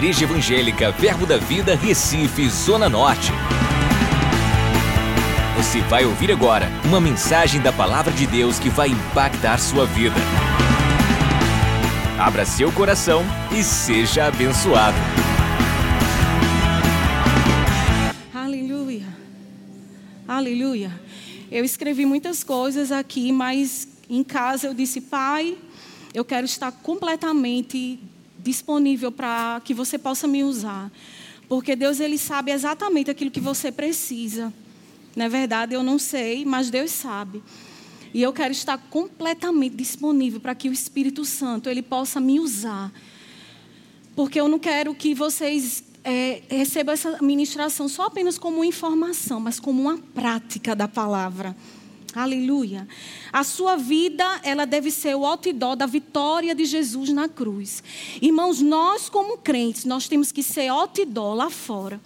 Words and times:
Igreja 0.00 0.24
Evangélica 0.24 0.90
Verbo 0.92 1.26
da 1.26 1.36
Vida, 1.36 1.76
Recife, 1.76 2.48
Zona 2.48 2.88
Norte. 2.88 3.30
Você 5.58 5.82
vai 5.82 6.06
ouvir 6.06 6.32
agora 6.32 6.70
uma 6.86 6.98
mensagem 6.98 7.60
da 7.60 7.70
Palavra 7.70 8.10
de 8.10 8.26
Deus 8.26 8.58
que 8.58 8.70
vai 8.70 8.88
impactar 8.88 9.58
sua 9.58 9.84
vida. 9.84 10.16
Abra 12.18 12.46
seu 12.46 12.72
coração 12.72 13.22
e 13.52 13.62
seja 13.62 14.24
abençoado. 14.24 14.96
Aleluia. 18.32 19.06
Aleluia. 20.26 20.98
Eu 21.52 21.62
escrevi 21.62 22.06
muitas 22.06 22.42
coisas 22.42 22.90
aqui, 22.90 23.30
mas 23.32 23.86
em 24.08 24.24
casa 24.24 24.66
eu 24.66 24.72
disse, 24.72 25.02
Pai, 25.02 25.58
eu 26.14 26.24
quero 26.24 26.46
estar 26.46 26.72
completamente 26.72 28.00
disponível 28.42 29.12
para 29.12 29.60
que 29.64 29.74
você 29.74 29.98
possa 29.98 30.26
me 30.26 30.42
usar. 30.44 30.90
Porque 31.48 31.74
Deus 31.74 32.00
ele 32.00 32.18
sabe 32.18 32.52
exatamente 32.52 33.10
aquilo 33.10 33.30
que 33.30 33.40
você 33.40 33.72
precisa. 33.72 34.52
Na 35.16 35.24
é 35.24 35.28
verdade, 35.28 35.74
eu 35.74 35.82
não 35.82 35.98
sei, 35.98 36.44
mas 36.44 36.70
Deus 36.70 36.90
sabe. 36.90 37.42
E 38.14 38.22
eu 38.22 38.32
quero 38.32 38.52
estar 38.52 38.78
completamente 38.78 39.76
disponível 39.76 40.40
para 40.40 40.54
que 40.54 40.68
o 40.68 40.72
Espírito 40.72 41.24
Santo 41.24 41.68
ele 41.68 41.82
possa 41.82 42.20
me 42.20 42.40
usar. 42.40 42.92
Porque 44.14 44.40
eu 44.40 44.48
não 44.48 44.58
quero 44.58 44.94
que 44.94 45.14
vocês 45.14 45.84
é, 46.04 46.42
recebam 46.48 46.92
essa 46.92 47.18
ministração 47.22 47.88
só 47.88 48.06
apenas 48.06 48.38
como 48.38 48.64
informação, 48.64 49.40
mas 49.40 49.60
como 49.60 49.82
uma 49.82 49.98
prática 49.98 50.74
da 50.74 50.88
palavra. 50.88 51.56
Aleluia. 52.14 52.88
A 53.32 53.44
sua 53.44 53.76
vida, 53.76 54.24
ela 54.42 54.64
deve 54.64 54.90
ser 54.90 55.14
o 55.14 55.24
outdoor 55.24 55.76
da 55.76 55.86
vitória 55.86 56.54
de 56.54 56.64
Jesus 56.64 57.10
na 57.10 57.28
cruz. 57.28 57.82
Irmãos, 58.20 58.60
nós 58.60 59.08
como 59.08 59.38
crentes, 59.38 59.84
nós 59.84 60.08
temos 60.08 60.32
que 60.32 60.42
ser 60.42 60.68
outdoor 60.68 61.34
lá 61.34 61.50
fora. 61.50 62.00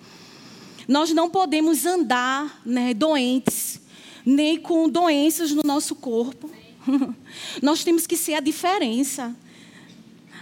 Nós 0.86 1.12
não 1.12 1.30
podemos 1.30 1.86
andar 1.86 2.60
né, 2.64 2.92
doentes, 2.92 3.80
nem 4.24 4.58
com 4.58 4.88
doenças 4.88 5.50
no 5.50 5.62
nosso 5.64 5.94
corpo. 5.94 6.50
nós 7.62 7.82
temos 7.82 8.06
que 8.06 8.16
ser 8.16 8.34
a 8.34 8.40
diferença. 8.40 9.34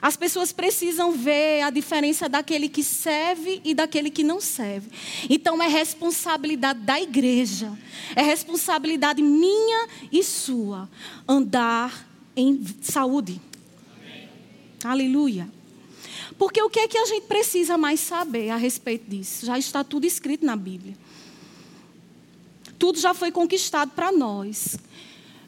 As 0.02 0.16
pessoas 0.16 0.50
precisam 0.50 1.12
ver 1.12 1.62
a 1.62 1.70
diferença 1.70 2.28
daquele 2.28 2.68
que 2.68 2.82
serve 2.82 3.60
e 3.64 3.72
daquele 3.72 4.10
que 4.10 4.24
não 4.24 4.40
serve. 4.40 4.90
Então 5.30 5.62
é 5.62 5.68
responsabilidade 5.68 6.80
da 6.80 7.00
igreja, 7.00 7.70
é 8.16 8.20
responsabilidade 8.20 9.22
minha 9.22 9.86
e 10.10 10.24
sua 10.24 10.90
andar 11.28 12.04
em 12.34 12.60
saúde. 12.80 13.40
Amém. 13.96 14.28
Aleluia. 14.82 15.48
Porque 16.36 16.60
o 16.60 16.68
que 16.68 16.80
é 16.80 16.88
que 16.88 16.98
a 16.98 17.06
gente 17.06 17.26
precisa 17.26 17.78
mais 17.78 18.00
saber 18.00 18.50
a 18.50 18.56
respeito 18.56 19.08
disso? 19.08 19.46
Já 19.46 19.56
está 19.56 19.84
tudo 19.84 20.04
escrito 20.04 20.44
na 20.44 20.56
Bíblia. 20.56 20.96
Tudo 22.76 22.98
já 22.98 23.14
foi 23.14 23.30
conquistado 23.30 23.92
para 23.92 24.10
nós. 24.10 24.76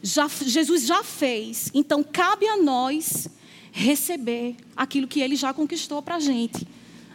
Já, 0.01 0.29
Jesus 0.29 0.87
já 0.87 1.03
fez. 1.03 1.73
Então 1.75 2.05
cabe 2.05 2.47
a 2.47 2.57
nós 2.57 3.27
receber 3.75 4.55
aquilo 4.77 5.09
que 5.09 5.21
ele 5.21 5.35
já 5.35 5.53
conquistou 5.53 6.01
para 6.01 6.15
a 6.15 6.21
gente. 6.21 6.65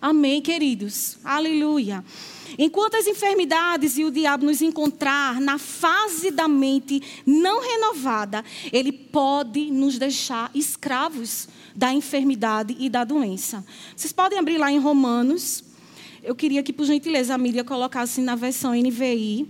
Amém, 0.02 0.42
queridos? 0.42 1.18
Aleluia. 1.24 2.04
Enquanto 2.58 2.96
as 2.96 3.08
enfermidades 3.08 3.98
e 3.98 4.04
o 4.04 4.12
diabo 4.12 4.46
nos 4.46 4.62
encontrar 4.62 5.40
na 5.40 5.58
fase 5.58 6.32
da 6.32 6.50
mente 6.50 7.02
não 7.26 7.62
renovada, 7.62 8.44
ele 8.74 8.92
pode 8.92 9.72
nos 9.72 9.98
deixar 9.98 10.52
escravos 10.54 11.48
da 11.74 11.94
enfermidade 11.94 12.76
e 12.78 12.90
da 12.90 13.06
doença. 13.06 13.66
Vocês 13.96 14.12
podem 14.12 14.38
abrir 14.38 14.58
lá 14.58 14.70
em 14.70 14.80
Romanos. 14.80 15.64
Eu 16.22 16.36
queria 16.36 16.62
que, 16.62 16.74
por 16.74 16.86
gentileza, 16.86 17.34
a 17.34 17.38
mídia 17.38 17.64
colocasse 17.64 18.20
na 18.20 18.36
versão 18.36 18.74
NVI. 18.74 19.48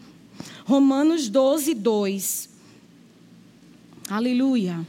Romanos 0.63 1.28
12, 1.28 1.73
2. 1.73 2.50
Aleluia. 4.09 4.85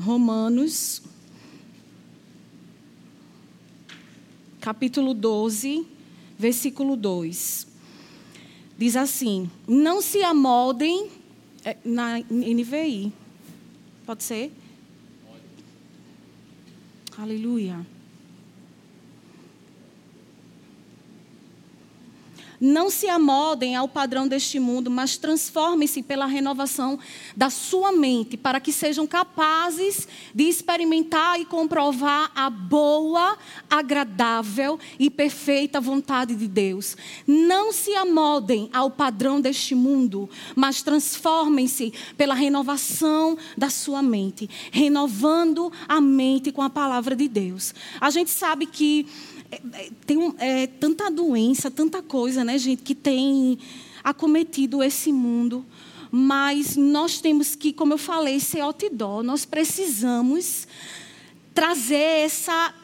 Romanos, 0.00 1.02
capítulo 4.58 5.12
12, 5.12 5.86
versículo 6.38 6.96
2. 6.96 7.66
Diz 8.78 8.96
assim: 8.96 9.50
Não 9.68 10.00
se 10.00 10.22
amoldem, 10.22 11.10
é, 11.62 11.76
na 11.84 12.18
NVI. 12.18 13.12
Pode 14.06 14.24
ser? 14.24 14.50
Pode. 15.26 17.22
Aleluia. 17.22 17.86
Não 22.60 22.90
se 22.90 23.08
amoldem 23.08 23.74
ao 23.74 23.88
padrão 23.88 24.28
deste 24.28 24.60
mundo, 24.60 24.90
mas 24.90 25.16
transformem-se 25.16 26.02
pela 26.02 26.26
renovação 26.26 26.98
da 27.34 27.48
sua 27.48 27.90
mente, 27.90 28.36
para 28.36 28.60
que 28.60 28.70
sejam 28.70 29.06
capazes 29.06 30.06
de 30.34 30.44
experimentar 30.44 31.40
e 31.40 31.46
comprovar 31.46 32.30
a 32.34 32.50
boa, 32.50 33.38
agradável 33.70 34.78
e 34.98 35.08
perfeita 35.08 35.80
vontade 35.80 36.34
de 36.34 36.46
Deus. 36.46 36.96
Não 37.26 37.72
se 37.72 37.94
amoldem 37.94 38.68
ao 38.74 38.90
padrão 38.90 39.40
deste 39.40 39.74
mundo, 39.74 40.28
mas 40.54 40.82
transformem-se 40.82 41.94
pela 42.16 42.34
renovação 42.34 43.38
da 43.56 43.70
sua 43.70 44.02
mente, 44.02 44.50
renovando 44.70 45.72
a 45.88 45.98
mente 45.98 46.52
com 46.52 46.60
a 46.60 46.68
palavra 46.68 47.16
de 47.16 47.26
Deus. 47.26 47.74
A 47.98 48.10
gente 48.10 48.30
sabe 48.30 48.66
que 48.66 49.06
tem 50.06 50.16
um, 50.16 50.34
é, 50.38 50.66
tanta 50.66 51.10
doença, 51.10 51.70
tanta 51.70 52.02
coisa, 52.02 52.44
né, 52.44 52.56
gente, 52.58 52.82
que 52.82 52.94
tem 52.94 53.58
acometido 54.02 54.82
esse 54.82 55.12
mundo. 55.12 55.64
Mas 56.10 56.76
nós 56.76 57.20
temos 57.20 57.54
que, 57.54 57.72
como 57.72 57.94
eu 57.94 57.98
falei, 57.98 58.40
ser 58.40 58.60
outdoor. 58.60 59.22
Nós 59.22 59.44
precisamos 59.44 60.66
trazer 61.54 62.24
essa. 62.24 62.74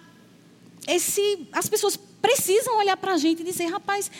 Esse, 0.87 1.49
as 1.51 1.69
pessoas 1.69 1.99
precisam 2.23 2.79
olhar 2.79 2.97
para 2.97 3.15
a 3.15 3.19
gente 3.19 3.43
e 3.43 3.45
dizer: 3.45 3.67
rapaz, 3.67 4.11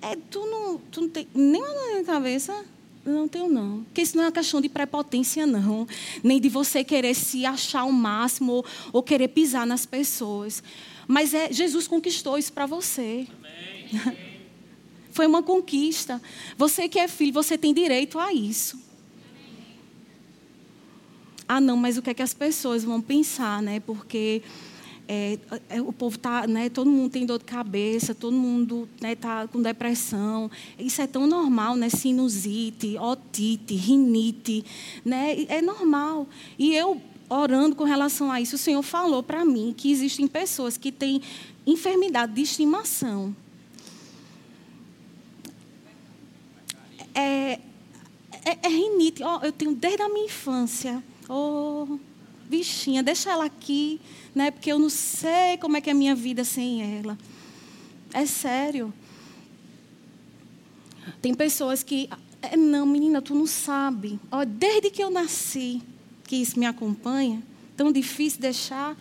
é, 0.00 0.16
tu, 0.30 0.46
não, 0.46 0.78
tu 0.90 1.02
não 1.02 1.08
tem 1.08 1.28
nenhuma 1.34 1.98
na 1.98 2.04
cabeça? 2.04 2.64
Não 3.04 3.28
tenho, 3.28 3.50
não. 3.50 3.84
Porque 3.84 4.00
isso 4.00 4.16
não 4.16 4.24
é 4.24 4.26
uma 4.26 4.32
questão 4.32 4.62
de 4.62 4.68
prepotência, 4.70 5.46
não. 5.46 5.86
Nem 6.22 6.40
de 6.40 6.48
você 6.48 6.82
querer 6.82 7.14
se 7.14 7.44
achar 7.44 7.84
o 7.84 7.92
máximo 7.92 8.52
ou, 8.52 8.64
ou 8.94 9.02
querer 9.02 9.28
pisar 9.28 9.66
nas 9.66 9.84
pessoas. 9.84 10.62
Mas 11.06 11.34
é, 11.34 11.52
Jesus 11.52 11.86
conquistou 11.86 12.38
isso 12.38 12.52
para 12.52 12.66
você. 12.66 13.26
Amém. 13.38 14.16
Foi 15.10 15.26
uma 15.26 15.42
conquista. 15.42 16.20
Você 16.58 16.88
que 16.88 16.98
é 16.98 17.06
filho, 17.06 17.32
você 17.32 17.56
tem 17.56 17.72
direito 17.72 18.18
a 18.18 18.32
isso. 18.32 18.82
Ah, 21.46 21.60
não, 21.60 21.76
mas 21.76 21.96
o 21.96 22.02
que 22.02 22.10
é 22.10 22.14
que 22.14 22.22
as 22.22 22.34
pessoas 22.34 22.82
vão 22.82 23.00
pensar, 23.00 23.62
né? 23.62 23.78
Porque 23.78 24.42
é, 25.06 25.38
é, 25.68 25.82
o 25.82 25.92
povo 25.92 26.18
tá, 26.18 26.46
né? 26.46 26.68
Todo 26.68 26.90
mundo 26.90 27.12
tem 27.12 27.26
dor 27.26 27.38
de 27.38 27.44
cabeça, 27.44 28.14
todo 28.14 28.34
mundo 28.34 28.88
né, 29.00 29.14
tá 29.14 29.46
com 29.46 29.60
depressão. 29.60 30.50
Isso 30.78 31.02
é 31.02 31.06
tão 31.06 31.26
normal, 31.26 31.76
né? 31.76 31.88
Sinusite, 31.88 32.96
otite, 32.98 33.74
rinite, 33.74 34.64
né? 35.04 35.44
É 35.48 35.60
normal. 35.60 36.26
E 36.58 36.74
eu 36.74 37.00
orando 37.28 37.74
com 37.74 37.84
relação 37.84 38.30
a 38.30 38.40
isso, 38.40 38.56
o 38.56 38.58
Senhor 38.58 38.82
falou 38.82 39.22
para 39.22 39.44
mim 39.44 39.74
que 39.76 39.90
existem 39.90 40.26
pessoas 40.26 40.76
que 40.76 40.92
têm 40.92 41.22
enfermidade 41.66 42.32
de 42.34 42.42
estimação. 42.42 43.34
É, 47.14 47.60
é, 48.44 48.58
é 48.62 48.68
rinite. 48.68 49.22
Oh, 49.22 49.44
eu 49.44 49.52
tenho 49.52 49.74
desde 49.74 50.02
a 50.02 50.08
minha 50.08 50.26
infância. 50.26 51.02
Oh, 51.28 51.98
bichinha, 52.48 53.02
deixa 53.02 53.30
ela 53.30 53.44
aqui, 53.44 54.00
né? 54.34 54.50
Porque 54.50 54.70
eu 54.70 54.78
não 54.78 54.90
sei 54.90 55.56
como 55.58 55.76
é 55.76 55.80
que 55.80 55.88
é 55.88 55.92
a 55.92 55.96
minha 55.96 56.14
vida 56.14 56.44
sem 56.44 56.98
ela. 56.98 57.16
É 58.12 58.26
sério. 58.26 58.92
Tem 61.22 61.34
pessoas 61.34 61.82
que, 61.82 62.08
é, 62.42 62.56
não, 62.56 62.84
menina, 62.84 63.22
tu 63.22 63.34
não 63.34 63.46
sabe. 63.46 64.20
Oh, 64.30 64.44
desde 64.44 64.90
que 64.90 65.02
eu 65.02 65.10
nasci, 65.10 65.82
que 66.26 66.36
isso 66.36 66.58
me 66.58 66.66
acompanha, 66.66 67.42
tão 67.76 67.92
difícil 67.92 68.40
deixar. 68.40 68.96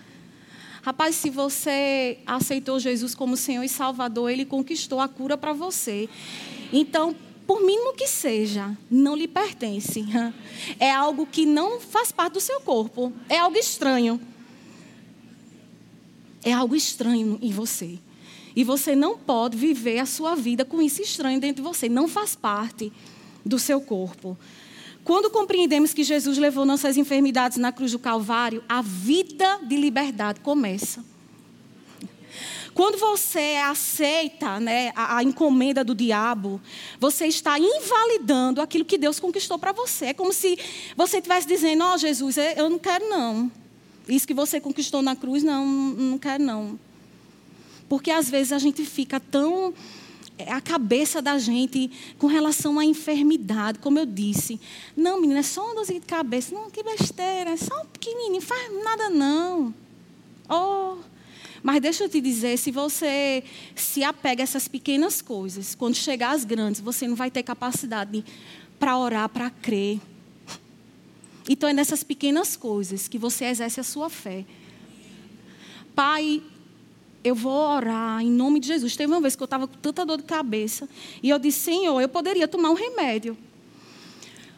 Rapaz, 0.81 1.15
se 1.15 1.29
você 1.29 2.19
aceitou 2.25 2.79
Jesus 2.79 3.15
como 3.15 3.37
Senhor 3.37 3.63
e 3.63 3.69
Salvador, 3.69 4.29
Ele 4.29 4.45
conquistou 4.45 4.99
a 4.99 5.07
cura 5.07 5.37
para 5.37 5.53
você. 5.53 6.09
Então, 6.71 7.15
por 7.47 7.61
mínimo 7.61 7.93
que 7.93 8.07
seja, 8.07 8.77
não 8.89 9.15
lhe 9.15 9.27
pertence. 9.27 10.03
É 10.79 10.91
algo 10.91 11.25
que 11.25 11.45
não 11.45 11.79
faz 11.79 12.11
parte 12.11 12.33
do 12.33 12.39
seu 12.39 12.61
corpo. 12.61 13.11
É 13.27 13.37
algo 13.37 13.57
estranho. 13.57 14.19
É 16.43 16.53
algo 16.53 16.75
estranho 16.75 17.37
em 17.41 17.51
você. 17.51 17.99
E 18.55 18.63
você 18.63 18.95
não 18.95 19.17
pode 19.17 19.57
viver 19.57 19.99
a 19.99 20.05
sua 20.05 20.35
vida 20.35 20.63
com 20.63 20.81
isso 20.81 21.01
estranho 21.01 21.39
dentro 21.39 21.63
de 21.63 21.67
você. 21.67 21.89
Não 21.89 22.07
faz 22.07 22.35
parte 22.35 22.91
do 23.45 23.57
seu 23.59 23.81
corpo. 23.81 24.37
Quando 25.03 25.29
compreendemos 25.29 25.93
que 25.93 26.03
Jesus 26.03 26.37
levou 26.37 26.65
nossas 26.65 26.95
enfermidades 26.95 27.57
na 27.57 27.71
cruz 27.71 27.91
do 27.91 27.99
Calvário, 27.99 28.63
a 28.69 28.81
vida 28.81 29.59
de 29.63 29.75
liberdade 29.75 30.39
começa. 30.39 31.03
Quando 32.73 32.97
você 32.97 33.59
aceita 33.63 34.59
né, 34.59 34.91
a, 34.95 35.17
a, 35.17 35.23
encomenda 35.23 35.83
do 35.83 35.93
diabo, 35.93 36.59
você 36.99 37.27
está 37.27 37.59
invalidando 37.59 38.61
aquilo 38.61 38.83
que 38.83 38.97
Deus 38.97 39.19
conquistou 39.19 39.59
para 39.59 39.71
você. 39.71 40.05
É 40.05 40.13
como 40.13 40.33
se 40.33 40.57
você 40.95 41.17
estivesse 41.17 41.47
dizendo: 41.47 41.83
Ó 41.83 41.93
oh, 41.93 41.97
Jesus, 41.97 42.37
eu 42.55 42.69
não 42.69 42.79
quero 42.79 43.07
não. 43.09 43.51
Isso 44.07 44.25
que 44.25 44.33
você 44.33 44.59
conquistou 44.59 45.01
na 45.01 45.15
cruz, 45.15 45.43
não, 45.43 45.65
não 45.65 46.17
quero 46.17 46.43
não. 46.43 46.79
Porque 47.87 48.09
às 48.09 48.29
vezes 48.29 48.51
a 48.51 48.57
gente 48.57 48.83
fica 48.85 49.19
tão 49.19 49.71
é, 49.71 49.73
a 50.49 50.61
cabeça 50.61 51.21
da 51.21 51.37
gente 51.37 51.91
com 52.17 52.27
relação 52.27 52.79
à 52.79 52.85
enfermidade, 52.85 53.79
como 53.79 53.99
eu 53.99 54.05
disse. 54.05 54.59
Não, 54.95 55.19
menina, 55.19 55.39
é 55.39 55.43
só 55.43 55.65
uma 55.65 55.75
dorzinha 55.75 55.99
de 55.99 56.05
cabeça. 56.05 56.53
Não, 56.53 56.69
que 56.69 56.83
besteira, 56.83 57.51
é 57.51 57.57
só 57.57 57.81
um 57.81 57.85
pequenininho, 57.85 58.41
faz 58.41 58.83
nada 58.83 59.09
não. 59.09 59.73
Oh, 60.49 60.97
mas 61.63 61.81
deixa 61.81 62.03
eu 62.03 62.09
te 62.09 62.19
dizer, 62.19 62.57
se 62.57 62.71
você 62.71 63.43
se 63.73 64.03
apega 64.03 64.43
a 64.43 64.45
essas 64.45 64.67
pequenas 64.67 65.21
coisas, 65.21 65.73
quando 65.73 65.95
chegar 65.95 66.31
às 66.31 66.43
grandes, 66.43 66.81
você 66.81 67.07
não 67.07 67.15
vai 67.15 67.31
ter 67.31 67.41
capacidade 67.41 68.23
para 68.77 68.97
orar, 68.97 69.29
para 69.29 69.49
crer. 69.49 70.01
Então 71.49 71.69
é 71.69 71.73
nessas 71.73 72.03
pequenas 72.03 72.57
coisas 72.57 73.07
que 73.07 73.17
você 73.17 73.45
exerce 73.45 73.79
a 73.79 73.83
sua 73.83 74.09
fé. 74.09 74.45
Pai, 75.95 76.41
eu 77.23 77.33
vou 77.33 77.53
orar 77.53 78.21
em 78.21 78.29
nome 78.29 78.59
de 78.59 78.67
Jesus. 78.67 78.95
Teve 78.95 79.11
uma 79.11 79.21
vez 79.21 79.35
que 79.35 79.41
eu 79.41 79.45
estava 79.45 79.67
com 79.67 79.77
tanta 79.77 80.05
dor 80.05 80.17
de 80.17 80.23
cabeça 80.23 80.89
e 81.21 81.29
eu 81.29 81.39
disse, 81.39 81.59
Senhor, 81.59 81.99
eu 82.01 82.09
poderia 82.09 82.47
tomar 82.47 82.69
um 82.69 82.73
remédio. 82.73 83.37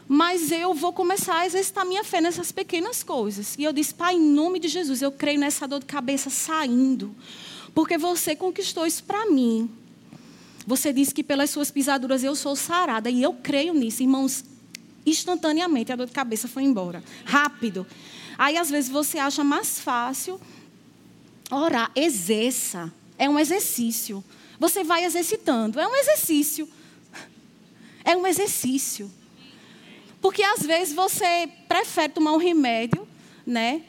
Mas 0.08 0.52
eu 0.52 0.74
vou 0.74 0.94
começar 0.94 1.40
a 1.40 1.46
exercitar 1.46 1.86
minha 1.86 2.04
fé 2.04 2.22
nessas 2.22 2.52
pequenas 2.52 3.04
coisas. 3.04 3.56
E 3.58 3.64
eu 3.64 3.74
disse, 3.74 3.94
Pai, 3.94 4.16
em 4.16 4.20
nome 4.20 4.60
de 4.60 4.68
Jesus, 4.68 5.02
eu 5.02 5.12
creio 5.12 5.40
nessa 5.40 5.68
dor 5.68 5.80
de 5.80 5.86
cabeça 5.86 6.30
saindo. 6.30 7.16
Porque 7.74 7.98
você 7.98 8.36
conquistou 8.36 8.86
isso 8.86 9.04
para 9.04 9.26
mim. 9.28 9.70
Você 10.66 10.94
disse 10.94 11.14
que 11.14 11.24
pelas 11.24 11.50
suas 11.50 11.70
pisaduras 11.72 12.24
eu 12.24 12.36
sou 12.36 12.56
sarada. 12.56 13.10
E 13.10 13.22
eu 13.22 13.34
creio 13.34 13.74
nisso. 13.74 14.02
Irmãos, 14.02 14.44
instantaneamente 15.06 15.92
a 15.92 15.96
dor 15.96 16.08
de 16.08 16.14
cabeça 16.14 16.48
foi 16.48 16.64
embora. 16.64 17.04
Rápido. 17.24 17.86
Aí 18.38 18.58
às 18.58 18.70
vezes 18.70 18.90
você 18.90 19.18
acha 19.18 19.44
mais 19.44 19.80
fácil 19.80 20.40
orar. 21.52 21.92
Exerça. 21.96 22.92
É 23.18 23.30
um 23.30 23.40
exercício. 23.40 24.24
Você 24.60 24.84
vai 24.84 25.06
exercitando. 25.06 25.80
É 25.80 25.88
um 25.88 25.96
exercício. 25.96 26.68
É 28.04 28.16
um 28.16 28.26
exercício. 28.28 29.12
Porque 30.22 30.44
às 30.44 30.64
vezes 30.64 30.94
você 30.94 31.50
prefere 31.68 32.14
tomar 32.14 32.34
um 32.34 32.38
remédio, 32.38 33.08
né? 33.46 33.82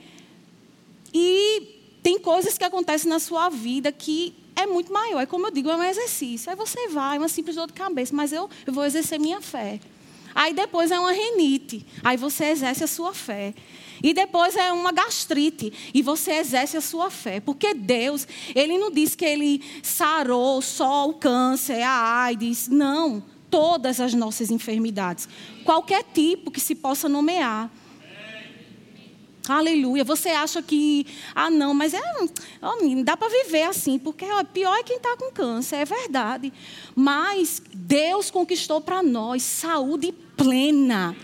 E 1.13 1.77
tem 2.03 2.19
coisas 2.19 2.59
que 2.59 2.65
acontecem 2.65 3.09
na 3.09 3.19
sua 3.19 3.49
vida 3.49 3.91
que 3.91 4.35
é 4.55 4.67
muito 4.67 4.93
maior. 4.93 5.21
É 5.21 5.27
como 5.27 5.47
eu 5.47 5.51
digo, 5.51 5.69
é 5.71 5.77
um 5.77 5.83
exercício. 5.83 6.51
Aí 6.51 6.57
você 6.57 6.89
vai, 6.89 7.19
uma 7.19 7.29
simples 7.29 7.57
dor 7.57 7.67
de 7.67 7.73
cabeça, 7.73 8.15
mas 8.15 8.33
eu, 8.33 8.49
eu 8.67 8.73
vou 8.73 8.85
exercer 8.85 9.19
minha 9.19 9.41
fé. 9.41 9.81
Aí 10.35 10.53
depois 10.53 10.91
é 10.91 10.99
uma 10.99 11.13
renite. 11.13 11.87
Aí 12.05 12.17
você 12.17 12.47
exerce 12.47 12.85
a 12.85 12.87
sua 12.87 13.15
fé. 13.15 13.55
E 14.03 14.13
depois 14.13 14.57
é 14.57 14.73
uma 14.73 14.93
gastrite. 14.93 15.73
E 15.93 16.03
você 16.03 16.33
exerce 16.33 16.77
a 16.77 16.81
sua 16.81 17.11
fé. 17.11 17.41
Porque 17.41 17.75
Deus, 17.75 18.27
Ele 18.55 18.79
não 18.79 18.91
diz 18.91 19.15
que 19.15 19.25
Ele 19.25 19.63
sarou 19.83 20.61
só 20.63 21.09
o 21.09 21.15
câncer, 21.15 21.83
a 21.83 22.25
AIDS. 22.25 22.69
Não 22.69 23.23
todas 23.51 24.01
as 24.01 24.13
nossas 24.13 24.51
enfermidades, 24.51 25.29
qualquer 25.65 26.05
tipo 26.13 26.51
que 26.51 26.61
se 26.61 26.75
possa 26.75 27.09
nomear. 27.09 27.71
Aleluia. 29.49 30.03
Você 30.03 30.31
acha 30.31 30.61
que, 30.61 31.07
ah, 31.33 31.49
não, 31.49 31.73
mas 31.73 31.95
é, 31.95 32.01
oh, 32.61 33.05
dá 33.05 33.17
para 33.17 33.29
viver 33.29 33.63
assim, 33.63 33.97
porque 33.97 34.25
ó, 34.25 34.43
pior 34.43 34.75
é 34.77 34.83
quem 34.83 34.97
está 34.97 35.17
com 35.17 35.31
câncer, 35.31 35.77
é 35.77 35.85
verdade. 35.85 36.53
Mas 36.97 37.63
Deus 37.73 38.29
conquistou 38.29 38.81
para 38.81 39.05
nós 39.05 39.45
saúde 39.45 40.13
plena. 40.37 41.17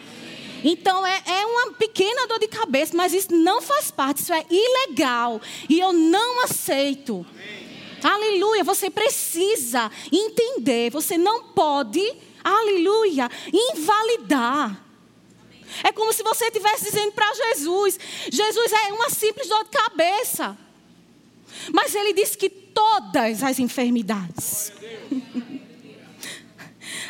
Então 0.64 1.06
é, 1.06 1.22
é 1.26 1.46
uma 1.46 1.72
pequena 1.72 2.26
dor 2.26 2.38
de 2.38 2.48
cabeça, 2.48 2.96
mas 2.96 3.12
isso 3.12 3.34
não 3.34 3.60
faz 3.60 3.90
parte, 3.90 4.22
isso 4.22 4.32
é 4.32 4.44
ilegal. 4.48 5.40
E 5.68 5.80
eu 5.80 5.92
não 5.92 6.44
aceito. 6.44 7.26
Amém. 7.28 7.62
Aleluia. 8.02 8.64
Você 8.64 8.90
precisa 8.90 9.90
entender. 10.10 10.90
Você 10.90 11.16
não 11.16 11.44
pode, 11.48 12.02
aleluia, 12.42 13.30
invalidar. 13.52 14.82
É 15.84 15.92
como 15.92 16.12
se 16.12 16.22
você 16.22 16.46
estivesse 16.46 16.84
dizendo 16.84 17.12
para 17.12 17.32
Jesus: 17.34 17.98
Jesus 18.30 18.72
é 18.72 18.92
uma 18.92 19.10
simples 19.10 19.48
dor 19.48 19.64
de 19.64 19.70
cabeça. 19.70 20.56
Mas 21.72 21.94
ele 21.94 22.12
disse 22.12 22.36
que 22.36 22.48
todas 22.48 23.42
as 23.42 23.58
enfermidades. 23.58 24.72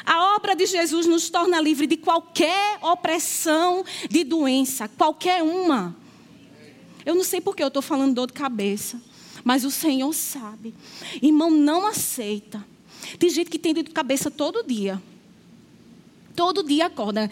A 0.05 0.35
obra 0.37 0.55
de 0.55 0.67
Jesus 0.67 1.07
nos 1.07 1.31
torna 1.31 1.61
livre 1.61 1.87
de 1.87 1.97
qualquer 1.97 2.79
opressão 2.83 3.85
de 4.11 4.25
doença, 4.25 4.89
qualquer 4.89 5.43
uma. 5.43 5.97
Eu 7.05 7.15
não 7.15 7.25
sei 7.25 7.41
por 7.41 7.55
que 7.55 7.63
eu 7.63 7.69
estou 7.69 7.83
falando 7.83 8.15
dor 8.15 8.27
de 8.27 8.33
cabeça. 8.33 9.01
Mas 9.45 9.65
o 9.65 9.71
Senhor 9.71 10.13
sabe. 10.13 10.75
Irmão, 11.21 11.51
não 11.51 11.87
aceita. 11.87 12.65
Tem 13.19 13.29
gente 13.29 13.51
que 13.51 13.59
tem 13.59 13.75
dor 13.75 13.83
de 13.83 13.91
cabeça 13.91 14.31
todo 14.31 14.63
dia. 14.63 15.03
Todo 16.35 16.63
dia 16.63 16.87
acorda, 16.87 17.31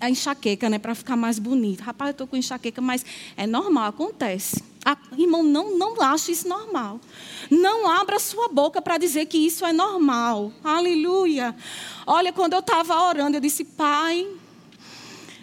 a 0.00 0.10
enxaqueca, 0.10 0.70
né, 0.70 0.78
para 0.78 0.94
ficar 0.94 1.16
mais 1.16 1.38
bonito. 1.38 1.80
Rapaz, 1.82 2.08
eu 2.08 2.12
estou 2.12 2.26
com 2.26 2.36
enxaqueca, 2.36 2.80
mas 2.80 3.04
é 3.36 3.46
normal, 3.46 3.88
acontece. 3.88 4.62
Irmão, 5.16 5.42
não, 5.42 5.78
não 5.78 6.00
ache 6.00 6.32
isso 6.32 6.48
normal. 6.48 7.00
Não 7.50 7.88
abra 7.88 8.18
sua 8.18 8.48
boca 8.48 8.82
para 8.82 8.98
dizer 8.98 9.26
que 9.26 9.38
isso 9.38 9.64
é 9.64 9.72
normal. 9.72 10.52
Aleluia. 10.62 11.54
Olha, 12.06 12.32
quando 12.32 12.52
eu 12.52 12.58
estava 12.60 13.00
orando, 13.02 13.36
eu 13.36 13.40
disse, 13.40 13.64
Pai, 13.64 14.26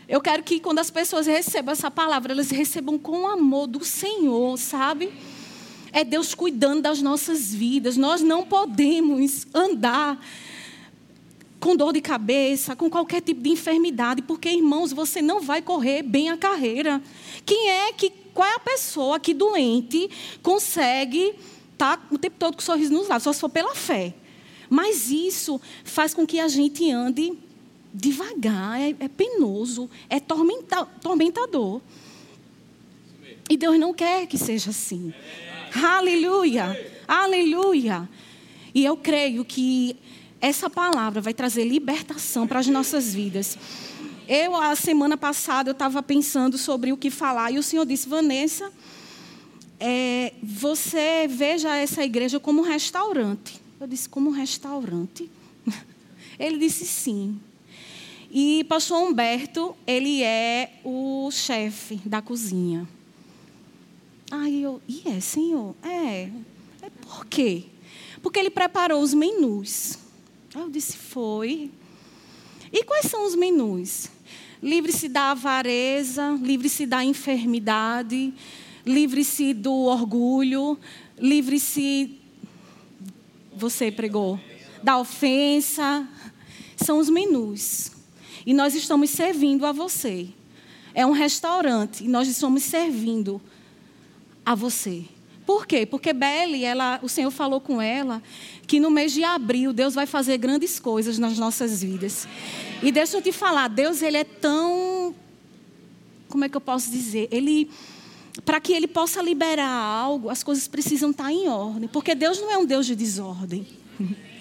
eu 0.07 0.19
quero 0.21 0.43
que 0.43 0.59
quando 0.59 0.79
as 0.79 0.91
pessoas 0.91 1.25
recebam 1.25 1.71
essa 1.71 1.89
palavra, 1.89 2.33
elas 2.33 2.51
recebam 2.51 2.99
com 2.99 3.27
amor 3.27 3.65
do 3.67 3.83
Senhor, 3.83 4.57
sabe? 4.57 5.11
É 5.91 6.03
Deus 6.03 6.35
cuidando 6.35 6.81
das 6.81 7.01
nossas 7.01 7.53
vidas. 7.53 7.97
Nós 7.97 8.21
não 8.21 8.43
podemos 8.45 9.47
andar 9.53 10.19
com 11.61 11.75
dor 11.75 11.93
de 11.93 12.01
cabeça, 12.01 12.75
com 12.75 12.89
qualquer 12.89 13.21
tipo 13.21 13.39
de 13.39 13.51
enfermidade, 13.51 14.23
porque, 14.23 14.49
irmãos, 14.49 14.91
você 14.91 15.21
não 15.21 15.39
vai 15.39 15.61
correr 15.61 16.01
bem 16.01 16.29
a 16.29 16.35
carreira. 16.35 16.99
Quem 17.45 17.69
é 17.69 17.93
que, 17.93 18.11
qual 18.33 18.49
é 18.49 18.55
a 18.55 18.59
pessoa 18.59 19.19
que 19.19 19.31
doente 19.31 20.09
consegue 20.41 21.35
estar 21.71 21.97
tá 21.97 22.03
o 22.09 22.17
tempo 22.17 22.35
todo 22.39 22.55
com 22.55 22.61
sorriso 22.61 22.91
nos 22.91 23.07
lábios, 23.07 23.23
só 23.23 23.31
se 23.31 23.39
for 23.39 23.49
pela 23.49 23.75
fé. 23.75 24.11
Mas 24.67 25.11
isso 25.11 25.61
faz 25.83 26.15
com 26.15 26.25
que 26.25 26.39
a 26.39 26.47
gente 26.47 26.89
ande 26.89 27.31
devagar, 27.93 28.81
é, 28.81 28.95
é 28.99 29.07
penoso, 29.07 29.87
é 30.09 30.19
tormenta, 30.19 30.83
tormentador. 30.99 31.79
E 33.47 33.55
Deus 33.55 33.77
não 33.77 33.93
quer 33.93 34.25
que 34.25 34.37
seja 34.37 34.71
assim. 34.71 35.13
Aleluia! 35.75 36.75
Aleluia! 37.07 38.09
E 38.73 38.83
eu 38.83 38.97
creio 38.97 39.45
que 39.45 39.95
essa 40.41 40.69
palavra 40.69 41.21
vai 41.21 41.33
trazer 41.33 41.63
libertação 41.63 42.47
para 42.47 42.59
as 42.59 42.67
nossas 42.67 43.13
vidas. 43.13 43.57
Eu, 44.27 44.55
a 44.55 44.75
semana 44.75 45.15
passada, 45.15 45.69
eu 45.69 45.73
estava 45.73 46.01
pensando 46.01 46.57
sobre 46.57 46.91
o 46.91 46.97
que 46.97 47.11
falar, 47.11 47.51
e 47.51 47.59
o 47.59 47.63
Senhor 47.63 47.85
disse, 47.85 48.09
Vanessa, 48.09 48.71
é, 49.79 50.33
você 50.41 51.27
veja 51.29 51.75
essa 51.75 52.03
igreja 52.03 52.39
como 52.39 52.61
um 52.61 52.65
restaurante. 52.65 53.61
Eu 53.79 53.87
disse, 53.87 54.09
como 54.09 54.29
um 54.29 54.33
restaurante? 54.33 55.29
Ele 56.39 56.57
disse 56.57 56.85
sim. 56.85 57.39
E 58.31 58.63
pastor 58.63 59.03
Humberto, 59.03 59.75
ele 59.85 60.23
é 60.23 60.79
o 60.85 61.29
chefe 61.31 61.97
da 62.05 62.21
cozinha. 62.21 62.87
Aí 64.31 64.63
eu, 64.63 64.81
e 64.87 65.03
é, 65.05 65.19
Senhor? 65.19 65.75
É. 65.83 66.29
é. 66.81 66.89
Por 67.01 67.25
quê? 67.25 67.65
Porque 68.21 68.39
ele 68.39 68.49
preparou 68.49 69.01
os 69.01 69.13
menus. 69.13 69.99
Eu 70.53 70.69
disse, 70.69 70.97
foi. 70.97 71.71
E 72.71 72.83
quais 72.83 73.05
são 73.05 73.25
os 73.25 73.35
menus? 73.35 74.09
Livre-se 74.61 75.07
da 75.07 75.31
avareza, 75.31 76.37
livre-se 76.41 76.85
da 76.85 77.03
enfermidade, 77.03 78.33
livre-se 78.85 79.53
do 79.53 79.73
orgulho, 79.73 80.77
livre-se. 81.17 82.19
Você 83.55 83.91
pregou? 83.91 84.39
Da 84.83 84.97
ofensa. 84.99 86.07
São 86.75 86.97
os 86.97 87.09
menus. 87.09 87.91
E 88.45 88.53
nós 88.53 88.75
estamos 88.75 89.09
servindo 89.09 89.65
a 89.65 89.71
você. 89.71 90.29
É 90.93 91.05
um 91.05 91.11
restaurante 91.11 92.03
e 92.03 92.07
nós 92.07 92.27
estamos 92.27 92.63
servindo 92.63 93.41
a 94.45 94.53
você. 94.53 95.05
Por 95.51 95.67
quê? 95.67 95.85
Porque 95.85 96.13
Belle, 96.13 96.63
ela, 96.63 96.97
o 97.03 97.09
Senhor 97.09 97.29
falou 97.29 97.59
com 97.59 97.81
ela 97.81 98.23
que 98.65 98.79
no 98.79 98.89
mês 98.89 99.11
de 99.11 99.21
abril 99.21 99.73
Deus 99.73 99.93
vai 99.93 100.05
fazer 100.05 100.37
grandes 100.37 100.79
coisas 100.79 101.19
nas 101.19 101.37
nossas 101.37 101.83
vidas. 101.83 102.25
E 102.81 102.89
deixa 102.89 103.17
eu 103.17 103.21
te 103.21 103.33
falar, 103.33 103.67
Deus 103.67 104.01
ele 104.01 104.15
é 104.15 104.23
tão 104.23 105.13
como 106.29 106.45
é 106.45 106.49
que 106.49 106.55
eu 106.55 106.61
posso 106.61 106.89
dizer? 106.89 107.27
Ele 107.33 107.69
para 108.45 108.61
que 108.61 108.71
ele 108.71 108.87
possa 108.87 109.21
liberar 109.21 109.67
algo, 109.67 110.29
as 110.29 110.41
coisas 110.41 110.69
precisam 110.69 111.11
estar 111.11 111.29
em 111.29 111.49
ordem, 111.49 111.89
porque 111.89 112.15
Deus 112.15 112.39
não 112.39 112.49
é 112.49 112.57
um 112.57 112.65
Deus 112.65 112.85
de 112.85 112.95
desordem. 112.95 113.67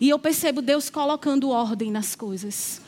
E 0.00 0.08
eu 0.08 0.18
percebo 0.18 0.60
Deus 0.60 0.90
colocando 0.90 1.50
ordem 1.50 1.88
nas 1.88 2.16
coisas. 2.16 2.80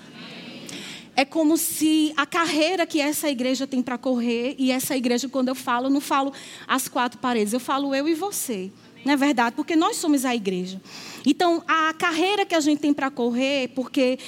É 1.16 1.24
como 1.24 1.56
se 1.56 2.12
a 2.16 2.26
carreira 2.26 2.86
que 2.86 3.00
essa 3.00 3.28
igreja 3.28 3.66
tem 3.66 3.82
para 3.82 3.96
correr, 3.96 4.56
e 4.58 4.70
essa 4.72 4.96
igreja, 4.96 5.28
quando 5.28 5.48
eu 5.48 5.54
falo, 5.54 5.86
eu 5.86 5.90
não 5.90 6.00
falo 6.00 6.32
as 6.66 6.88
quatro 6.88 7.18
paredes, 7.18 7.52
eu 7.52 7.60
falo 7.60 7.94
eu 7.94 8.08
e 8.08 8.14
você. 8.14 8.70
Não 9.04 9.12
é 9.12 9.16
verdade? 9.16 9.54
Porque 9.54 9.76
nós 9.76 9.96
somos 9.96 10.24
a 10.24 10.34
igreja. 10.34 10.80
Então, 11.26 11.62
a 11.68 11.92
carreira 11.92 12.44
que 12.46 12.54
a 12.54 12.60
gente 12.60 12.80
tem 12.80 12.92
para 12.92 13.10
correr, 13.10 13.68
porque 13.74 14.18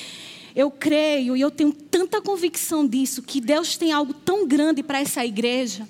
eu 0.54 0.70
creio 0.70 1.36
e 1.36 1.40
eu 1.40 1.50
tenho 1.50 1.72
tanta 1.72 2.20
convicção 2.20 2.86
disso, 2.86 3.22
que 3.22 3.40
Deus 3.40 3.76
tem 3.76 3.92
algo 3.92 4.14
tão 4.14 4.46
grande 4.46 4.82
para 4.82 5.00
essa 5.00 5.24
igreja, 5.24 5.88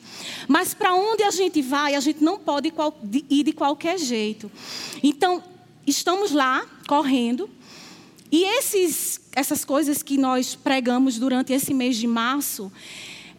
mas 0.49 0.73
para 0.73 0.95
onde 0.95 1.23
a 1.23 1.31
gente 1.31 1.61
vai, 1.63 1.95
a 1.95 2.01
gente 2.01 2.23
não 2.23 2.39
pode 2.39 2.73
ir 3.31 3.43
de 3.45 3.53
qualquer 3.53 3.99
jeito. 3.99 4.51
Então, 5.03 5.43
estamos 5.87 6.33
lá, 6.33 6.67
correndo, 6.89 7.49
e 8.31 8.45
esses, 8.59 9.21
essas 9.33 9.65
coisas 9.65 10.03
que 10.03 10.19
nós 10.19 10.55
pregamos 10.55 11.19
durante 11.19 11.53
esse 11.53 11.73
mês 11.73 11.97
de 11.97 12.07
março 12.07 12.73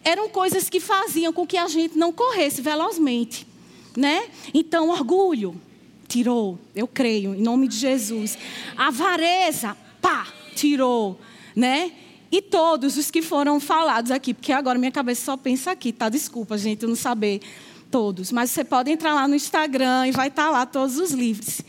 eram 0.04 0.28
coisas 0.28 0.68
que 0.70 0.80
faziam 0.80 1.32
com 1.32 1.46
que 1.46 1.56
a 1.56 1.68
gente 1.68 1.98
não 1.98 2.12
corresse 2.12 2.62
velozmente, 2.62 3.46
né? 3.96 4.28
Então, 4.54 4.88
orgulho 4.88 5.60
tirou, 6.08 6.58
eu 6.74 6.88
creio, 6.88 7.34
em 7.34 7.42
nome 7.42 7.68
de 7.68 7.76
Jesus. 7.76 8.38
Avareza, 8.76 9.76
pá, 10.00 10.26
tirou, 10.54 11.20
né? 11.54 11.92
E 12.32 12.40
todos 12.40 12.96
os 12.96 13.10
que 13.10 13.22
foram 13.22 13.60
falados 13.60 14.10
aqui, 14.10 14.32
porque 14.32 14.52
agora 14.52 14.78
minha 14.78 14.90
cabeça 14.90 15.24
só 15.24 15.36
pensa 15.36 15.70
aqui, 15.70 15.92
tá? 15.92 16.08
Desculpa, 16.08 16.56
gente, 16.56 16.82
eu 16.82 16.88
não 16.88 16.96
saber 16.96 17.40
todos, 17.90 18.32
mas 18.32 18.50
você 18.50 18.64
pode 18.64 18.90
entrar 18.90 19.14
lá 19.14 19.28
no 19.28 19.34
Instagram 19.34 20.08
e 20.08 20.12
vai 20.12 20.28
estar 20.28 20.46
tá 20.46 20.50
lá 20.50 20.66
todos 20.66 20.98
os 20.98 21.10
livros. 21.10 21.60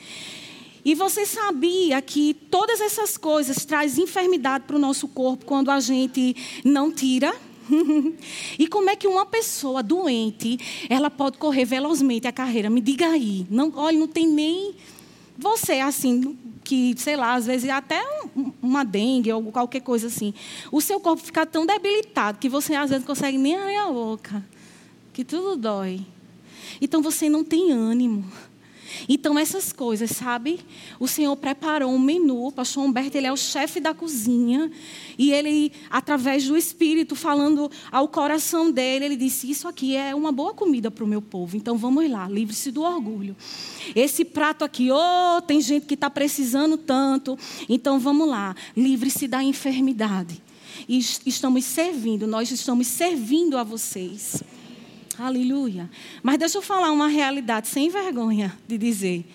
E 0.84 0.96
você 0.96 1.26
sabia 1.26 2.02
que 2.02 2.34
todas 2.34 2.80
essas 2.80 3.18
coisas 3.18 3.66
trazem 3.66 4.06
enfermidade 4.06 4.66
para 4.66 4.76
o 4.76 4.80
nosso 4.80 5.08
corpo 5.08 5.46
quando 5.46 5.70
a 5.70 5.80
gente 5.80 6.36
não 6.64 6.92
tira? 6.92 7.36
e 8.58 8.68
como 8.68 8.90
é 8.90 8.96
que 8.96 9.08
uma 9.08 9.26
pessoa 9.26 9.84
doente, 9.84 10.58
ela 10.90 11.10
pode 11.10 11.38
correr 11.38 11.66
velozmente 11.66 12.28
a 12.28 12.32
carreira? 12.32 12.70
Me 12.70 12.82
diga 12.82 13.08
aí. 13.10 13.46
Não, 13.50 13.72
olha, 13.76 13.98
não 13.98 14.08
tem 14.08 14.28
nem 14.28 14.74
você 15.38 15.74
assim 15.74 16.38
que, 16.64 16.94
sei 16.98 17.16
lá, 17.16 17.34
às 17.34 17.46
vezes 17.46 17.70
até 17.70 18.00
uma 18.62 18.84
dengue 18.84 19.32
ou 19.32 19.44
qualquer 19.52 19.82
coisa 19.82 20.08
assim. 20.08 20.34
O 20.72 20.82
seu 20.82 21.00
corpo 21.00 21.24
fica 21.24 21.46
tão 21.46 21.66
debilitado 21.66 22.38
que 22.38 22.50
você 22.50 22.76
às 22.76 22.90
vezes 22.90 23.06
não 23.06 23.16
consegue 23.16 23.38
nem 23.38 23.56
abrir 23.56 23.76
a 23.78 23.92
boca, 23.92 24.46
que 25.14 25.24
tudo 25.24 25.56
dói. 25.56 26.06
Então 26.82 27.02
você 27.02 27.30
não 27.30 27.44
tem 27.44 27.72
ânimo. 27.72 28.24
Então, 29.08 29.38
essas 29.38 29.72
coisas, 29.72 30.12
sabe? 30.12 30.60
O 31.00 31.08
Senhor 31.08 31.36
preparou 31.36 31.91
um 31.91 32.00
menu. 32.00 32.48
O 32.48 32.51
pastor 32.51 32.84
Humberto, 32.84 33.17
ele 33.17 33.27
é 33.27 33.31
o 33.31 33.38
chefe 33.38 33.79
da 33.79 33.93
cozinha. 33.93 34.72
E 35.17 35.31
ele, 35.31 35.72
através 35.89 36.48
do 36.48 36.58
Espírito, 36.58 37.15
falando 37.15 37.69
ao 37.91 38.08
coração 38.08 38.72
dele, 38.72 39.05
ele 39.05 39.15
disse: 39.15 39.50
Isso 39.50 39.67
aqui 39.67 39.96
é 39.96 40.13
uma 40.13 40.31
boa 40.31 40.53
comida 40.53 40.89
para 40.89 41.03
o 41.03 41.08
meu 41.08 41.22
povo. 41.22 41.55
Então, 41.58 41.77
vamos 41.77 42.10
lá, 42.10 42.27
livre-se 42.27 42.72
do 42.72 42.81
orgulho. 42.81 43.36
Esse 43.96 44.24
prato 44.24 44.63
aqui, 44.63 44.89
oh, 44.91 45.41
tem 45.41 45.62
gente 45.62 45.86
que 45.86 45.93
está 45.93 46.10
precisando 46.10 46.77
tanto. 46.77 47.38
Então, 47.67 48.00
vamos 48.00 48.27
lá, 48.27 48.55
livre-se 48.75 49.27
da 49.27 49.43
enfermidade. 49.43 50.41
E 50.88 50.98
estamos 50.98 51.65
servindo, 51.65 52.25
nós 52.25 52.51
estamos 52.51 52.88
servindo 52.88 53.58
a 53.58 53.63
vocês. 53.63 54.41
Aleluia. 55.20 55.90
Mas 56.24 56.38
deixa 56.38 56.60
eu 56.60 56.62
falar 56.62 56.94
uma 56.94 57.10
realidade 57.10 57.68
sem 57.68 57.90
vergonha 57.90 58.58
de 58.66 58.78
dizer. 58.78 59.26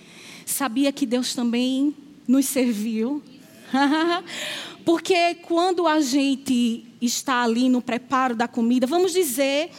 Sabia 0.46 0.90
que 0.90 1.04
Deus 1.04 1.34
também 1.34 1.94
nos 2.26 2.46
serviu? 2.46 3.22
Porque 4.82 5.34
quando 5.42 5.86
a 5.86 6.00
gente 6.00 6.86
está 7.02 7.42
ali 7.42 7.68
no 7.68 7.82
preparo 7.82 8.34
da 8.34 8.48
comida, 8.48 8.86
vamos 8.86 9.12
dizer 9.12 9.70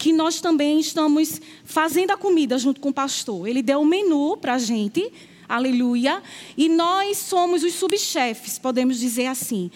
que 0.00 0.12
nós 0.12 0.40
também 0.40 0.80
estamos 0.80 1.40
fazendo 1.64 2.10
a 2.10 2.16
comida 2.16 2.58
junto 2.58 2.80
com 2.80 2.88
o 2.88 2.92
pastor. 2.92 3.46
Ele 3.46 3.62
deu 3.62 3.82
o 3.82 3.86
menu 3.86 4.36
para 4.36 4.54
a 4.54 4.58
gente, 4.58 5.12
aleluia, 5.48 6.20
e 6.56 6.68
nós 6.68 7.18
somos 7.18 7.62
os 7.62 7.74
subchefes, 7.74 8.58
podemos 8.58 8.98
dizer 8.98 9.26
assim. 9.26 9.70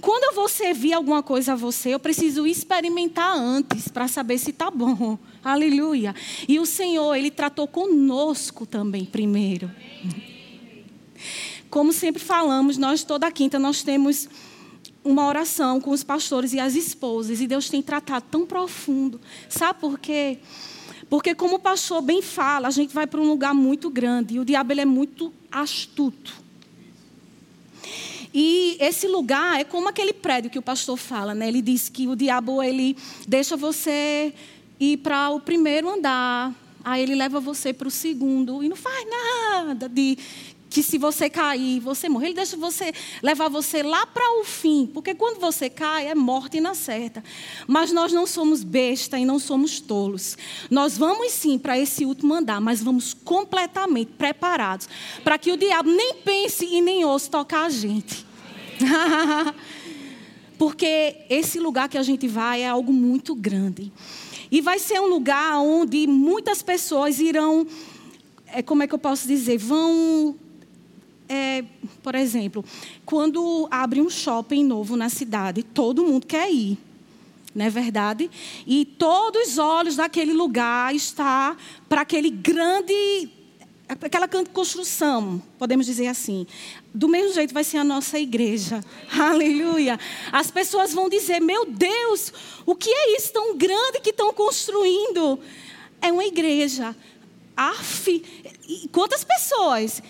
Quando 0.00 0.24
eu 0.24 0.34
vou 0.34 0.48
servir 0.48 0.92
alguma 0.92 1.22
coisa 1.22 1.54
a 1.54 1.56
você, 1.56 1.90
eu 1.90 1.98
preciso 1.98 2.46
experimentar 2.46 3.36
antes 3.36 3.88
para 3.88 4.06
saber 4.06 4.38
se 4.38 4.50
está 4.50 4.70
bom. 4.70 5.18
Aleluia. 5.42 6.14
E 6.46 6.58
o 6.58 6.66
Senhor, 6.66 7.14
Ele 7.14 7.30
tratou 7.30 7.66
conosco 7.66 8.66
também 8.66 9.04
primeiro. 9.04 9.70
Como 11.70 11.92
sempre 11.92 12.22
falamos, 12.22 12.76
nós 12.76 13.02
toda 13.04 13.30
quinta 13.30 13.58
nós 13.58 13.82
temos 13.82 14.28
uma 15.02 15.26
oração 15.26 15.80
com 15.80 15.90
os 15.90 16.02
pastores 16.02 16.52
e 16.52 16.60
as 16.60 16.74
esposas. 16.74 17.40
E 17.40 17.46
Deus 17.46 17.68
tem 17.70 17.80
tratado 17.80 18.26
tão 18.30 18.44
profundo. 18.44 19.20
Sabe 19.48 19.80
por 19.80 19.98
quê? 19.98 20.38
Porque 21.08 21.34
como 21.34 21.56
o 21.56 21.58
pastor 21.58 22.02
bem 22.02 22.20
fala, 22.20 22.68
a 22.68 22.70
gente 22.70 22.92
vai 22.92 23.06
para 23.06 23.20
um 23.20 23.28
lugar 23.28 23.54
muito 23.54 23.88
grande. 23.88 24.34
E 24.34 24.40
o 24.40 24.44
diabo 24.44 24.72
ele 24.72 24.80
é 24.80 24.84
muito 24.84 25.32
astuto. 25.50 26.44
E 28.38 28.76
esse 28.78 29.08
lugar 29.08 29.58
é 29.58 29.64
como 29.64 29.88
aquele 29.88 30.12
prédio 30.12 30.50
que 30.50 30.58
o 30.58 30.62
pastor 30.62 30.98
fala, 30.98 31.34
né? 31.34 31.48
Ele 31.48 31.62
diz 31.62 31.88
que 31.88 32.06
o 32.06 32.14
diabo 32.14 32.62
ele 32.62 32.94
deixa 33.26 33.56
você 33.56 34.34
ir 34.78 34.98
para 34.98 35.30
o 35.30 35.40
primeiro 35.40 35.88
andar, 35.88 36.54
aí 36.84 37.02
ele 37.02 37.14
leva 37.14 37.40
você 37.40 37.72
para 37.72 37.88
o 37.88 37.90
segundo 37.90 38.62
e 38.62 38.68
não 38.68 38.76
faz 38.76 39.06
nada 39.08 39.88
de 39.88 40.18
que 40.68 40.82
se 40.82 40.98
você 40.98 41.30
cair, 41.30 41.80
você 41.80 42.10
morrer. 42.10 42.26
Ele 42.26 42.34
deixa 42.34 42.58
você 42.58 42.92
levar 43.22 43.48
você 43.48 43.82
lá 43.82 44.04
para 44.04 44.38
o 44.38 44.44
fim, 44.44 44.86
porque 44.92 45.14
quando 45.14 45.40
você 45.40 45.70
cai 45.70 46.08
é 46.08 46.14
morte 46.14 46.60
na 46.60 46.74
certa. 46.74 47.24
Mas 47.66 47.90
nós 47.90 48.12
não 48.12 48.26
somos 48.26 48.62
besta 48.62 49.18
e 49.18 49.24
não 49.24 49.38
somos 49.38 49.80
tolos. 49.80 50.36
Nós 50.70 50.98
vamos 50.98 51.32
sim 51.32 51.58
para 51.58 51.78
esse 51.78 52.04
último 52.04 52.34
andar, 52.34 52.60
mas 52.60 52.82
vamos 52.82 53.14
completamente 53.14 54.12
preparados 54.12 54.86
para 55.24 55.38
que 55.38 55.50
o 55.52 55.56
diabo 55.56 55.90
nem 55.90 56.16
pense 56.16 56.66
e 56.66 56.82
nem 56.82 57.02
ouça 57.02 57.30
tocar 57.30 57.64
a 57.64 57.70
gente. 57.70 58.25
Porque 60.58 61.16
esse 61.28 61.58
lugar 61.58 61.88
que 61.88 61.98
a 61.98 62.02
gente 62.02 62.26
vai 62.26 62.62
é 62.62 62.68
algo 62.68 62.92
muito 62.92 63.34
grande. 63.34 63.92
E 64.50 64.60
vai 64.60 64.78
ser 64.78 65.00
um 65.00 65.06
lugar 65.06 65.58
onde 65.58 66.06
muitas 66.06 66.62
pessoas 66.62 67.20
irão, 67.20 67.66
é, 68.46 68.62
como 68.62 68.82
é 68.82 68.86
que 68.86 68.94
eu 68.94 68.98
posso 68.98 69.26
dizer, 69.26 69.58
vão. 69.58 70.34
É, 71.28 71.64
por 72.02 72.14
exemplo, 72.14 72.64
quando 73.04 73.66
abre 73.68 74.00
um 74.00 74.08
shopping 74.08 74.64
novo 74.64 74.96
na 74.96 75.08
cidade, 75.08 75.62
todo 75.62 76.04
mundo 76.04 76.24
quer 76.26 76.50
ir. 76.50 76.78
Não 77.52 77.64
é 77.64 77.70
verdade? 77.70 78.30
E 78.66 78.84
todos 78.84 79.52
os 79.52 79.58
olhos 79.58 79.96
daquele 79.96 80.32
lugar 80.32 80.94
está 80.94 81.56
para 81.88 82.02
aquele 82.02 82.30
grande 82.30 83.30
aquela 83.88 84.28
construção, 84.52 85.40
podemos 85.58 85.86
dizer 85.86 86.08
assim. 86.08 86.46
Do 86.92 87.08
mesmo 87.08 87.32
jeito 87.32 87.54
vai 87.54 87.62
ser 87.62 87.78
a 87.78 87.84
nossa 87.84 88.18
igreja. 88.18 88.82
Aleluia. 89.10 89.98
As 90.32 90.50
pessoas 90.50 90.92
vão 90.92 91.08
dizer: 91.08 91.40
Meu 91.40 91.66
Deus, 91.66 92.32
o 92.64 92.74
que 92.74 92.90
é 92.90 93.16
isso 93.16 93.32
tão 93.32 93.56
grande 93.56 94.00
que 94.00 94.10
estão 94.10 94.32
construindo? 94.32 95.38
É 96.00 96.10
uma 96.12 96.24
igreja. 96.24 96.94
Af, 97.56 98.22
quantas 98.92 99.24
pessoas? 99.24 100.02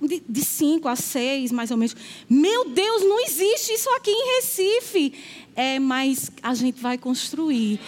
De, 0.00 0.20
de 0.28 0.44
cinco 0.44 0.88
a 0.88 0.96
seis, 0.96 1.52
mais 1.52 1.70
ou 1.70 1.76
menos. 1.76 1.94
Meu 2.28 2.68
Deus, 2.68 3.02
não 3.02 3.20
existe 3.24 3.72
isso 3.72 3.88
aqui 3.90 4.10
em 4.10 4.36
Recife. 4.36 5.14
É, 5.54 5.78
mas 5.78 6.30
a 6.42 6.54
gente 6.54 6.80
vai 6.80 6.98
construir. 6.98 7.78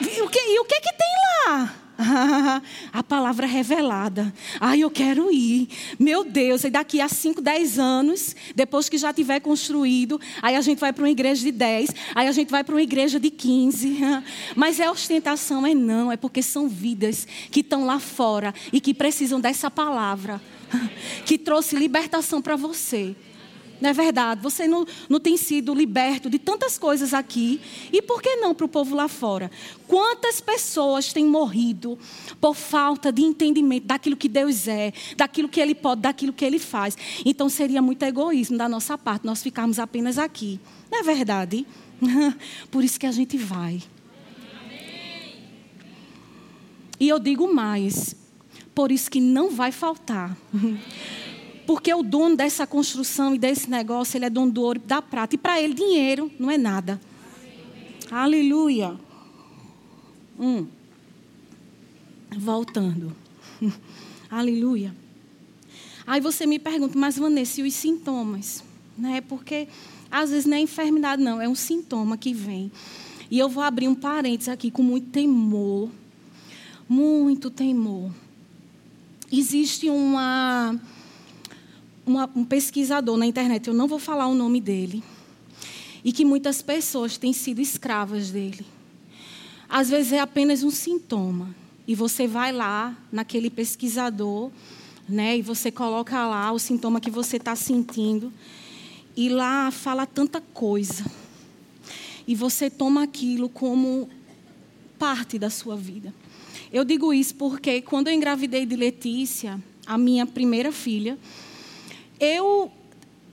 E 0.00 0.22
o 0.22 0.28
que, 0.28 0.38
e 0.38 0.58
o 0.58 0.64
que, 0.64 0.80
que 0.80 0.92
tem 0.92 1.08
lá? 1.46 1.76
a 2.92 3.02
palavra 3.02 3.46
revelada. 3.46 4.32
Ai, 4.60 4.80
eu 4.80 4.90
quero 4.90 5.32
ir. 5.32 5.68
Meu 5.98 6.24
Deus, 6.24 6.64
e 6.64 6.70
daqui 6.70 7.00
a 7.00 7.08
5, 7.08 7.40
10 7.40 7.78
anos, 7.78 8.34
depois 8.54 8.88
que 8.88 8.96
já 8.96 9.12
tiver 9.12 9.40
construído, 9.40 10.20
aí 10.40 10.56
a 10.56 10.60
gente 10.60 10.78
vai 10.78 10.92
para 10.92 11.04
uma 11.04 11.10
igreja 11.10 11.42
de 11.42 11.52
10, 11.52 11.90
aí 12.14 12.26
a 12.26 12.32
gente 12.32 12.50
vai 12.50 12.64
para 12.64 12.74
uma 12.74 12.82
igreja 12.82 13.20
de 13.20 13.30
15. 13.30 13.98
Mas 14.56 14.80
é 14.80 14.90
ostentação? 14.90 15.66
É 15.66 15.74
não, 15.74 16.10
é 16.10 16.16
porque 16.16 16.42
são 16.42 16.68
vidas 16.68 17.26
que 17.50 17.60
estão 17.60 17.84
lá 17.84 17.98
fora 17.98 18.54
e 18.72 18.80
que 18.80 18.94
precisam 18.94 19.40
dessa 19.40 19.70
palavra, 19.70 20.40
que 21.24 21.38
trouxe 21.38 21.76
libertação 21.76 22.40
para 22.40 22.56
você. 22.56 23.14
Não 23.80 23.90
é 23.90 23.92
verdade? 23.92 24.42
Você 24.42 24.68
não, 24.68 24.86
não 25.08 25.18
tem 25.18 25.36
sido 25.36 25.74
liberto 25.74 26.28
de 26.28 26.38
tantas 26.38 26.76
coisas 26.76 27.14
aqui. 27.14 27.60
E 27.92 28.02
por 28.02 28.20
que 28.20 28.36
não 28.36 28.54
para 28.54 28.66
o 28.66 28.68
povo 28.68 28.94
lá 28.94 29.08
fora? 29.08 29.50
Quantas 29.86 30.40
pessoas 30.40 31.12
têm 31.12 31.24
morrido 31.24 31.98
por 32.40 32.54
falta 32.54 33.10
de 33.10 33.22
entendimento 33.22 33.86
daquilo 33.86 34.16
que 34.16 34.28
Deus 34.28 34.68
é, 34.68 34.92
daquilo 35.16 35.48
que 35.48 35.60
Ele 35.60 35.74
pode, 35.74 36.02
daquilo 36.02 36.32
que 36.32 36.44
Ele 36.44 36.58
faz? 36.58 36.96
Então 37.24 37.48
seria 37.48 37.80
muito 37.80 38.02
egoísmo 38.02 38.58
da 38.58 38.68
nossa 38.68 38.98
parte 38.98 39.26
nós 39.26 39.42
ficarmos 39.42 39.78
apenas 39.78 40.18
aqui. 40.18 40.60
Não 40.90 41.00
é 41.00 41.02
verdade? 41.02 41.66
Por 42.70 42.84
isso 42.84 42.98
que 42.98 43.06
a 43.06 43.12
gente 43.12 43.36
vai. 43.36 43.82
E 46.98 47.08
eu 47.08 47.18
digo 47.18 47.52
mais, 47.52 48.14
por 48.74 48.92
isso 48.92 49.10
que 49.10 49.22
não 49.22 49.50
vai 49.50 49.72
faltar. 49.72 50.36
Porque 51.70 51.94
o 51.94 52.02
dono 52.02 52.36
dessa 52.36 52.66
construção 52.66 53.32
e 53.32 53.38
desse 53.38 53.70
negócio, 53.70 54.18
ele 54.18 54.24
é 54.24 54.28
dono 54.28 54.50
do 54.50 54.60
ouro 54.60 54.80
e 54.84 54.88
da 54.88 55.00
prata. 55.00 55.36
E 55.36 55.38
para 55.38 55.62
ele, 55.62 55.72
dinheiro 55.72 56.28
não 56.36 56.50
é 56.50 56.58
nada. 56.58 57.00
Aleluia. 58.10 58.96
Hum. 60.36 60.66
Voltando. 62.36 63.14
Aleluia. 64.28 64.92
Aí 66.04 66.20
você 66.20 66.44
me 66.44 66.58
pergunta, 66.58 66.98
mas 66.98 67.16
Vanessa, 67.16 67.60
e 67.60 67.64
os 67.64 67.74
sintomas? 67.74 68.64
Né? 68.98 69.20
Porque 69.20 69.68
às 70.10 70.30
vezes 70.30 70.46
não 70.46 70.56
é 70.56 70.60
enfermidade, 70.60 71.22
não, 71.22 71.40
é 71.40 71.48
um 71.48 71.54
sintoma 71.54 72.18
que 72.18 72.34
vem. 72.34 72.72
E 73.30 73.38
eu 73.38 73.48
vou 73.48 73.62
abrir 73.62 73.86
um 73.86 73.94
parênteses 73.94 74.48
aqui 74.48 74.72
com 74.72 74.82
muito 74.82 75.10
temor. 75.10 75.88
Muito 76.88 77.48
temor. 77.48 78.10
Existe 79.30 79.88
uma 79.88 80.76
uma, 82.04 82.30
um 82.34 82.44
pesquisador 82.44 83.16
na 83.16 83.26
internet, 83.26 83.68
eu 83.68 83.74
não 83.74 83.86
vou 83.86 83.98
falar 83.98 84.26
o 84.26 84.34
nome 84.34 84.60
dele, 84.60 85.02
e 86.04 86.12
que 86.12 86.24
muitas 86.24 86.62
pessoas 86.62 87.18
têm 87.18 87.32
sido 87.32 87.60
escravas 87.60 88.30
dele. 88.30 88.64
Às 89.68 89.90
vezes 89.90 90.12
é 90.12 90.20
apenas 90.20 90.62
um 90.62 90.70
sintoma, 90.70 91.54
e 91.86 91.94
você 91.94 92.26
vai 92.26 92.52
lá 92.52 92.96
naquele 93.10 93.50
pesquisador, 93.50 94.50
né, 95.08 95.38
e 95.38 95.42
você 95.42 95.70
coloca 95.70 96.26
lá 96.26 96.52
o 96.52 96.58
sintoma 96.58 97.00
que 97.00 97.10
você 97.10 97.36
está 97.36 97.54
sentindo, 97.56 98.32
e 99.16 99.28
lá 99.28 99.70
fala 99.70 100.06
tanta 100.06 100.40
coisa, 100.40 101.04
e 102.26 102.34
você 102.34 102.70
toma 102.70 103.02
aquilo 103.02 103.48
como 103.48 104.08
parte 104.98 105.38
da 105.38 105.50
sua 105.50 105.76
vida. 105.76 106.14
Eu 106.72 106.84
digo 106.84 107.12
isso 107.12 107.34
porque 107.34 107.80
quando 107.82 108.08
eu 108.08 108.14
engravidei 108.14 108.64
de 108.64 108.76
Letícia, 108.76 109.60
a 109.84 109.98
minha 109.98 110.24
primeira 110.24 110.70
filha, 110.70 111.18
eu 112.20 112.70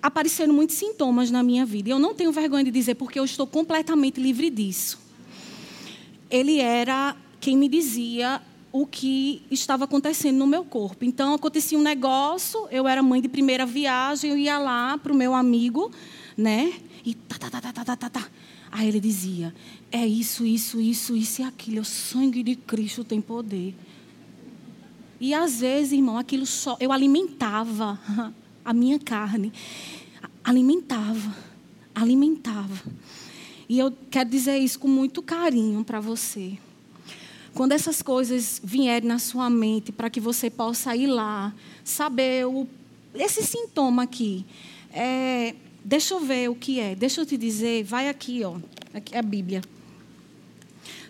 apareceram 0.01 0.53
muitos 0.53 0.77
sintomas 0.77 1.29
na 1.29 1.43
minha 1.43 1.65
vida. 1.65 1.89
Eu 1.89 1.99
não 1.99 2.13
tenho 2.13 2.31
vergonha 2.31 2.63
de 2.63 2.71
dizer 2.71 2.95
porque 2.95 3.19
eu 3.19 3.25
estou 3.25 3.45
completamente 3.45 4.19
livre 4.19 4.49
disso. 4.49 4.99
Ele 6.29 6.59
era 6.59 7.15
quem 7.39 7.57
me 7.57 7.67
dizia 7.67 8.41
o 8.71 8.85
que 8.85 9.41
estava 9.49 9.85
acontecendo 9.85 10.37
no 10.37 10.47
meu 10.47 10.63
corpo. 10.63 11.03
Então 11.03 11.33
acontecia 11.33 11.77
um 11.77 11.81
negócio, 11.81 12.67
eu 12.71 12.87
era 12.87 13.01
mãe 13.03 13.21
de 13.21 13.27
primeira 13.27 13.65
viagem, 13.65 14.31
eu 14.31 14.37
ia 14.37 14.57
lá 14.57 14.97
para 14.97 15.11
o 15.11 15.15
meu 15.15 15.33
amigo, 15.33 15.91
né? 16.37 16.73
E 17.05 17.13
tá, 17.13 17.37
tá, 17.37 17.49
tá, 17.49 17.61
tá, 17.61 17.73
tá, 17.73 17.85
tá, 17.85 17.95
tá, 17.95 18.09
tá. 18.09 18.27
Aí 18.71 18.87
ele 18.87 18.99
dizia: 18.99 19.53
é 19.91 20.05
isso, 20.05 20.45
isso, 20.45 20.79
isso, 20.79 21.15
isso 21.15 21.41
e 21.41 21.45
aquilo. 21.45 21.81
O 21.81 21.85
sangue 21.85 22.43
de 22.43 22.55
Cristo 22.55 23.03
tem 23.03 23.21
poder. 23.21 23.75
E 25.19 25.33
às 25.33 25.61
vezes, 25.61 25.93
irmão, 25.93 26.17
aquilo 26.17 26.45
só 26.45 26.77
eu 26.79 26.91
alimentava 26.91 27.99
a 28.67 28.73
minha 28.73 28.99
carne. 28.99 29.53
Alimentava, 30.43 31.33
alimentava. 31.95 32.83
E 33.69 33.79
eu 33.79 33.93
quero 34.11 34.29
dizer 34.29 34.57
isso 34.57 34.77
com 34.77 34.89
muito 34.89 35.21
carinho 35.21 35.85
para 35.85 36.01
você. 36.01 36.57
Quando 37.53 37.71
essas 37.71 38.01
coisas 38.01 38.59
vierem 38.61 39.07
na 39.07 39.19
sua 39.19 39.49
mente, 39.49 39.93
para 39.93 40.09
que 40.09 40.19
você 40.19 40.49
possa 40.49 40.93
ir 40.97 41.07
lá, 41.07 41.53
saber 41.81 42.45
o, 42.45 42.67
esse 43.15 43.41
sintoma 43.41 44.03
aqui. 44.03 44.45
É, 44.91 45.55
deixa 45.83 46.13
eu 46.13 46.19
ver 46.19 46.49
o 46.49 46.55
que 46.55 46.77
é. 46.77 46.93
Deixa 46.93 47.21
eu 47.21 47.25
te 47.25 47.37
dizer, 47.37 47.85
vai 47.85 48.09
aqui, 48.09 48.43
ó. 48.43 48.57
Aqui 48.93 49.15
é 49.15 49.19
a 49.19 49.23
Bíblia. 49.23 49.61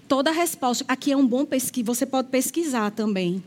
Toda 0.08 0.30
resposta. 0.32 0.86
Aqui 0.88 1.12
é 1.12 1.18
um 1.18 1.26
bom 1.26 1.44
pesquisa. 1.44 1.88
Você 1.88 2.06
pode 2.06 2.30
pesquisar 2.30 2.92
também. 2.92 3.44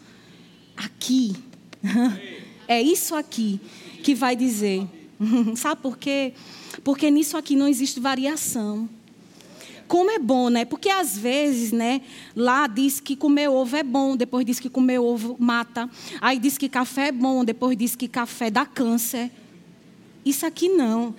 Aqui. 0.75 1.33
É 2.67 2.81
isso 2.81 3.13
aqui 3.13 3.61
que 4.03 4.15
vai 4.15 4.35
dizer. 4.35 4.87
Sabe 5.55 5.83
por 5.83 5.99
quê? 5.99 6.33
Porque 6.83 7.11
nisso 7.11 7.37
aqui 7.37 7.55
não 7.55 7.67
existe 7.67 7.99
variação. 7.99 8.89
Como 9.87 10.09
é 10.09 10.17
bom, 10.17 10.49
né? 10.49 10.65
Porque 10.65 10.89
às 10.89 11.15
vezes, 11.15 11.71
né, 11.71 12.01
lá 12.35 12.65
diz 12.65 12.99
que 12.99 13.15
comer 13.15 13.49
ovo 13.49 13.75
é 13.75 13.83
bom, 13.83 14.17
depois 14.17 14.43
diz 14.43 14.59
que 14.59 14.67
comer 14.67 14.97
ovo 14.97 15.35
mata. 15.37 15.87
Aí 16.19 16.39
diz 16.39 16.57
que 16.57 16.67
café 16.67 17.09
é 17.09 17.11
bom, 17.11 17.45
depois 17.45 17.77
diz 17.77 17.95
que 17.95 18.07
café 18.07 18.49
dá 18.49 18.65
câncer. 18.65 19.29
Isso 20.25 20.43
aqui 20.43 20.69
não. 20.69 21.13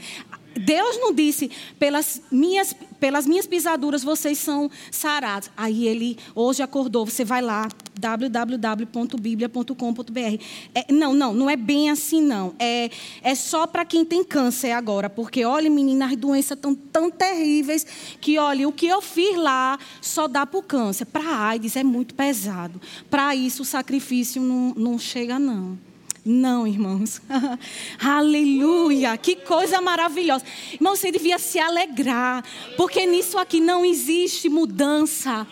Deus 0.59 0.99
não 0.99 1.13
disse, 1.13 1.51
pelas 1.79 2.23
minhas, 2.31 2.75
pelas 2.99 3.27
minhas 3.27 3.47
pisaduras 3.47 4.03
vocês 4.03 4.39
são 4.39 4.71
sarados. 4.91 5.51
Aí 5.57 5.87
ele 5.87 6.17
hoje 6.35 6.63
acordou, 6.63 7.05
você 7.05 7.25
vai 7.25 7.43
lá, 7.43 7.69
www.biblia.com.br. 7.99 10.43
É, 10.75 10.93
não, 10.93 11.15
não, 11.15 11.35
não 11.35 11.51
é 11.51 11.57
bem 11.57 11.91
assim, 11.91 12.23
não. 12.23 12.55
É, 12.59 12.91
é 13.23 13.35
só 13.35 13.67
para 13.67 13.85
quem 13.85 14.05
tem 14.05 14.23
câncer 14.25 14.71
agora. 14.73 15.11
Porque, 15.11 15.45
olha, 15.45 15.71
menina, 15.71 16.07
as 16.07 16.17
doenças 16.17 16.57
estão 16.57 16.75
tão 16.75 17.11
terríveis 17.11 17.87
que, 18.21 18.39
olha, 18.39 18.69
o 18.69 18.73
que 18.73 18.87
eu 18.87 19.03
fiz 19.03 19.37
lá 19.37 19.79
só 20.01 20.27
dá 20.27 20.47
para 20.47 20.59
o 20.59 20.63
câncer. 20.63 21.05
Para 21.07 21.49
AIDS 21.49 21.77
é 21.77 21.85
muito 21.85 22.15
pesado. 22.15 22.81
Para 23.11 23.35
isso 23.35 23.63
o 23.63 23.65
sacrifício 23.65 24.43
não, 24.43 24.75
não 24.77 24.99
chega, 24.99 25.39
não. 25.39 25.79
Não, 26.29 26.67
irmãos. 26.67 27.23
Aleluia! 28.03 29.17
Que 29.17 29.37
coisa 29.37 29.81
maravilhosa. 29.81 30.45
Irmão, 30.73 30.97
você 30.97 31.13
devia 31.13 31.39
se 31.39 31.57
alegrar, 31.57 32.45
porque 32.77 33.07
nisso 33.07 33.39
aqui 33.39 33.61
não 33.61 33.85
existe 33.85 34.49
mudança. 34.49 35.47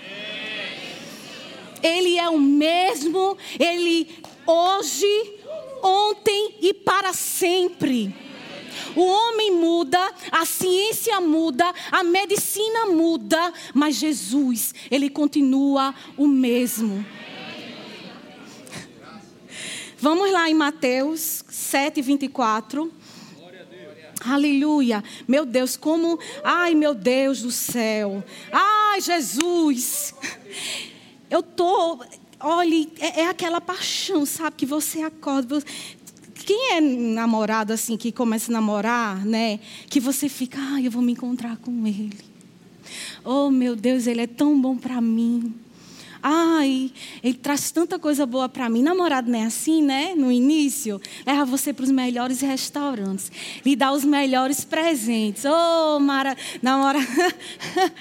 Ele 1.80 2.18
é 2.18 2.28
o 2.28 2.40
mesmo, 2.40 3.38
ele 3.56 4.18
hoje, 4.44 5.34
ontem 5.80 6.56
e 6.60 6.74
para 6.74 7.12
sempre. 7.12 8.12
O 8.96 9.02
homem 9.04 9.52
muda, 9.52 10.12
a 10.32 10.44
ciência 10.44 11.20
muda, 11.20 11.72
a 11.92 12.02
medicina 12.02 12.86
muda, 12.86 13.52
mas 13.72 13.94
Jesus, 13.94 14.74
ele 14.90 15.08
continua 15.08 15.94
o 16.16 16.26
mesmo. 16.26 17.06
Vamos 20.04 20.30
lá 20.30 20.50
em 20.50 20.54
Mateus 20.54 21.42
7, 21.48 22.02
24. 22.02 22.92
Aleluia. 24.20 25.02
Meu 25.26 25.46
Deus, 25.46 25.78
como. 25.78 26.18
Ai, 26.44 26.74
meu 26.74 26.94
Deus 26.94 27.40
do 27.40 27.50
céu. 27.50 28.22
Ai, 28.52 29.00
Jesus. 29.00 30.14
Eu 31.30 31.42
tô. 31.42 32.04
Olhe, 32.38 32.92
é, 33.00 33.22
é 33.22 33.28
aquela 33.30 33.62
paixão, 33.62 34.26
sabe? 34.26 34.56
Que 34.56 34.66
você 34.66 35.00
acorda. 35.00 35.58
Você, 35.58 35.66
quem 36.34 36.72
é 36.74 36.82
namorado 36.82 37.72
assim, 37.72 37.96
que 37.96 38.12
começa 38.12 38.52
a 38.52 38.56
namorar, 38.56 39.24
né? 39.24 39.58
Que 39.88 40.00
você 40.00 40.28
fica, 40.28 40.58
ai, 40.60 40.86
eu 40.86 40.90
vou 40.90 41.00
me 41.00 41.12
encontrar 41.12 41.56
com 41.56 41.86
ele. 41.86 42.20
Oh, 43.24 43.50
meu 43.50 43.74
Deus, 43.74 44.06
ele 44.06 44.20
é 44.20 44.26
tão 44.26 44.60
bom 44.60 44.76
para 44.76 45.00
mim. 45.00 45.63
Ai, 46.26 46.90
ele 47.22 47.34
traz 47.34 47.70
tanta 47.70 47.98
coisa 47.98 48.24
boa 48.24 48.48
para 48.48 48.70
mim. 48.70 48.82
Namorado 48.82 49.30
não 49.30 49.38
é 49.38 49.44
assim, 49.44 49.82
né? 49.82 50.14
No 50.16 50.32
início, 50.32 50.98
leva 51.26 51.44
você 51.44 51.70
para 51.70 51.82
os 51.82 51.90
melhores 51.90 52.40
restaurantes, 52.40 53.30
lhe 53.62 53.76
dá 53.76 53.92
os 53.92 54.06
melhores 54.06 54.64
presentes. 54.64 55.44
Oh, 55.44 56.00
Mara, 56.00 56.34
namorada. 56.62 57.04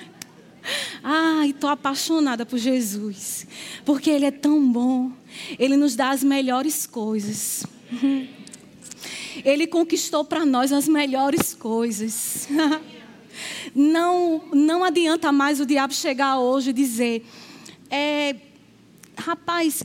Ai, 1.04 1.50
estou 1.50 1.70
apaixonada 1.70 2.46
por 2.46 2.58
Jesus, 2.58 3.46
porque 3.84 4.10
Ele 4.10 4.24
é 4.24 4.32
tão 4.32 4.72
bom. 4.72 5.12
Ele 5.60 5.76
nos 5.76 5.94
dá 5.94 6.12
as 6.12 6.24
melhores 6.24 6.88
coisas. 6.88 7.66
Ele 9.44 9.68
conquistou 9.68 10.24
para 10.24 10.46
nós 10.46 10.72
as 10.72 10.88
melhores 10.88 11.54
coisas. 11.54 12.48
Não, 13.74 14.44
não 14.54 14.84
adianta 14.84 15.32
mais 15.32 15.60
o 15.60 15.66
diabo 15.66 15.92
chegar 15.92 16.38
hoje 16.38 16.70
e 16.70 16.74
dizer: 16.74 17.26
é, 17.96 18.36
rapaz, 19.16 19.84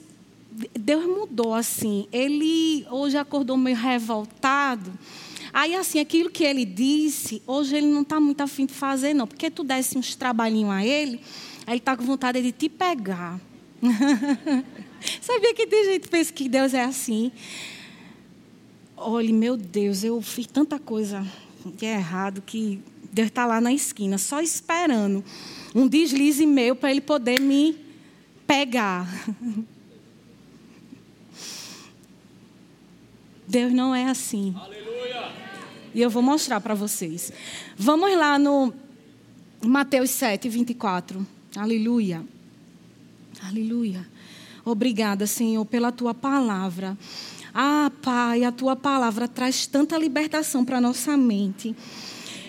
Deus 0.72 1.04
mudou 1.04 1.52
assim. 1.52 2.08
Ele 2.10 2.86
hoje 2.90 3.18
acordou 3.18 3.54
meio 3.54 3.76
revoltado. 3.76 4.90
Aí, 5.52 5.74
assim, 5.74 6.00
aquilo 6.00 6.30
que 6.30 6.42
ele 6.42 6.64
disse, 6.64 7.42
hoje 7.46 7.76
ele 7.76 7.86
não 7.86 8.00
está 8.00 8.18
muito 8.18 8.40
afim 8.40 8.64
de 8.64 8.72
fazer, 8.72 9.12
não. 9.12 9.26
Porque 9.26 9.50
tu 9.50 9.62
desse 9.62 9.98
uns 9.98 10.14
trabalhinhos 10.16 10.70
a 10.70 10.84
ele, 10.84 11.20
aí 11.66 11.74
ele 11.74 11.78
está 11.78 11.94
com 11.94 12.02
vontade 12.02 12.40
de 12.40 12.50
te 12.50 12.68
pegar. 12.68 13.38
Sabia 15.20 15.54
que 15.54 15.66
tem 15.66 15.84
gente 15.84 16.02
que 16.02 16.08
pensa 16.08 16.32
que 16.32 16.48
Deus 16.48 16.72
é 16.72 16.84
assim? 16.84 17.30
Olhe, 18.96 19.34
meu 19.34 19.56
Deus, 19.56 20.02
eu 20.02 20.20
fiz 20.22 20.46
tanta 20.46 20.78
coisa 20.78 21.26
que 21.76 21.84
é 21.84 21.94
errado 21.94 22.42
que 22.42 22.80
Deus 23.12 23.28
está 23.28 23.44
lá 23.44 23.60
na 23.60 23.72
esquina, 23.72 24.16
só 24.16 24.40
esperando 24.40 25.22
um 25.74 25.86
deslize 25.86 26.46
meu 26.46 26.74
para 26.74 26.90
Ele 26.90 27.00
poder 27.00 27.40
me 27.40 27.87
pegar. 28.48 29.06
Deus 33.46 33.72
não 33.72 33.94
é 33.94 34.06
assim. 34.06 34.54
Aleluia. 34.58 35.30
E 35.94 36.00
eu 36.00 36.08
vou 36.08 36.22
mostrar 36.22 36.60
para 36.60 36.74
vocês. 36.74 37.30
Vamos 37.76 38.16
lá 38.16 38.38
no 38.38 38.72
Mateus 39.64 40.10
7, 40.10 40.48
24. 40.48 41.26
Aleluia. 41.56 42.24
Aleluia. 43.46 44.06
Obrigada, 44.64 45.26
Senhor, 45.26 45.64
pela 45.66 45.92
tua 45.92 46.14
palavra. 46.14 46.96
Ah, 47.54 47.90
Pai, 48.02 48.44
a 48.44 48.52
tua 48.52 48.76
palavra 48.76 49.28
traz 49.28 49.66
tanta 49.66 49.98
libertação 49.98 50.64
para 50.64 50.78
a 50.78 50.80
nossa 50.80 51.16
mente. 51.16 51.76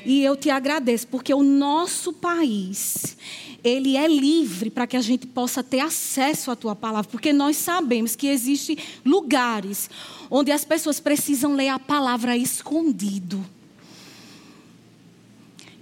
E 0.06 0.24
eu 0.24 0.36
te 0.36 0.50
agradeço, 0.50 1.08
porque 1.08 1.34
o 1.34 1.44
nosso 1.44 2.14
país, 2.14 3.18
ele 3.64 3.98
é 3.98 4.08
livre 4.08 4.70
para 4.70 4.88
que 4.88 4.98
a 4.98 5.02
gente 5.02 5.28
possa 5.28 5.64
ter 5.64 5.80
acesso 5.80 6.52
à 6.52 6.56
tua 6.56 6.76
palavra, 6.76 7.10
porque 7.10 7.34
nós 7.34 7.58
sabemos 7.58 8.16
que 8.16 8.28
existem 8.28 8.78
lugares 9.06 9.90
onde 10.30 10.52
as 10.52 10.64
pessoas 10.64 11.00
precisam 11.00 11.56
ler 11.56 11.70
a 11.70 11.80
palavra 11.80 12.38
escondido. 12.38 13.44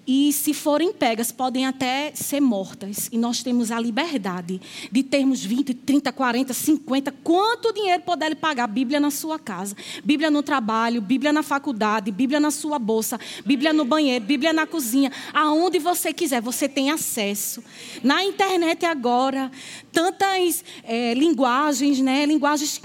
E 0.08 0.32
se 0.32 0.54
forem 0.54 0.94
pegas, 0.94 1.34
podem 1.34 1.66
até 1.66 2.14
ser 2.16 2.40
mortas. 2.40 3.10
E 3.12 3.18
nós 3.18 3.44
temos 3.44 3.72
a 3.72 3.80
liberdade 3.80 4.62
de 4.90 5.04
termos 5.04 5.44
20, 5.44 5.74
30, 5.74 6.14
40, 6.14 6.54
50, 6.54 7.12
quanto 7.22 7.74
dinheiro 7.74 8.02
puder 8.04 8.34
pagar. 8.38 8.68
Bíblia 8.68 9.02
na 9.02 9.12
sua 9.12 9.38
casa, 9.38 9.76
Bíblia 10.06 10.32
no 10.32 10.42
trabalho, 10.42 11.02
Bíblia 11.02 11.34
na 11.34 11.44
faculdade, 11.44 12.10
Bíblia 12.10 12.40
na 12.40 12.52
sua 12.52 12.80
bolsa, 12.80 13.20
Bíblia 13.46 13.74
no 13.74 13.84
banheiro, 13.84 14.24
Bíblia 14.24 14.54
na 14.54 14.66
cozinha. 14.66 15.12
Aonde 15.34 15.78
você 15.78 16.14
quiser, 16.14 16.40
você 16.40 16.70
tem 16.70 16.90
acesso. 16.90 17.62
Na 18.02 18.24
internet 18.24 18.86
agora, 18.86 19.52
tantas 19.92 20.64
é, 20.84 21.14
linguagens, 21.16 22.00
né? 22.00 22.26
Linguagens 22.26 22.82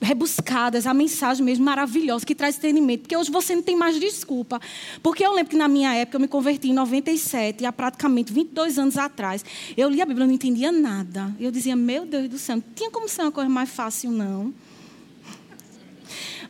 rebuscadas, 0.00 0.86
a 0.86 0.94
mensagem 0.94 1.44
mesmo 1.44 1.64
maravilhosa, 1.64 2.24
que 2.24 2.34
traz 2.34 2.56
entendimento. 2.56 3.02
Porque 3.02 3.16
hoje 3.16 3.30
você 3.30 3.54
não 3.54 3.62
tem 3.62 3.76
mais 3.76 3.98
desculpa. 3.98 4.60
Porque 5.02 5.24
eu 5.24 5.32
lembro 5.32 5.50
que 5.50 5.56
na 5.56 5.68
minha 5.68 5.94
época, 5.94 6.16
eu 6.16 6.20
me 6.20 6.28
converti 6.28 6.70
em 6.70 6.72
97, 6.72 7.64
há 7.66 7.72
praticamente 7.72 8.32
22 8.32 8.78
anos 8.78 8.96
atrás. 8.96 9.44
Eu 9.76 9.88
li 9.88 10.00
a 10.00 10.06
Bíblia, 10.06 10.26
não 10.26 10.34
entendia 10.34 10.72
nada. 10.72 11.34
Eu 11.38 11.50
dizia, 11.50 11.76
meu 11.76 12.06
Deus 12.06 12.28
do 12.28 12.38
céu, 12.38 12.56
não 12.56 12.64
tinha 12.74 12.90
como 12.90 13.08
ser 13.08 13.22
uma 13.22 13.32
coisa 13.32 13.50
mais 13.50 13.70
fácil, 13.70 14.10
não. 14.10 14.54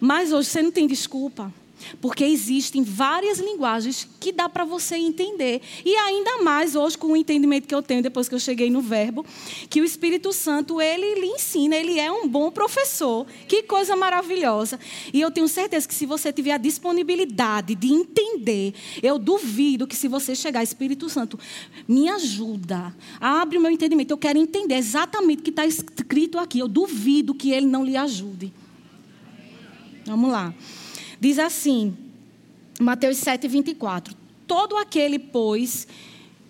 Mas 0.00 0.32
hoje 0.32 0.48
você 0.48 0.62
não 0.62 0.70
tem 0.70 0.86
desculpa. 0.86 1.52
Porque 2.00 2.24
existem 2.24 2.82
várias 2.82 3.38
linguagens 3.38 4.08
que 4.20 4.32
dá 4.32 4.48
para 4.48 4.64
você 4.64 4.96
entender. 4.96 5.60
E 5.84 5.94
ainda 5.96 6.42
mais 6.42 6.74
hoje 6.74 6.96
com 6.96 7.08
o 7.08 7.16
entendimento 7.16 7.66
que 7.66 7.74
eu 7.74 7.82
tenho 7.82 8.02
depois 8.02 8.28
que 8.28 8.34
eu 8.34 8.40
cheguei 8.40 8.70
no 8.70 8.80
verbo, 8.80 9.24
que 9.68 9.80
o 9.80 9.84
Espírito 9.84 10.32
Santo, 10.32 10.80
ele 10.80 11.20
lhe 11.20 11.26
ensina, 11.26 11.76
ele 11.76 11.98
é 11.98 12.10
um 12.10 12.28
bom 12.28 12.50
professor. 12.50 13.26
Que 13.48 13.62
coisa 13.62 13.96
maravilhosa. 13.96 14.78
E 15.12 15.20
eu 15.20 15.30
tenho 15.30 15.48
certeza 15.48 15.86
que 15.86 15.94
se 15.94 16.06
você 16.06 16.32
tiver 16.32 16.52
a 16.52 16.58
disponibilidade 16.58 17.74
de 17.74 17.92
entender, 17.92 18.74
eu 19.02 19.18
duvido 19.18 19.86
que 19.86 19.96
se 19.96 20.08
você 20.08 20.34
chegar, 20.34 20.62
Espírito 20.62 21.08
Santo, 21.08 21.38
me 21.86 22.08
ajuda, 22.08 22.94
abre 23.20 23.58
o 23.58 23.60
meu 23.60 23.70
entendimento, 23.70 24.10
eu 24.10 24.18
quero 24.18 24.38
entender 24.38 24.74
exatamente 24.74 25.40
o 25.40 25.42
que 25.42 25.50
está 25.50 25.66
escrito 25.66 26.38
aqui. 26.38 26.58
Eu 26.58 26.68
duvido 26.68 27.34
que 27.34 27.52
ele 27.52 27.66
não 27.66 27.84
lhe 27.84 27.96
ajude. 27.96 28.52
Vamos 30.06 30.30
lá. 30.30 30.54
Diz 31.20 31.38
assim, 31.38 31.96
Mateus 32.80 33.18
7, 33.18 33.46
24: 33.48 34.14
Todo 34.46 34.76
aquele, 34.76 35.18
pois, 35.18 35.86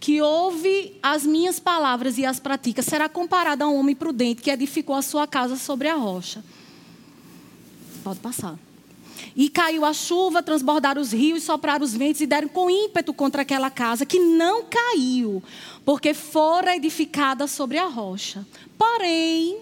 que 0.01 0.21
ouve 0.21 0.99
as 1.03 1.25
minhas 1.25 1.59
palavras 1.59 2.19
e 2.19 2.27
as 2.27 2.39
pratica, 2.39 2.83
será 2.83 3.09
comparado 3.09 3.65
a 3.65 3.69
um 3.69 3.77
homem 3.77 3.95
prudente 3.95 4.43
que 4.43 4.51
edificou 4.51 4.95
a 4.95 5.03
sua 5.03 5.27
casa 5.27 5.57
sobre 5.57 5.89
a 5.89 5.95
rocha. 5.95 6.45
Pode 8.03 8.21
passar. 8.21 8.59
E 9.37 9.49
caiu 9.49 9.85
a 9.85 9.93
chuva, 9.93 10.43
transbordaram 10.43 11.01
os 11.01 11.13
rios, 11.13 11.43
sopraram 11.43 11.85
os 11.85 11.95
ventos 11.95 12.21
e 12.21 12.27
deram 12.27 12.49
com 12.49 12.69
ímpeto 12.69 13.13
contra 13.15 13.43
aquela 13.43 13.71
casa, 13.71 14.05
que 14.05 14.19
não 14.19 14.65
caiu, 14.65 15.43
porque 15.85 16.15
fora 16.15 16.77
edificada 16.77 17.47
sobre 17.47 17.79
a 17.79 17.87
rocha. 17.87 18.47
Porém, 18.77 19.59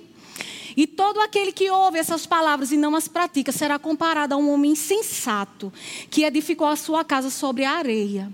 e 0.77 0.87
todo 0.87 1.21
aquele 1.21 1.53
que 1.53 1.71
ouve 1.71 1.99
essas 1.99 2.27
palavras 2.27 2.73
e 2.73 2.77
não 2.77 2.95
as 2.95 3.09
pratica 3.09 3.53
será 3.53 3.79
comparado 3.79 4.35
a 4.35 4.37
um 4.37 4.51
homem 4.53 4.73
insensato 4.73 5.73
que 6.11 6.25
edificou 6.25 6.67
a 6.67 6.77
sua 6.77 7.05
casa 7.05 7.31
sobre 7.31 7.65
a 7.65 7.73
areia. 7.73 8.33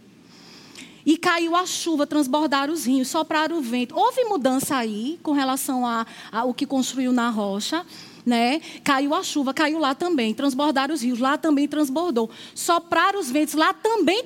E 1.04 1.16
caiu 1.16 1.56
a 1.56 1.64
chuva, 1.64 2.06
transbordaram 2.06 2.72
os 2.72 2.84
rios, 2.84 3.08
sopraram 3.08 3.56
o 3.58 3.62
vento. 3.62 3.96
Houve 3.96 4.24
mudança 4.24 4.76
aí 4.76 5.18
com 5.22 5.32
relação 5.32 5.84
ao 6.30 6.52
que 6.52 6.66
construiu 6.66 7.12
na 7.12 7.30
rocha 7.30 7.86
né? 8.28 8.60
Caiu 8.84 9.14
a 9.14 9.22
chuva, 9.22 9.54
caiu 9.54 9.78
lá 9.78 9.94
também. 9.94 10.34
Transbordaram 10.34 10.94
os 10.94 11.02
rios, 11.02 11.18
lá 11.18 11.38
também 11.38 11.66
transbordou. 11.66 12.30
Sopraram 12.54 13.18
os 13.18 13.30
ventos, 13.30 13.54
lá 13.54 13.72
também 13.72 14.22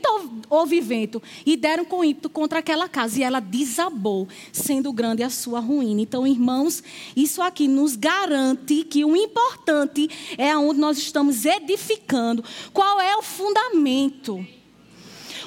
houve 0.50 0.80
vento. 0.80 1.22
E 1.46 1.56
deram 1.56 1.84
com 1.84 2.04
ímpeto 2.04 2.28
contra 2.28 2.58
aquela 2.58 2.88
casa. 2.88 3.20
E 3.20 3.22
ela 3.22 3.40
desabou, 3.40 4.28
sendo 4.52 4.92
grande 4.92 5.22
a 5.22 5.30
sua 5.30 5.60
ruína. 5.60 6.00
Então, 6.00 6.26
irmãos, 6.26 6.82
isso 7.16 7.40
aqui 7.40 7.68
nos 7.68 7.94
garante 7.94 8.82
que 8.84 9.04
o 9.04 9.16
importante 9.16 10.10
é 10.36 10.56
onde 10.56 10.80
nós 10.80 10.98
estamos 10.98 11.44
edificando. 11.44 12.44
Qual 12.72 13.00
é 13.00 13.16
o 13.16 13.22
fundamento? 13.22 14.44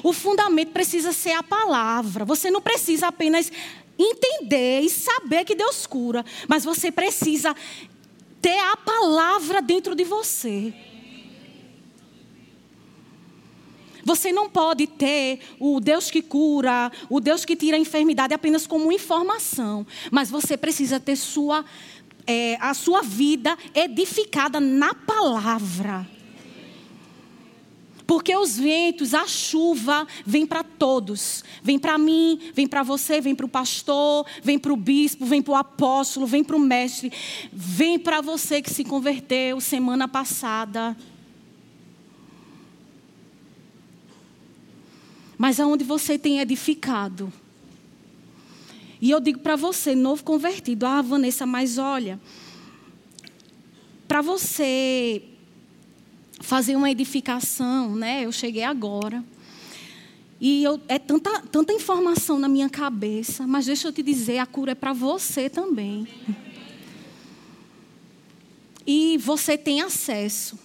O 0.02 0.13
fundamento 0.13 0.72
precisa 0.72 1.12
ser 1.12 1.32
a 1.32 1.44
palavra. 1.44 2.24
Você 2.24 2.50
não 2.50 2.62
precisa 2.62 3.08
apenas 3.08 3.52
entender 3.98 4.82
e 4.82 4.89
saber 4.89 5.46
que 5.46 5.56
Deus 5.56 5.86
cura, 5.86 6.24
mas 6.48 6.63
você 6.63 6.91
precisa 6.91 7.56
ter 8.45 8.60
a 8.60 8.77
palavra 8.77 9.60
dentro 9.60 9.95
de 9.95 10.03
você. 10.03 10.71
Você 14.03 14.31
não 14.31 14.47
pode 14.47 14.86
ter 14.86 15.39
o 15.60 15.79
Deus 15.79 16.12
que 16.12 16.21
cura, 16.21 16.91
o 17.10 17.19
Deus 17.19 17.43
que 17.43 17.55
tira 17.55 17.75
a 17.75 17.79
enfermidade 17.79 18.36
apenas 18.36 18.67
como 18.67 18.91
informação, 18.91 19.84
mas 20.12 20.29
você 20.29 20.55
precisa 20.55 20.99
ter 20.99 21.15
sua, 21.15 21.65
é, 22.27 22.55
a 22.62 22.75
sua 22.75 23.01
vida 23.01 23.58
edificada 23.73 24.60
na 24.60 24.93
palavra. 24.93 26.08
Porque 28.06 28.36
os 28.36 28.58
ventos, 28.58 29.13
a 29.13 29.26
chuva, 29.26 30.08
vem 30.26 30.46
para 30.46 30.63
todos. 30.63 31.44
Vem 31.63 31.80
para 31.80 31.98
mim, 31.98 32.39
vem 32.54 32.68
para 32.68 32.84
você, 32.84 33.20
vem 33.20 33.34
para 33.34 33.46
o 33.46 33.50
pastor, 33.50 34.26
vem 34.44 34.60
para 34.60 34.72
o 34.72 34.78
bispo, 34.78 35.26
vem 35.26 35.41
para 35.41 35.52
o 35.52 35.56
apóstolo, 35.56 36.28
vem 36.28 36.44
para 36.44 36.56
o 36.56 36.60
mestre. 36.60 37.12
Vem 37.52 37.98
para 37.98 38.22
você 38.22 38.62
que 38.62 38.70
se 38.70 38.84
converteu 38.84 39.60
semana 39.60 40.08
passada. 40.08 40.96
Mas 45.38 45.60
aonde 45.60 45.84
você 45.84 46.18
tem 46.18 46.39
edificado. 46.39 47.34
E 49.02 49.10
eu 49.10 49.20
digo 49.20 49.39
para 49.39 49.56
você, 49.56 49.96
novo 49.96 50.24
convertido, 50.24 50.86
ah, 50.86 51.02
Vanessa, 51.02 51.46
mas 51.46 51.78
olha, 51.78 52.20
para 54.08 54.22
você 54.22 55.24
fazer 56.45 56.75
uma 56.75 56.91
edificação, 56.91 57.95
né? 57.95 58.23
Eu 58.23 58.31
cheguei 58.31 58.63
agora. 58.63 59.23
E 60.39 60.63
eu, 60.63 60.79
é 60.88 60.99
tanta, 60.99 61.41
tanta 61.51 61.73
informação 61.73 62.38
na 62.38 62.47
minha 62.47 62.69
cabeça, 62.69 63.47
mas 63.47 63.65
deixa 63.65 63.88
eu 63.88 63.91
te 63.91 64.03
dizer, 64.03 64.38
a 64.38 64.45
cura 64.45 64.73
é 64.73 64.75
para 64.75 64.93
você 64.93 65.49
também. 65.49 66.08
E 68.86 69.17
você 69.17 69.58
tem 69.58 69.81
acesso 69.81 70.60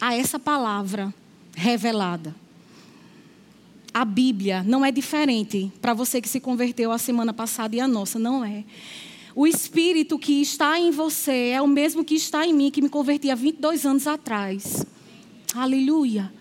a 0.00 0.14
essa 0.14 0.38
palavra 0.38 1.14
revelada. 1.54 2.34
A 3.94 4.04
Bíblia 4.04 4.64
não 4.64 4.84
é 4.84 4.90
diferente 4.90 5.70
para 5.80 5.94
você 5.94 6.20
que 6.20 6.28
se 6.28 6.40
converteu 6.40 6.90
a 6.90 6.98
semana 6.98 7.32
passada 7.32 7.76
e 7.76 7.80
a 7.80 7.86
nossa, 7.86 8.18
não 8.18 8.44
é. 8.44 8.64
O 9.34 9.46
Espírito 9.46 10.18
que 10.18 10.42
está 10.42 10.78
em 10.78 10.90
você 10.90 11.50
é 11.50 11.62
o 11.62 11.66
mesmo 11.66 12.04
que 12.04 12.14
está 12.14 12.46
em 12.46 12.52
mim, 12.52 12.70
que 12.70 12.82
me 12.82 12.88
converti 12.88 13.30
há 13.30 13.34
22 13.34 13.86
anos 13.86 14.06
atrás. 14.06 14.84
Aleluia. 15.54 16.32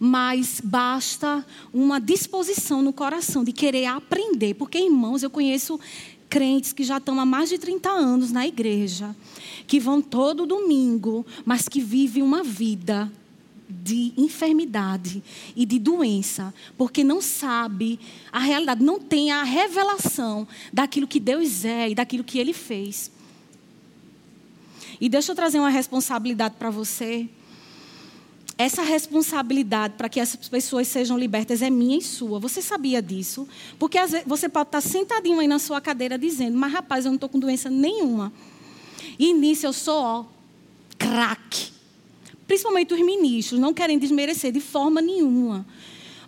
Mas 0.00 0.60
basta 0.62 1.46
uma 1.72 2.00
disposição 2.00 2.82
no 2.82 2.92
coração 2.92 3.44
de 3.44 3.52
querer 3.52 3.84
aprender. 3.86 4.54
Porque, 4.54 4.78
irmãos, 4.78 5.22
eu 5.22 5.30
conheço 5.30 5.78
crentes 6.28 6.72
que 6.72 6.82
já 6.82 6.96
estão 6.96 7.20
há 7.20 7.26
mais 7.26 7.50
de 7.50 7.58
30 7.58 7.90
anos 7.90 8.32
na 8.32 8.46
igreja, 8.46 9.14
que 9.66 9.78
vão 9.78 10.00
todo 10.00 10.46
domingo, 10.46 11.26
mas 11.44 11.68
que 11.68 11.80
vivem 11.80 12.22
uma 12.22 12.42
vida 12.42 13.12
de 13.82 14.12
enfermidade 14.16 15.22
e 15.56 15.64
de 15.64 15.78
doença, 15.78 16.52
porque 16.76 17.02
não 17.02 17.20
sabe 17.20 17.98
a 18.30 18.38
realidade, 18.38 18.84
não 18.84 19.00
tem 19.00 19.30
a 19.30 19.42
revelação 19.42 20.46
daquilo 20.72 21.06
que 21.06 21.18
Deus 21.18 21.64
é 21.64 21.90
e 21.90 21.94
daquilo 21.94 22.24
que 22.24 22.38
Ele 22.38 22.52
fez. 22.52 23.10
E 25.00 25.08
deixa 25.08 25.32
eu 25.32 25.36
trazer 25.36 25.58
uma 25.58 25.70
responsabilidade 25.70 26.54
para 26.58 26.70
você. 26.70 27.28
Essa 28.56 28.82
responsabilidade 28.82 29.94
para 29.96 30.08
que 30.08 30.20
essas 30.20 30.48
pessoas 30.48 30.86
sejam 30.86 31.18
libertas 31.18 31.62
é 31.62 31.70
minha 31.70 31.98
e 31.98 32.02
sua. 32.02 32.38
Você 32.38 32.62
sabia 32.62 33.02
disso? 33.02 33.48
Porque 33.78 33.98
vezes, 33.98 34.22
você 34.26 34.48
pode 34.48 34.68
estar 34.68 34.80
sentadinho 34.80 35.40
aí 35.40 35.48
na 35.48 35.58
sua 35.58 35.80
cadeira 35.80 36.16
dizendo, 36.16 36.56
mas 36.56 36.72
rapaz, 36.72 37.04
eu 37.04 37.10
não 37.10 37.16
estou 37.16 37.28
com 37.28 37.40
doença 37.40 37.68
nenhuma. 37.68 38.32
E 39.18 39.32
nisso 39.32 39.66
eu 39.66 39.72
sou, 39.72 40.00
ó, 40.00 40.24
craque. 40.96 41.71
Principalmente 42.52 42.92
os 42.92 43.00
ministros, 43.00 43.58
não 43.58 43.72
querem 43.72 43.98
desmerecer 43.98 44.52
de 44.52 44.60
forma 44.60 45.00
nenhuma. 45.00 45.64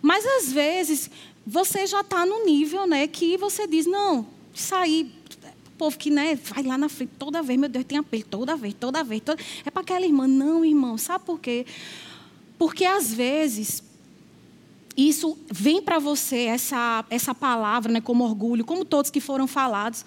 Mas 0.01 0.25
às 0.25 0.51
vezes 0.51 1.07
você 1.45 1.85
já 1.85 2.01
está 2.01 2.25
no 2.25 2.43
nível 2.43 2.87
né, 2.87 3.05
que 3.05 3.37
você 3.37 3.67
diz, 3.67 3.85
não, 3.85 4.25
sair 4.51 5.13
povo 5.77 5.95
que 5.99 6.09
né, 6.09 6.33
vai 6.35 6.63
lá 6.63 6.79
na 6.79 6.89
frente 6.89 7.11
toda 7.19 7.43
vez, 7.43 7.59
meu 7.59 7.69
Deus, 7.69 7.85
tem 7.85 7.99
apelo, 7.99 8.23
toda 8.23 8.55
vez, 8.55 8.73
toda 8.73 9.03
vez. 9.03 9.21
Toda... 9.23 9.39
É 9.63 9.69
para 9.69 9.83
aquela 9.83 10.03
irmã. 10.03 10.25
Não, 10.25 10.65
irmão, 10.65 10.97
sabe 10.97 11.23
por 11.25 11.39
quê? 11.39 11.63
Porque 12.57 12.85
às 12.85 13.13
vezes 13.13 13.83
isso 14.97 15.37
vem 15.51 15.79
para 15.79 15.99
você, 15.99 16.45
essa, 16.45 17.05
essa 17.11 17.35
palavra, 17.35 17.91
né, 17.91 18.01
como 18.01 18.23
orgulho, 18.23 18.65
como 18.65 18.83
todos 18.83 19.11
que 19.11 19.19
foram 19.19 19.45
falados, 19.45 20.03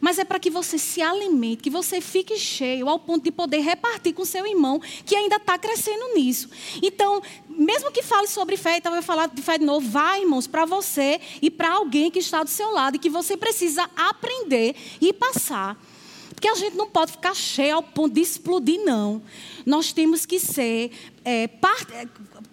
mas 0.00 0.18
é 0.18 0.24
para 0.24 0.38
que 0.38 0.50
você 0.50 0.78
se 0.78 1.02
alimente, 1.02 1.62
que 1.62 1.70
você 1.70 2.00
fique 2.00 2.36
cheio 2.38 2.88
ao 2.88 2.98
ponto 2.98 3.24
de 3.24 3.30
poder 3.30 3.58
repartir 3.58 4.14
com 4.14 4.24
seu 4.24 4.46
irmão 4.46 4.80
que 5.04 5.14
ainda 5.14 5.36
está 5.36 5.58
crescendo 5.58 6.14
nisso. 6.14 6.48
Então, 6.82 7.22
mesmo 7.48 7.92
que 7.92 8.02
fale 8.02 8.26
sobre 8.26 8.56
fé, 8.56 8.78
então 8.78 8.94
eu 8.96 9.02
falar 9.02 9.28
de 9.28 9.42
fé 9.42 9.58
de 9.58 9.64
novo, 9.64 9.86
vai, 9.88 10.22
irmãos, 10.22 10.46
para 10.46 10.64
você 10.64 11.20
e 11.42 11.50
para 11.50 11.72
alguém 11.72 12.10
que 12.10 12.18
está 12.18 12.42
do 12.42 12.50
seu 12.50 12.70
lado 12.72 12.96
e 12.96 12.98
que 12.98 13.10
você 13.10 13.36
precisa 13.36 13.88
aprender 13.94 14.74
e 15.00 15.12
passar. 15.12 15.78
Porque 16.30 16.48
a 16.48 16.54
gente 16.54 16.76
não 16.76 16.88
pode 16.88 17.12
ficar 17.12 17.34
cheio 17.34 17.74
ao 17.74 17.82
ponto 17.82 18.14
de 18.14 18.22
explodir, 18.22 18.80
não. 18.82 19.20
Nós 19.66 19.92
temos 19.92 20.24
que 20.24 20.40
ser, 20.40 20.90
é, 21.22 21.46
part, 21.46 21.92
é, 21.92 22.08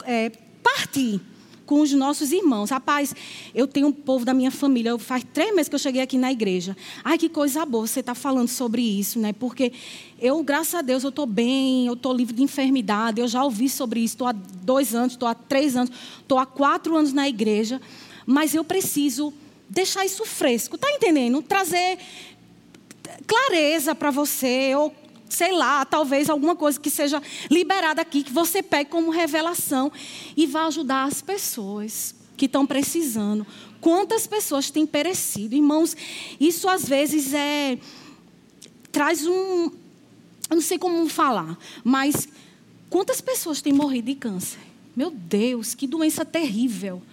é, 0.06 0.30
partir 0.62 1.22
com 1.68 1.82
os 1.82 1.92
nossos 1.92 2.32
irmãos. 2.32 2.72
Rapaz, 2.72 3.14
eu 3.54 3.68
tenho 3.68 3.88
um 3.88 3.92
povo 3.92 4.26
da 4.26 4.34
minha 4.34 4.50
família. 4.50 4.90
Eu, 4.90 4.98
faz 4.98 5.24
três 5.32 5.54
meses 5.54 5.70
que 5.70 5.76
eu 5.76 5.80
cheguei 5.80 6.02
aqui 6.02 6.18
na 6.18 6.32
igreja. 6.32 6.76
Ai, 7.04 7.18
que 7.18 7.30
coisa 7.30 7.64
boa 7.66 7.86
você 7.86 8.00
está 8.00 8.16
falando 8.16 8.48
sobre 8.48 8.82
isso, 8.82 9.20
né? 9.20 9.34
Porque 9.34 9.74
eu, 10.20 10.42
graças 10.42 10.74
a 10.74 10.82
Deus, 10.82 11.04
eu 11.04 11.10
estou 11.10 11.28
bem, 11.28 11.86
eu 11.86 11.94
estou 11.94 12.14
livre 12.14 12.34
de 12.34 12.42
enfermidade. 12.42 13.22
Eu 13.22 13.28
já 13.28 13.44
ouvi 13.44 13.70
sobre 13.70 14.00
isso. 14.00 14.16
Estou 14.16 14.28
há 14.28 14.32
dois 14.32 14.96
anos, 14.96 15.14
estou 15.14 15.28
há 15.28 15.36
três 15.36 15.76
anos, 15.76 15.92
estou 16.22 16.40
há 16.40 16.46
quatro 16.46 16.96
anos 16.96 17.12
na 17.12 17.28
igreja. 17.28 17.80
Mas 18.26 18.56
eu 18.56 18.64
preciso 18.64 19.34
deixar 19.70 20.06
isso 20.06 20.26
fresco. 20.26 20.78
Está 20.78 20.90
entendendo? 20.90 21.42
Trazer 21.42 22.00
clareza 23.28 23.94
para 23.94 24.10
você, 24.10 24.74
ou 24.76 24.94
sei 25.30 25.52
lá, 25.52 25.86
talvez 25.86 26.30
alguma 26.30 26.56
coisa 26.56 26.80
que 26.80 26.90
seja 26.90 27.22
liberada 27.50 28.02
aqui, 28.02 28.24
que 28.24 28.32
você 28.32 28.64
pegue 28.64 28.90
como 28.90 29.12
revelação 29.12 29.92
e 30.36 30.46
vá 30.46 30.66
ajudar 30.68 31.04
as 31.06 31.22
pessoas 31.22 32.16
que 32.36 32.46
estão 32.46 32.66
precisando. 32.66 33.46
Quantas 33.82 34.28
pessoas 34.28 34.70
têm 34.70 34.86
perecido? 34.86 35.54
Irmãos, 35.54 35.96
isso 36.40 36.70
às 36.70 36.88
vezes 36.88 37.34
é. 37.34 37.78
traz 38.92 39.26
um. 39.26 39.72
Eu 40.50 40.56
não 40.56 40.62
sei 40.62 40.78
como 40.78 41.08
falar, 41.10 41.58
mas 41.84 42.28
quantas 42.90 43.20
pessoas 43.20 43.62
têm 43.62 43.74
morrido 43.74 44.08
de 44.08 44.16
câncer? 44.16 44.67
Meu 44.98 45.12
Deus, 45.12 45.76
que 45.76 45.86
doença 45.86 46.26
terrível. 46.26 47.04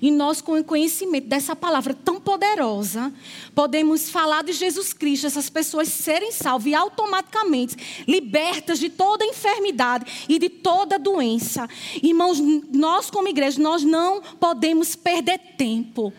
E 0.00 0.10
nós, 0.10 0.40
com 0.40 0.58
o 0.58 0.64
conhecimento 0.64 1.26
dessa 1.26 1.54
palavra 1.54 1.92
tão 1.92 2.18
poderosa, 2.18 3.12
podemos 3.54 4.08
falar 4.08 4.42
de 4.42 4.54
Jesus 4.54 4.94
Cristo, 4.94 5.26
essas 5.26 5.50
pessoas 5.50 5.88
serem 5.88 6.32
salvas 6.32 6.68
e 6.68 6.74
automaticamente 6.74 7.76
libertas 8.08 8.78
de 8.78 8.88
toda 8.88 9.26
enfermidade 9.26 10.24
e 10.26 10.38
de 10.38 10.48
toda 10.48 10.98
doença. 10.98 11.68
Irmãos, 12.02 12.40
nós, 12.72 13.10
como 13.10 13.28
igreja, 13.28 13.60
nós 13.60 13.84
não 13.84 14.22
podemos 14.40 14.96
perder 14.96 15.38
tempo. 15.58 16.14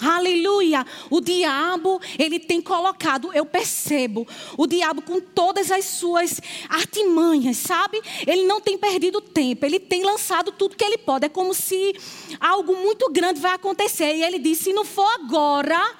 Aleluia! 0.00 0.84
O 1.08 1.20
diabo, 1.20 2.00
ele 2.18 2.38
tem 2.38 2.60
colocado, 2.60 3.30
eu 3.32 3.46
percebo, 3.46 4.26
o 4.56 4.66
diabo 4.66 5.00
com 5.00 5.20
todas 5.20 5.70
as 5.70 5.84
suas 5.84 6.40
artimanhas, 6.68 7.56
sabe? 7.56 8.00
Ele 8.26 8.44
não 8.44 8.60
tem 8.60 8.76
perdido 8.76 9.20
tempo, 9.20 9.64
ele 9.64 9.80
tem 9.80 10.04
lançado 10.04 10.52
tudo 10.52 10.76
que 10.76 10.84
ele 10.84 10.98
pode. 10.98 11.26
É 11.26 11.28
como 11.28 11.54
se 11.54 11.94
algo 12.38 12.76
muito 12.76 13.10
grande 13.10 13.40
vai 13.40 13.52
acontecer. 13.52 14.16
E 14.16 14.22
ele 14.22 14.38
diz: 14.38 14.58
se 14.58 14.72
não 14.72 14.84
for 14.84 15.08
agora, 15.14 15.96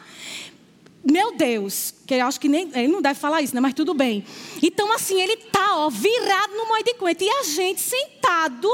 meu 1.05 1.33
Deus, 1.37 1.95
que 2.07 2.15
eu 2.15 2.27
acho 2.27 2.41
que 2.41 2.49
nem, 2.49 2.71
ele 2.75 2.89
não 2.89 3.01
deve 3.01 3.19
falar 3.19 3.41
isso, 3.41 3.55
né? 3.55 3.61
Mas 3.61 3.75
tudo 3.75 3.95
bem. 3.95 4.25
Então, 4.63 4.93
assim, 4.93 5.21
ele 5.21 5.37
tá, 5.37 5.77
ó, 5.77 5.89
virado 5.89 6.55
no 6.55 6.67
moio 6.67 6.85
de 6.85 6.95
coentro. 6.95 7.25
E 7.25 7.31
a 7.31 7.45
gente 7.45 7.81
sentado, 7.81 8.69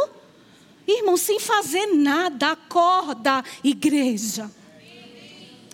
irmão, 0.86 1.16
sem 1.16 1.38
fazer 1.38 1.86
nada, 1.86 2.52
acorda, 2.52 3.44
igreja. 3.62 4.50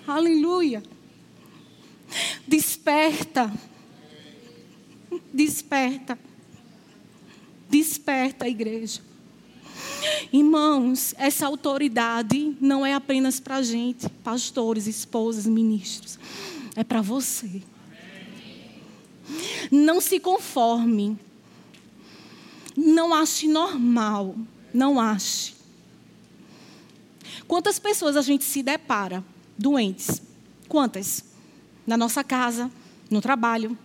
Aleluia. 0.09 0.83
Desperta. 2.47 3.53
Desperta. 5.31 6.19
Desperta, 7.69 8.49
igreja. 8.49 9.03
Irmãos, 10.33 11.15
essa 11.19 11.47
autoridade 11.47 12.57
não 12.59 12.87
é 12.87 12.95
apenas 12.95 13.39
para 13.39 13.57
a 13.57 13.63
gente, 13.63 14.09
pastores, 14.25 14.87
esposas, 14.87 15.45
ministros. 15.45 16.19
É 16.75 16.83
para 16.83 17.03
você. 17.03 17.63
Não 19.71 20.01
se 20.01 20.19
conforme. 20.19 21.19
Não 22.75 23.13
ache 23.13 23.47
normal. 23.47 24.35
Não 24.73 24.99
ache. 24.99 25.55
Quantas 27.47 27.79
pessoas 27.79 28.17
a 28.17 28.23
gente 28.23 28.45
se 28.45 28.63
depara 28.63 29.23
doentes. 29.59 30.23
Quantas? 30.69 31.25
Na 31.87 31.97
nossa 31.97 32.23
casa, 32.23 32.71
no 33.11 33.21
trabalho, 33.21 33.77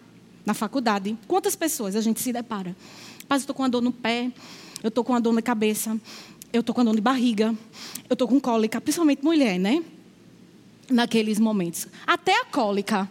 na 0.46 0.54
faculdade. 0.54 1.18
Quantas 1.28 1.56
pessoas 1.56 1.96
a 1.96 2.02
gente 2.02 2.22
se 2.22 2.32
depara? 2.32 2.76
Mas 3.28 3.42
eu 3.42 3.44
estou 3.44 3.56
com 3.56 3.64
uma 3.64 3.70
dor 3.70 3.82
no 3.82 3.92
pé, 3.92 4.32
eu 4.84 4.90
estou 4.90 5.04
com 5.04 5.14
uma 5.14 5.22
dor 5.22 5.34
na 5.34 5.42
cabeça, 5.42 6.00
eu 6.52 6.60
estou 6.60 6.76
com 6.76 6.82
uma 6.82 6.86
dor 6.86 6.96
de 6.96 7.02
barriga, 7.02 7.56
eu 8.10 8.14
estou 8.14 8.28
com 8.28 8.40
cólica, 8.40 8.80
principalmente 8.80 9.24
mulher, 9.24 9.58
né? 9.58 9.84
Naqueles 10.90 11.40
momentos. 11.40 11.88
Até 12.06 12.40
a 12.40 12.46
cólica, 12.46 13.10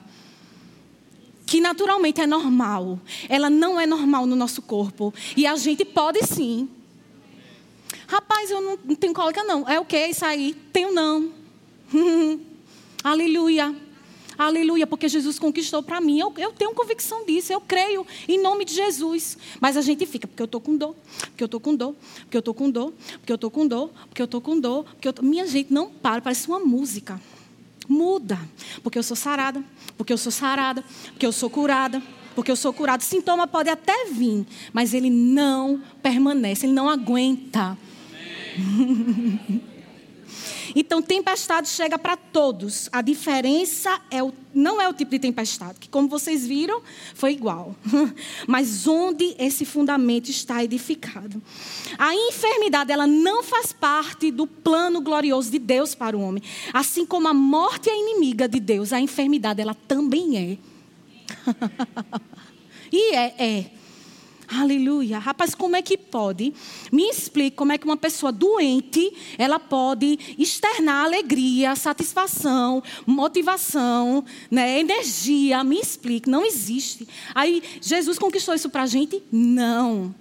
que 1.46 1.60
naturalmente 1.60 2.20
é 2.20 2.26
normal, 2.26 3.00
ela 3.28 3.50
não 3.50 3.80
é 3.80 3.86
normal 3.86 4.26
no 4.26 4.36
nosso 4.36 4.62
corpo. 4.62 5.12
E 5.36 5.46
a 5.46 5.56
gente 5.56 5.84
pode 5.84 6.24
sim. 6.24 6.68
Rapaz, 8.06 8.50
eu 8.50 8.60
não, 8.60 8.76
tenho 8.94 9.14
cólica, 9.14 9.42
não. 9.42 9.68
É 9.68 9.80
o 9.80 9.84
que 9.84 10.06
isso 10.06 10.24
aí? 10.24 10.54
Tenho 10.72 10.92
não. 10.92 11.30
Aleluia. 13.02 13.74
Aleluia, 14.38 14.86
porque 14.86 15.08
Jesus 15.08 15.38
conquistou 15.38 15.82
para 15.82 16.00
mim. 16.00 16.18
Eu, 16.18 16.32
eu, 16.38 16.52
tenho 16.52 16.72
convicção 16.74 17.24
disso, 17.24 17.52
eu 17.52 17.60
creio 17.60 18.06
em 18.26 18.40
nome 18.40 18.64
de 18.64 18.74
Jesus. 18.74 19.36
Mas 19.60 19.76
a 19.76 19.82
gente 19.82 20.06
fica, 20.06 20.26
porque 20.26 20.42
eu 20.42 20.46
estou 20.46 20.60
com 20.60 20.76
dor, 20.76 20.96
porque 21.26 21.42
eu 21.42 21.46
estou 21.46 21.60
com 21.60 21.74
dor, 21.74 21.94
porque 22.22 22.36
eu 22.36 22.40
estou 22.40 22.54
com 22.54 22.70
dor, 22.70 22.92
porque 23.18 23.32
eu 23.32 23.34
estou 23.34 23.50
com 23.50 23.66
dor, 23.66 23.90
porque 24.08 24.22
eu 24.22 24.24
estou 24.24 24.40
com 24.40 24.58
dor. 24.58 24.84
Porque 24.84 25.08
eu 25.08 25.12
tô... 25.12 25.22
Minha 25.22 25.46
gente, 25.46 25.72
não 25.72 25.90
para, 25.90 26.20
parece 26.20 26.48
uma 26.48 26.58
música. 26.58 27.20
Muda, 27.88 28.38
porque 28.82 28.98
eu 28.98 29.02
sou 29.02 29.16
sarada, 29.16 29.62
porque 29.98 30.12
eu 30.12 30.18
sou 30.18 30.32
sarada, 30.32 30.84
porque 31.12 31.26
eu 31.26 31.32
sou 31.32 31.50
curada, 31.50 32.00
porque 32.34 32.50
eu 32.50 32.56
sou 32.56 32.72
curada. 32.72 33.02
Sintoma 33.02 33.46
pode 33.46 33.68
até 33.68 34.06
vir, 34.06 34.46
mas 34.72 34.94
ele 34.94 35.10
não 35.10 35.82
permanece, 36.02 36.64
ele 36.66 36.72
não 36.72 36.88
aguenta. 36.88 37.76
Então, 40.74 41.02
tempestade 41.02 41.68
chega 41.68 41.98
para 41.98 42.16
todos. 42.16 42.88
A 42.92 43.02
diferença 43.02 44.00
é 44.10 44.22
o, 44.22 44.32
não 44.54 44.80
é 44.80 44.88
o 44.88 44.92
tipo 44.92 45.10
de 45.10 45.18
tempestade, 45.18 45.78
que, 45.78 45.88
como 45.88 46.08
vocês 46.08 46.46
viram, 46.46 46.82
foi 47.14 47.32
igual. 47.32 47.74
Mas 48.46 48.86
onde 48.86 49.34
esse 49.38 49.64
fundamento 49.64 50.30
está 50.30 50.62
edificado. 50.62 51.42
A 51.98 52.14
enfermidade, 52.14 52.92
ela 52.92 53.06
não 53.06 53.42
faz 53.42 53.72
parte 53.72 54.30
do 54.30 54.46
plano 54.46 55.00
glorioso 55.00 55.50
de 55.50 55.58
Deus 55.58 55.94
para 55.94 56.16
o 56.16 56.20
homem. 56.20 56.42
Assim 56.72 57.04
como 57.04 57.28
a 57.28 57.34
morte 57.34 57.90
é 57.90 57.98
inimiga 57.98 58.48
de 58.48 58.60
Deus, 58.60 58.92
a 58.92 59.00
enfermidade, 59.00 59.60
ela 59.60 59.74
também 59.74 60.36
é. 60.36 60.58
e 62.92 63.14
é, 63.14 63.34
é. 63.38 63.81
Aleluia. 64.54 65.18
Rapaz, 65.18 65.54
como 65.54 65.76
é 65.76 65.82
que 65.82 65.96
pode? 65.96 66.52
Me 66.92 67.08
explique 67.08 67.56
como 67.56 67.72
é 67.72 67.78
que 67.78 67.86
uma 67.86 67.96
pessoa 67.96 68.30
doente, 68.30 69.12
ela 69.38 69.58
pode 69.58 70.18
externar 70.38 71.06
alegria, 71.06 71.74
satisfação, 71.74 72.82
motivação, 73.06 74.22
né, 74.50 74.78
energia. 74.78 75.64
Me 75.64 75.80
explique, 75.80 76.28
não 76.28 76.44
existe. 76.44 77.08
Aí, 77.34 77.62
Jesus 77.80 78.18
conquistou 78.18 78.54
isso 78.54 78.68
para 78.68 78.82
a 78.82 78.86
gente? 78.86 79.22
Não. 79.32 80.14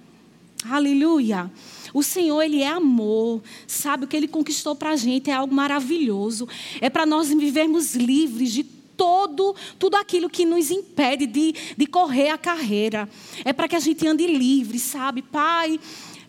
Aleluia. 0.70 1.52
O 1.94 2.02
Senhor, 2.02 2.42
Ele 2.42 2.62
é 2.62 2.68
amor. 2.68 3.42
Sabe, 3.68 4.06
o 4.06 4.08
que 4.08 4.16
Ele 4.16 4.28
conquistou 4.28 4.76
para 4.76 4.92
a 4.92 4.96
gente 4.96 5.30
é 5.30 5.34
algo 5.34 5.54
maravilhoso. 5.54 6.48
É 6.80 6.90
para 6.90 7.06
nós 7.06 7.30
vivermos 7.30 7.96
livres 7.96 8.54
de 8.54 8.64
todo, 9.02 9.56
tudo 9.80 9.96
aquilo 9.96 10.30
que 10.30 10.46
nos 10.46 10.70
impede 10.70 11.26
de, 11.26 11.56
de 11.76 11.88
correr 11.88 12.30
a 12.30 12.38
carreira. 12.38 13.10
É 13.44 13.52
para 13.52 13.68
que 13.68 13.76
a 13.76 13.80
gente 13.80 14.06
ande 14.06 14.28
livre, 14.28 14.78
sabe? 14.78 15.24
Pai, 15.24 15.80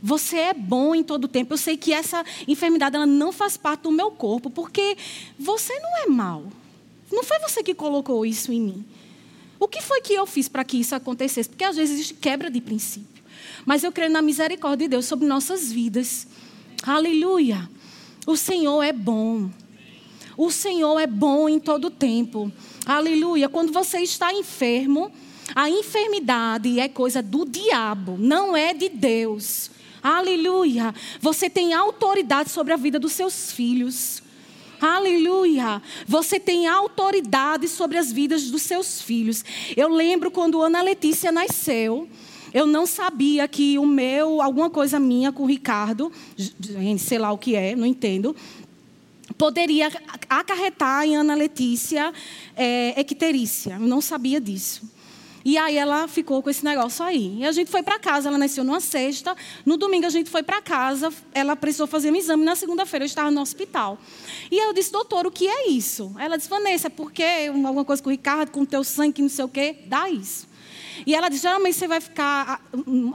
você 0.03 0.39
é 0.39 0.55
bom 0.55 0.95
em 0.95 1.03
todo 1.03 1.29
tempo. 1.29 1.53
Eu 1.53 1.59
sei 1.59 1.77
que 1.77 1.93
essa 1.93 2.25
enfermidade 2.49 2.97
ela 2.97 3.05
não 3.05 3.31
faz 3.31 3.59
parte 3.59 3.83
do 3.83 3.91
meu 3.91 4.11
corpo, 4.11 4.49
porque 4.49 4.97
você 5.39 5.79
não 5.81 5.99
é 5.99 6.07
mal. 6.07 6.45
Não 7.13 7.23
foi 7.23 7.39
você 7.41 7.63
que 7.63 7.75
colocou 7.75 8.25
isso 8.25 8.51
em 8.51 8.61
mim. 8.63 8.85
O 9.61 9.69
que 9.69 9.83
foi 9.83 10.01
que 10.01 10.15
eu 10.15 10.25
fiz 10.27 10.49
para 10.49 10.65
que 10.65 10.79
isso 10.79 10.95
acontecesse? 10.95 11.51
Porque 11.51 11.65
às 11.65 11.77
vezes 11.77 11.97
existe 11.97 12.15
quebra 12.15 12.51
de 12.51 12.63
princípio. 12.63 13.23
Mas 13.67 13.85
eu 13.85 13.93
creio 13.93 14.11
na 14.11 14.23
misericórdia 14.23 14.87
de 14.87 14.93
Deus 14.93 15.05
sobre 15.05 15.27
nossas 15.27 15.71
vidas. 15.71 16.27
Aleluia. 16.83 17.69
O 18.27 18.35
Senhor 18.35 18.83
é 18.83 18.95
bom. 18.95 19.51
O 20.37 20.51
Senhor 20.51 20.99
é 20.99 21.07
bom 21.07 21.49
em 21.49 21.59
todo 21.59 21.91
tempo. 21.91 22.51
Aleluia. 22.87 23.49
Quando 23.49 23.73
você 23.73 23.99
está 23.99 24.33
enfermo, 24.33 25.11
a 25.55 25.69
enfermidade 25.69 26.81
é 26.81 26.89
coisa 26.89 27.23
do 27.23 27.45
diabo, 27.45 28.17
não 28.19 28.57
é 28.57 28.73
de 28.73 28.89
Deus. 28.89 29.71
Aleluia. 30.03 30.95
Você 31.21 31.49
tem 31.49 31.75
autoridade 31.75 32.51
sobre 32.51 32.73
a 32.73 32.77
vida 32.77 32.99
dos 32.99 33.13
seus 33.13 33.53
filhos. 33.53 34.23
Aleluia. 34.81 35.81
Você 36.09 36.41
tem 36.41 36.67
autoridade 36.67 37.69
sobre 37.69 37.99
as 37.99 38.11
vidas 38.11 38.51
dos 38.51 38.63
seus 38.63 39.01
filhos. 39.01 39.45
Eu 39.77 39.89
lembro 39.89 40.29
quando 40.29 40.61
Ana 40.61 40.83
Letícia 40.83 41.31
nasceu. 41.31 42.09
Eu 42.53 42.67
não 42.67 42.85
sabia 42.85 43.47
que 43.47 43.79
o 43.79 43.87
meu, 43.87 44.43
alguma 44.43 44.69
coisa 44.69 44.99
minha 44.99 45.33
com 45.33 45.45
o 45.45 45.47
Ricardo, 45.47 46.13
sei 46.99 47.19
lá 47.19 47.33
o 47.33 47.39
que 47.39 47.55
é, 47.55 47.75
não 47.75 47.87
entendo, 47.87 48.37
poderia 49.43 49.91
acarretar 50.29 51.05
em 51.05 51.17
Ana 51.17 51.35
Letícia 51.35 52.13
é. 52.57 52.95
Eu 53.67 53.81
não 53.81 54.01
sabia 54.01 54.41
disso. 54.41 54.89
E 55.45 55.59
aí 55.59 55.77
ela 55.77 56.07
ficou 56.07 56.41
com 56.41 56.49
esse 56.49 56.65
negócio 56.65 57.05
aí. 57.05 57.39
E 57.41 57.45
a 57.45 57.51
gente 57.51 57.69
foi 57.69 57.83
para 57.83 57.99
casa, 57.99 58.29
ela 58.29 58.39
nasceu 58.39 58.63
numa 58.63 58.79
sexta. 58.79 59.37
No 59.67 59.77
domingo 59.77 60.07
a 60.07 60.11
gente 60.11 60.31
foi 60.31 60.45
para 60.45 60.63
casa, 60.63 61.13
ela 61.35 61.57
precisou 61.57 61.89
fazer 61.89 62.13
um 62.13 62.15
exame. 62.15 62.45
Na 62.45 62.55
segunda-feira 62.55 63.05
eu 63.05 63.07
estava 63.07 63.33
no 63.33 63.41
hospital. 63.41 63.99
E 64.49 64.57
eu 64.57 64.73
disse, 64.73 64.93
doutor, 64.93 65.27
o 65.27 65.31
que 65.33 65.49
é 65.49 65.69
isso? 65.71 66.15
Ela 66.21 66.37
disse, 66.37 66.49
Vanessa, 66.49 66.87
é 66.87 66.91
porque 66.91 67.25
alguma 67.65 67.85
coisa 67.85 68.01
com 68.01 68.11
o 68.11 68.13
Ricardo, 68.13 68.53
com 68.53 68.61
o 68.61 68.67
teu 68.67 68.85
sangue, 68.85 69.23
não 69.23 69.29
sei 69.29 69.45
o 69.45 69.49
quê, 69.49 69.75
dá 69.87 70.09
isso. 70.09 70.47
E 71.05 71.17
ela 71.17 71.29
disse, 71.29 71.43
geralmente 71.43 71.77
você 71.77 71.89
vai 71.89 72.01
ficar, 72.01 72.63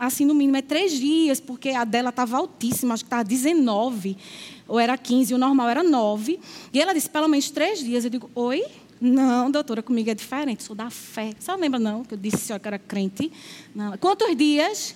assim, 0.02 0.26
no 0.26 0.36
mínimo 0.36 0.58
é 0.58 0.62
três 0.62 0.92
dias, 0.92 1.40
porque 1.40 1.70
a 1.70 1.86
dela 1.86 2.10
estava 2.10 2.36
altíssima, 2.36 2.94
acho 2.94 3.06
que 3.06 3.08
estava 3.08 3.24
19, 3.24 4.18
ou 4.68 4.80
era 4.80 4.98
15, 4.98 5.34
o 5.34 5.38
normal 5.38 5.70
era 5.70 5.84
9. 5.84 6.40
E 6.74 6.82
ela 6.82 6.94
disse, 6.94 7.10
pelo 7.10 7.28
menos 7.28 7.50
três 7.50 7.80
dias. 7.80 8.04
Eu 8.04 8.10
digo, 8.10 8.30
oi? 8.36 8.64
Não, 9.00 9.52
doutora, 9.52 9.84
comigo 9.84 10.10
é 10.10 10.16
diferente, 10.16 10.64
sou 10.64 10.76
da 10.76 10.90
fé. 10.90 11.32
Você 11.40 11.52
não 11.52 11.60
lembra, 11.60 11.80
não, 11.80 12.04
que 12.04 12.16
eu 12.16 12.18
disse 12.18 12.38
senhora 12.38 12.60
que 12.60 12.68
era 12.68 12.80
crente? 12.80 13.32
Não. 13.76 13.96
Quantos 13.98 14.36
dias? 14.36 14.96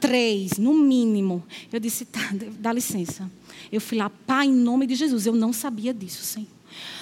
Três, 0.00 0.58
no 0.58 0.74
mínimo. 0.74 1.42
Eu 1.72 1.78
disse, 1.78 2.04
tá, 2.04 2.20
dá 2.58 2.72
licença. 2.72 3.30
Eu 3.70 3.80
fui 3.80 3.98
lá, 3.98 4.10
pai, 4.10 4.46
em 4.46 4.52
nome 4.52 4.86
de 4.86 4.94
Jesus. 4.94 5.26
Eu 5.26 5.34
não 5.34 5.52
sabia 5.52 5.92
disso, 5.92 6.22
Senhor. 6.24 6.53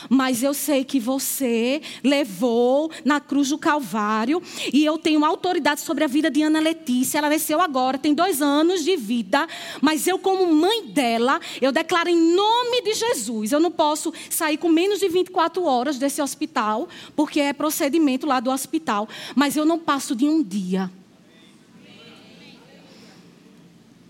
Mas 0.09 0.43
eu 0.43 0.53
sei 0.53 0.85
que 0.85 0.99
você 0.99 1.81
levou 2.03 2.91
na 3.05 3.21
cruz 3.21 3.49
do 3.49 3.59
Calvário 3.59 4.43
e 4.73 4.85
eu 4.85 4.99
tenho 4.99 5.25
autoridade 5.25 5.81
sobre 5.81 6.05
a 6.05 6.07
vida 6.07 6.31
de 6.31 6.43
Ana 6.43 6.61
Letícia. 6.61 7.19
Ela 7.19 7.31
nasceu 7.31 7.61
agora, 7.61 7.99
tem 7.99 8.15
dois 8.15 8.43
anos 8.43 8.85
de 8.85 8.97
vida, 8.97 9.47
mas 9.81 10.07
eu, 10.07 10.19
como 10.19 10.53
mãe 10.53 10.87
dela, 10.87 11.41
eu 11.61 11.73
declaro 11.73 12.09
em 12.09 12.35
nome 12.35 12.83
de 12.83 12.95
Jesus. 12.95 13.53
Eu 13.53 13.61
não 13.61 13.71
posso 13.71 14.13
sair 14.29 14.57
com 14.57 14.69
menos 14.69 15.01
de 15.01 15.09
24 15.09 15.65
horas 15.65 15.99
desse 15.99 16.21
hospital, 16.21 16.89
porque 17.15 17.41
é 17.41 17.53
procedimento 17.53 18.27
lá 18.27 18.41
do 18.41 18.51
hospital, 18.51 19.09
mas 19.35 19.57
eu 19.57 19.65
não 19.65 19.79
passo 19.79 20.15
de 20.15 20.27
um 20.27 20.43
dia. 20.43 20.91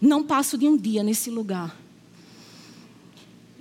Não 0.01 0.25
passo 0.25 0.59
de 0.59 0.67
um 0.67 0.77
dia 0.77 1.03
nesse 1.05 1.31
lugar. 1.31 1.82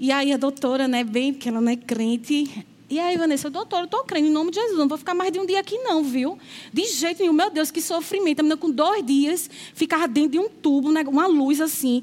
E 0.01 0.11
aí 0.11 0.33
a 0.33 0.37
doutora, 0.37 0.87
né, 0.87 1.03
bem, 1.03 1.31
porque 1.31 1.47
ela 1.47 1.61
não 1.61 1.71
é 1.71 1.75
crente. 1.75 2.65
E 2.89 2.99
aí, 2.99 3.15
Vanessa, 3.15 3.51
doutora, 3.51 3.83
eu 3.83 3.85
estou 3.85 4.03
crendo 4.03 4.29
em 4.29 4.31
nome 4.31 4.49
de 4.49 4.59
Jesus, 4.59 4.75
não 4.75 4.87
vou 4.87 4.97
ficar 4.97 5.13
mais 5.13 5.31
de 5.31 5.39
um 5.39 5.45
dia 5.45 5.59
aqui, 5.59 5.77
não, 5.77 6.03
viu? 6.03 6.39
De 6.73 6.87
jeito 6.87 7.19
nenhum, 7.19 7.33
meu 7.33 7.51
Deus, 7.51 7.69
que 7.69 7.79
sofrimento. 7.79 8.39
A 8.39 8.41
menina 8.41 8.57
com 8.57 8.71
dois 8.71 9.05
dias 9.05 9.47
ficava 9.75 10.07
dentro 10.07 10.31
de 10.31 10.39
um 10.39 10.49
tubo, 10.49 10.91
né, 10.91 11.03
uma 11.07 11.27
luz 11.27 11.61
assim, 11.61 12.01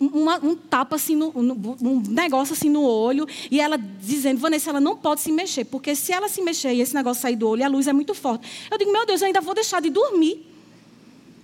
uma, 0.00 0.44
um 0.44 0.56
tapa 0.56 0.96
assim, 0.96 1.14
no, 1.14 1.30
no, 1.32 1.76
um 1.80 2.02
negócio 2.08 2.54
assim 2.54 2.68
no 2.68 2.82
olho, 2.82 3.24
e 3.48 3.60
ela 3.60 3.78
dizendo, 3.78 4.40
Vanessa, 4.40 4.70
ela 4.70 4.80
não 4.80 4.96
pode 4.96 5.20
se 5.20 5.30
mexer, 5.30 5.64
porque 5.64 5.94
se 5.94 6.12
ela 6.12 6.28
se 6.28 6.42
mexer 6.42 6.74
e 6.74 6.80
esse 6.80 6.92
negócio 6.92 7.22
sair 7.22 7.36
do 7.36 7.48
olho, 7.48 7.64
a 7.64 7.68
luz 7.68 7.86
é 7.86 7.92
muito 7.92 8.16
forte. 8.16 8.48
Eu 8.68 8.76
digo, 8.76 8.90
meu 8.90 9.06
Deus, 9.06 9.20
eu 9.20 9.28
ainda 9.28 9.40
vou 9.40 9.54
deixar 9.54 9.80
de 9.80 9.90
dormir. 9.90 10.44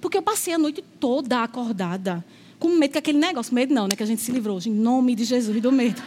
Porque 0.01 0.19
eu 0.19 0.23
passei 0.23 0.53
a 0.55 0.59
noite 0.59 0.83
toda 0.99 1.45
acordada 1.45 2.25
com 2.65 2.71
medo 2.71 2.93
que 2.93 2.99
aquele 2.99 3.19
negócio, 3.19 3.55
medo 3.55 3.75
não, 3.75 3.87
né? 3.87 3.95
Que 3.95 4.03
a 4.03 4.07
gente 4.07 4.23
se 4.23 4.33
livrou, 4.33 4.59
em 4.65 4.71
nome 4.71 5.15
de 5.15 5.25
Jesus 5.25 5.55
e 5.55 5.61
do 5.61 5.71
medo. 5.71 6.03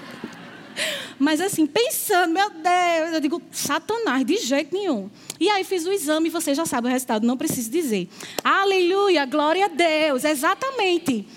Mas 1.19 1.39
assim, 1.39 1.67
pensando, 1.67 2.33
meu 2.33 2.49
Deus, 2.49 3.13
eu 3.13 3.19
digo, 3.19 3.39
Satanás, 3.51 4.25
de 4.25 4.37
jeito 4.37 4.73
nenhum. 4.73 5.07
E 5.39 5.49
aí 5.49 5.63
fiz 5.63 5.85
o 5.85 5.91
exame 5.91 6.29
e 6.29 6.31
você 6.31 6.55
já 6.55 6.65
sabe 6.65 6.87
o 6.87 6.89
resultado, 6.89 7.27
não 7.27 7.37
preciso 7.37 7.69
dizer. 7.69 8.09
Aleluia, 8.43 9.23
glória 9.27 9.65
a 9.65 9.67
Deus, 9.67 10.23
exatamente. 10.23 11.27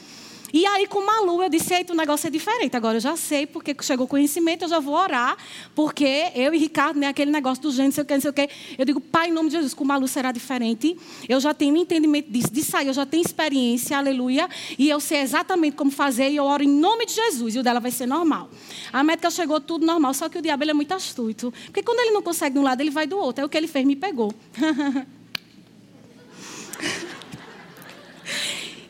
E 0.52 0.66
aí, 0.66 0.86
com 0.86 1.04
Malu, 1.04 1.42
eu 1.42 1.48
disse: 1.48 1.74
Eita, 1.74 1.92
o 1.92 1.96
negócio 1.96 2.26
é 2.26 2.30
diferente. 2.30 2.76
Agora 2.76 2.96
eu 2.96 3.00
já 3.00 3.16
sei, 3.16 3.46
porque 3.46 3.74
chegou 3.82 4.06
o 4.06 4.08
conhecimento, 4.08 4.64
eu 4.64 4.68
já 4.68 4.80
vou 4.80 4.94
orar, 4.94 5.36
porque 5.74 6.30
eu 6.34 6.52
e 6.52 6.58
Ricardo, 6.58 6.98
né, 6.98 7.08
aquele 7.08 7.30
negócio 7.30 7.62
do 7.62 7.70
gênero, 7.70 7.92
sei 7.92 8.02
o 8.02 8.06
que, 8.06 8.14
não 8.14 8.20
sei 8.20 8.30
o 8.30 8.32
que. 8.32 8.48
Eu 8.78 8.84
digo: 8.84 9.00
Pai, 9.00 9.28
em 9.28 9.32
nome 9.32 9.48
de 9.48 9.56
Jesus, 9.56 9.74
com 9.74 9.84
Malu 9.84 10.08
será 10.08 10.32
diferente. 10.32 10.96
Eu 11.28 11.40
já 11.40 11.54
tenho 11.54 11.76
entendimento 11.76 12.30
disso, 12.30 12.52
de 12.52 12.62
sair, 12.62 12.88
eu 12.88 12.94
já 12.94 13.06
tenho 13.06 13.22
experiência, 13.22 13.96
aleluia. 13.96 14.48
E 14.78 14.88
eu 14.88 15.00
sei 15.00 15.20
exatamente 15.20 15.76
como 15.76 15.90
fazer, 15.90 16.30
e 16.30 16.36
eu 16.36 16.44
oro 16.44 16.62
em 16.62 16.68
nome 16.68 17.06
de 17.06 17.14
Jesus, 17.14 17.54
e 17.54 17.58
o 17.58 17.62
dela 17.62 17.80
vai 17.80 17.90
ser 17.90 18.06
normal. 18.06 18.50
A 18.92 19.04
médica 19.04 19.30
chegou 19.30 19.60
tudo 19.60 19.86
normal, 19.86 20.14
só 20.14 20.28
que 20.28 20.38
o 20.38 20.42
diabo 20.42 20.64
ele 20.64 20.72
é 20.72 20.74
muito 20.74 20.92
astuto. 20.92 21.52
Porque 21.66 21.82
quando 21.82 22.00
ele 22.00 22.10
não 22.10 22.22
consegue 22.22 22.54
de 22.54 22.58
um 22.58 22.62
lado, 22.62 22.80
ele 22.80 22.90
vai 22.90 23.06
do 23.06 23.16
outro. 23.16 23.42
É 23.42 23.44
o 23.44 23.48
que 23.48 23.56
ele 23.56 23.68
fez, 23.68 23.86
me 23.86 23.96
pegou. 23.96 24.34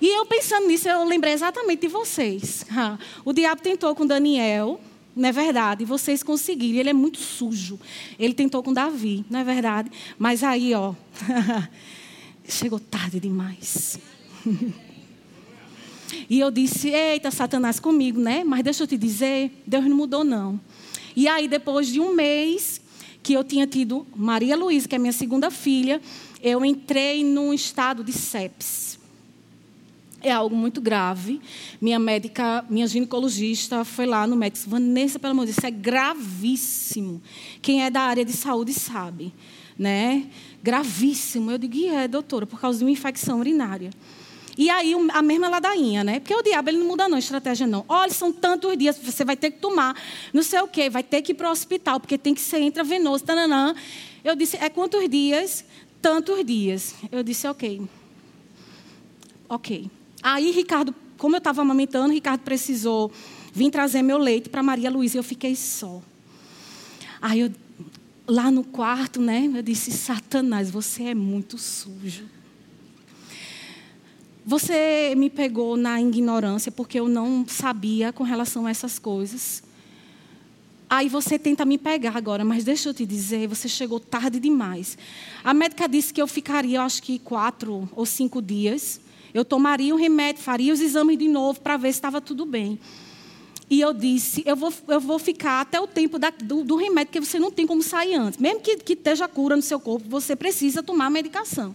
E 0.01 0.09
eu 0.09 0.25
pensando 0.25 0.67
nisso, 0.67 0.89
eu 0.89 1.05
lembrei 1.05 1.35
exatamente 1.35 1.83
de 1.83 1.89
vocês. 1.89 2.65
O 3.23 3.35
diabo 3.35 3.61
tentou 3.61 3.95
com 3.95 4.07
Daniel, 4.07 4.81
não 5.15 5.29
é 5.29 5.33
verdade? 5.33 5.85
Vocês 5.85 6.23
conseguiram. 6.23 6.81
Ele 6.81 6.89
é 6.89 6.95
muito 6.95 7.19
sujo. 7.19 7.79
Ele 8.19 8.33
tentou 8.33 8.63
com 8.63 8.73
Davi, 8.73 9.25
não 9.29 9.41
é 9.41 9.45
verdade? 9.45 9.91
Mas 10.19 10.43
aí, 10.43 10.73
ó, 10.73 10.95
chegou 12.49 12.81
tarde 12.81 13.21
demais. 13.21 13.99
e 16.31 16.41
eu 16.41 16.51
disse: 16.51 16.89
Eita, 16.89 17.31
Satanás 17.31 17.79
comigo, 17.79 18.19
né? 18.19 18.43
Mas 18.43 18.63
deixa 18.63 18.85
eu 18.85 18.87
te 18.87 18.97
dizer, 18.97 19.63
Deus 19.67 19.85
não 19.85 19.97
mudou, 19.97 20.25
não. 20.25 20.59
E 21.15 21.29
aí, 21.29 21.47
depois 21.47 21.89
de 21.89 22.01
um 22.01 22.15
mês 22.15 22.81
que 23.23 23.35
eu 23.35 23.45
tinha 23.45 23.67
tido 23.67 24.07
Maria 24.17 24.57
Luísa, 24.57 24.89
que 24.89 24.95
é 24.95 24.99
minha 24.99 25.13
segunda 25.13 25.51
filha, 25.51 26.01
eu 26.43 26.65
entrei 26.65 27.23
num 27.23 27.53
estado 27.53 28.03
de 28.03 28.13
sepsis 28.13 29.00
é 30.23 30.31
algo 30.31 30.55
muito 30.55 30.81
grave. 30.81 31.41
Minha 31.81 31.99
médica, 31.99 32.65
minha 32.69 32.87
ginecologista 32.87 33.85
foi 33.85 34.07
lá 34.07 34.27
no 34.27 34.37
médico, 34.37 34.69
Vanessa, 34.69 35.19
pelo 35.19 35.33
amor 35.33 35.47
de 35.47 35.53
Deus, 35.53 35.59
isso 35.59 35.67
é 35.67 35.71
gravíssimo. 35.71 37.23
Quem 37.63 37.85
é 37.85 37.91
da 37.91 38.03
área 38.03 38.25
de 38.25 38.33
saúde 38.33 38.73
sabe, 38.73 39.33
né? 39.79 40.27
Gravíssimo. 40.63 41.51
Eu 41.51 41.59
digo, 41.59 41.77
e 41.77 41.87
é, 41.89 42.07
doutora, 42.07 42.47
por 42.47 42.61
causa 42.61 42.79
de 42.79 42.85
uma 42.85 42.91
infecção 42.91 43.41
urinária. 43.41 43.91
E 44.59 44.69
aí 44.69 44.95
a 45.15 45.23
mesma 45.23 45.49
ladainha, 45.49 46.05
né? 46.05 46.21
Porque 46.21 46.35
o 46.35 46.43
diabo 46.43 46.69
ele 46.69 46.79
não 46.79 46.87
muda 46.87 47.09
não, 47.09 47.17
estratégia 47.17 47.67
não. 47.67 47.85
Olha, 47.89 48.13
são 48.13 48.31
tantos 48.31 48.77
dias, 48.77 48.99
você 48.99 49.25
vai 49.25 49.37
ter 49.37 49.53
que 49.53 49.59
tomar, 49.59 49.97
não 50.35 50.43
sei 50.43 50.61
o 50.61 50.69
quê, 50.69 50.91
vai 50.91 51.03
ter 51.03 51.23
que 51.23 51.33
ir 51.33 51.35
para 51.35 51.49
o 51.49 51.53
hospital, 51.53 51.99
porque 51.99 52.19
tem 52.19 52.35
que 52.35 52.41
ser 52.43 52.61
intravenoso, 52.61 53.25
tananã. 53.25 53.75
Eu 54.23 54.37
disse, 54.37 54.59
é 54.59 54.69
quantos 54.69 55.09
dias? 55.09 55.65
Tantos 56.03 56.45
dias. 56.45 56.95
Eu 57.11 57.23
disse, 57.23 57.47
ok. 57.47 57.81
Ok. 59.49 59.91
Aí, 60.23 60.51
Ricardo, 60.51 60.95
como 61.17 61.37
eu 61.37 61.39
estava 61.39 61.63
amamentando, 61.63 62.13
Ricardo 62.13 62.41
precisou 62.41 63.11
vir 63.53 63.71
trazer 63.71 64.03
meu 64.03 64.19
leite 64.19 64.49
para 64.49 64.63
Maria 64.63 64.91
Luísa 64.91 65.17
e 65.17 65.19
eu 65.19 65.23
fiquei 65.23 65.57
só. 65.57 66.03
Aí, 67.21 67.41
eu, 67.41 67.51
lá 68.27 68.51
no 68.51 68.65
quarto, 68.65 69.21
né, 69.21 69.51
eu 69.55 69.63
disse: 69.63 69.91
Satanás, 69.91 70.71
você 70.71 71.05
é 71.05 71.15
muito 71.15 71.59
sujo. 71.59 72.27
Você 74.45 75.15
me 75.17 75.31
pegou 75.31 75.77
na 75.77 76.01
ignorância 76.01 76.73
porque 76.73 76.99
eu 76.99 77.09
não 77.09 77.45
sabia 77.47 78.13
com 78.13 78.25
relação 78.25 78.67
a 78.67 78.71
essas 78.71 78.99
coisas. 78.99 79.63
Aí 80.89 81.09
você 81.09 81.39
tenta 81.39 81.65
me 81.65 81.79
pegar 81.79 82.17
agora, 82.17 82.45
mas 82.45 82.65
deixa 82.65 82.89
eu 82.89 82.95
te 82.95 83.07
dizer, 83.07 83.47
você 83.47 83.69
chegou 83.69 84.01
tarde 84.01 84.41
demais. 84.41 84.99
A 85.45 85.55
médica 85.55 85.89
disse 85.89 86.13
que 86.13 86.21
eu 86.21 86.27
ficaria, 86.27 86.79
eu 86.79 86.83
acho 86.83 87.01
que 87.03 87.19
quatro 87.21 87.89
ou 87.95 88.05
cinco 88.05 88.43
dias 88.43 89.01
Eu 89.33 89.45
tomaria 89.45 89.95
o 89.95 89.99
remédio, 89.99 90.43
faria 90.43 90.73
os 90.73 90.81
exames 90.81 91.19
de 91.19 91.29
novo 91.29 91.61
para 91.61 91.77
ver 91.77 91.93
se 91.93 91.99
estava 91.99 92.21
tudo 92.21 92.45
bem. 92.45 92.79
E 93.71 93.81
eu 93.81 93.95
disse: 93.95 94.43
eu 94.45 94.57
vou, 94.57 94.73
eu 94.89 95.01
vou 95.01 95.19
ficar 95.19 95.61
até 95.61 95.81
o 95.81 95.87
tempo 95.87 96.19
da, 96.19 96.31
do, 96.31 96.65
do, 96.65 96.75
remédio, 96.77 97.07
porque 97.07 97.21
você 97.21 97.39
não 97.39 97.53
tem 97.53 97.67
como 97.67 97.83
sair 97.83 98.17
antes. 98.17 98.41
Mesmo 98.41 98.61
que, 98.61 98.77
que 98.79 98.95
esteja 98.95 99.29
cura 99.29 99.55
no 99.55 99.63
seu 99.63 99.79
corpo, 99.79 100.09
você 100.09 100.35
precisa 100.35 100.83
tomar 100.83 101.07
a 101.07 101.11
medicação. 101.11 101.75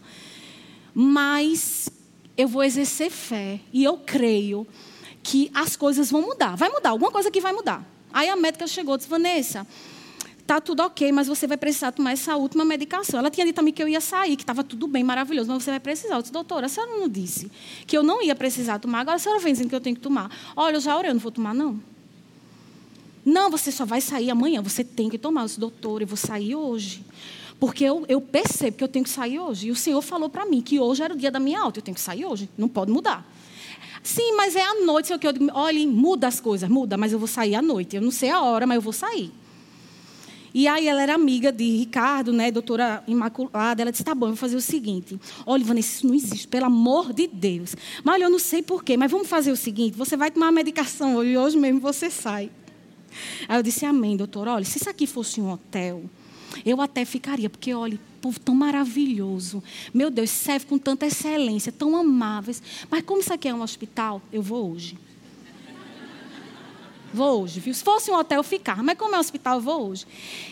Mas 0.94 1.90
eu 2.38 2.50
vou 2.50 2.64
exercer 2.64 3.10
fé 3.10 3.62
e 3.72 3.84
eu 3.84 3.98
creio 3.98 4.68
que 5.24 5.50
as 5.54 5.78
coisas 5.78 6.12
vão 6.12 6.22
mudar. 6.22 6.56
Vai 6.56 6.70
mudar, 6.70 6.90
alguma 6.90 7.12
coisa 7.12 7.32
que 7.32 7.40
vai 7.40 7.54
mudar. 7.54 7.86
Aí 8.12 8.30
a 8.30 8.36
médica 8.36 8.68
chegou 8.68 8.96
e 8.96 8.98
disse: 8.98 9.10
Vanessa, 9.10 9.66
tá 10.46 10.62
tudo 10.62 10.84
ok, 10.84 11.12
mas 11.12 11.28
você 11.28 11.48
vai 11.48 11.58
precisar 11.58 11.92
tomar 11.92 12.12
essa 12.12 12.36
última 12.36 12.64
medicação. 12.64 13.20
Ela 13.20 13.32
tinha 13.32 13.46
dito 13.46 13.56
também 13.56 13.74
que 13.74 13.82
eu 13.82 13.88
ia 13.88 14.02
sair, 14.02 14.36
que 14.36 14.44
estava 14.44 14.64
tudo 14.64 14.88
bem, 14.88 15.04
maravilhoso, 15.04 15.50
mas 15.50 15.64
você 15.64 15.72
vai 15.72 15.80
precisar. 15.80 16.16
Eu 16.16 16.22
disse, 16.22 16.32
doutora, 16.32 16.68
a 16.68 16.70
senhora 16.70 16.92
não 16.92 17.10
disse 17.10 17.52
que 17.88 17.98
eu 17.98 18.04
não 18.04 18.22
ia 18.22 18.36
precisar 18.36 18.80
tomar, 18.80 19.00
agora 19.00 19.16
a 19.16 19.20
senhora 19.20 19.42
vem 19.42 19.54
dizendo 19.54 19.70
que 19.70 19.76
eu 19.76 19.82
tenho 19.82 19.96
que 19.96 20.02
tomar. 20.02 20.30
Olha, 20.56 20.76
eu 20.76 20.82
já 20.82 20.96
orei, 20.96 21.10
eu 21.10 21.16
não 21.16 21.22
vou 21.22 21.32
tomar, 21.32 21.54
não. 21.54 21.80
Não, 23.26 23.50
você 23.50 23.72
só 23.72 23.86
vai 23.86 24.02
sair 24.02 24.30
amanhã, 24.30 24.62
você 24.62 24.84
tem 24.84 25.10
que 25.10 25.18
tomar. 25.18 25.42
Eu 25.42 25.46
disse, 25.48 25.60
doutora, 25.60 26.04
eu 26.04 26.08
vou 26.08 26.18
sair 26.18 26.56
hoje. 26.56 27.04
Porque 27.60 27.84
eu, 27.84 28.06
eu 28.08 28.22
percebo 28.22 28.78
que 28.78 28.84
eu 28.84 28.88
tenho 28.88 29.04
que 29.04 29.10
sair 29.10 29.40
hoje. 29.40 29.68
E 29.70 29.72
o 29.72 29.76
Senhor 29.76 30.02
falou 30.02 30.30
para 30.30 30.46
mim 30.46 30.62
que 30.62 30.80
hoje 30.80 31.02
era 31.02 31.14
o 31.14 31.18
dia 31.18 31.32
da 31.32 31.40
minha 31.40 31.60
alta, 31.60 31.80
eu 31.80 31.84
tenho 31.84 31.96
que 31.96 32.02
sair 32.02 32.26
hoje, 32.26 32.48
não 32.56 32.68
pode 32.68 32.92
mudar. 32.92 33.26
Sim, 34.04 34.34
mas 34.36 34.56
é 34.56 34.62
à 34.62 34.76
noite, 34.86 35.18
que 35.18 35.26
eu 35.26 35.34
digo, 35.34 35.50
olha, 35.52 35.88
muda 35.88 36.28
as 36.28 36.40
coisas, 36.40 36.70
muda, 36.70 36.96
mas 36.98 37.12
eu 37.12 37.18
vou 37.18 37.28
sair 37.28 37.56
à 37.56 37.62
noite. 37.64 37.96
Eu 37.96 38.02
não 38.04 38.12
sei 38.12 38.30
a 38.30 38.40
hora, 38.42 38.68
mas 38.68 38.76
eu 38.76 38.82
vou 38.82 38.94
sair. 38.94 39.32
E 40.56 40.70
aí 40.70 40.88
ela 40.88 41.02
era 41.02 41.14
amiga 41.14 41.52
de 41.52 41.66
Ricardo, 41.66 42.32
né, 42.32 42.50
doutora 42.50 43.04
Imaculada. 43.10 43.82
Ela 43.82 43.92
disse: 43.92 44.06
tá 44.06 44.16
bom, 44.16 44.28
eu 44.28 44.30
vou 44.30 44.38
fazer 44.38 44.56
o 44.56 44.62
seguinte. 44.62 45.20
Olha, 45.46 45.66
Vanessa, 45.66 45.98
isso 45.98 46.08
não 46.08 46.16
existe, 46.16 46.48
pelo 46.48 46.68
amor 46.68 47.12
de 47.12 47.28
Deus. 47.28 47.76
Mas 48.06 48.16
olha, 48.16 48.24
eu 48.24 48.30
não 48.30 48.40
sei 48.40 48.64
porquê, 48.64 48.96
mas 48.96 49.12
vamos 49.12 49.28
fazer 49.28 49.52
o 49.52 49.58
seguinte: 49.58 49.98
você 49.98 50.16
vai 50.16 50.32
tomar 50.32 50.48
a 50.48 50.52
medicação 50.54 51.18
hoje, 51.18 51.38
hoje 51.38 51.58
mesmo 51.58 51.82
você 51.82 52.10
sai. 52.10 52.50
Aí 53.50 53.60
eu 53.60 53.62
disse: 53.62 53.86
amém, 53.86 54.16
doutora. 54.16 54.54
Olha, 54.54 54.64
se 54.64 54.78
isso 54.78 54.90
aqui 54.90 55.06
fosse 55.06 55.42
um 55.42 55.52
hotel, 55.52 56.06
eu 56.66 56.80
até 56.80 57.04
ficaria, 57.04 57.50
porque 57.50 57.74
olha, 57.74 58.00
povo 58.22 58.40
tão 58.40 58.56
maravilhoso. 58.56 59.62
Meu 59.94 60.10
Deus, 60.10 60.30
serve 60.30 60.68
com 60.68 60.78
tanta 60.78 61.06
excelência, 61.06 61.70
tão 61.70 61.98
amáveis. 61.98 62.64
Mas 62.90 63.04
como 63.04 63.20
isso 63.20 63.34
aqui 63.34 63.50
é 63.50 63.54
um 63.54 63.62
hospital, 63.62 64.22
eu 64.32 64.42
vou 64.42 64.72
hoje. 64.72 64.98
Vou 67.16 67.44
hoje, 67.44 67.62
viu? 67.62 67.74
Se 67.74 67.82
fosse 67.82 68.12
um 68.12 68.16
hotel, 68.16 68.40
eu 68.40 68.44
ficava. 68.44 68.84
Mas 68.84 68.98
como 68.98 69.16
é 69.16 69.18
um 69.18 69.22
hospital, 69.22 69.56
eu 69.56 69.62
vou 69.62 69.90
hoje. 69.90 70.06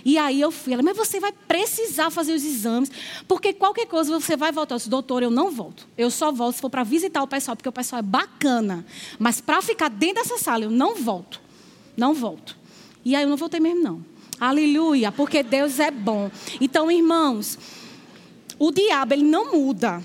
E 0.05 0.18
aí 0.18 0.39
eu 0.39 0.49
fui. 0.49 0.74
Ela, 0.74 0.82
mas 0.82 0.95
você 0.95 1.20
vai 1.20 1.34
precisar 1.34 2.09
fazer 2.09 2.34
os 2.34 2.43
exames, 2.43 2.89
porque 3.28 3.51
qualquer 3.51 3.86
coisa 3.86 4.18
você 4.18 4.38
vai 4.38 4.51
voltar. 4.51 4.76
Eu 4.76 4.78
disse, 4.78 4.89
doutor, 4.89 5.22
eu 5.22 5.30
não 5.30 5.51
volto. 5.51 5.86
Eu 5.97 6.09
só 6.09 6.32
volto 6.32 6.55
se 6.55 6.61
for 6.61 6.70
para 6.70 6.84
visitar 6.84 7.22
o 7.22 7.28
pessoal, 7.28 7.57
porque 7.57 7.68
o 7.68 7.74
pessoal 7.74 7.99
é 7.99 8.03
bacana. 8.03 8.86
Mas 9.20 9.41
para 9.41 9.61
ficar 9.61 9.89
dentro 9.89 10.24
dessa 10.24 10.38
sala, 10.38 10.64
eu 10.64 10.72
não 10.72 10.95
volto. 10.95 11.41
Não 11.97 12.14
volto. 12.14 12.57
E 13.03 13.16
aí 13.16 13.24
eu 13.24 13.30
não 13.30 13.38
voltei 13.38 13.59
mesmo, 13.59 13.84
não. 13.84 14.05
Aleluia, 14.39 15.11
porque 15.11 15.43
Deus 15.43 15.80
é 15.80 15.91
bom. 15.91 16.32
Então, 16.61 16.89
irmãos, 16.89 17.59
o 18.57 18.72
diabo, 18.72 19.14
ele 19.14 19.24
não 19.24 19.51
muda. 19.51 20.01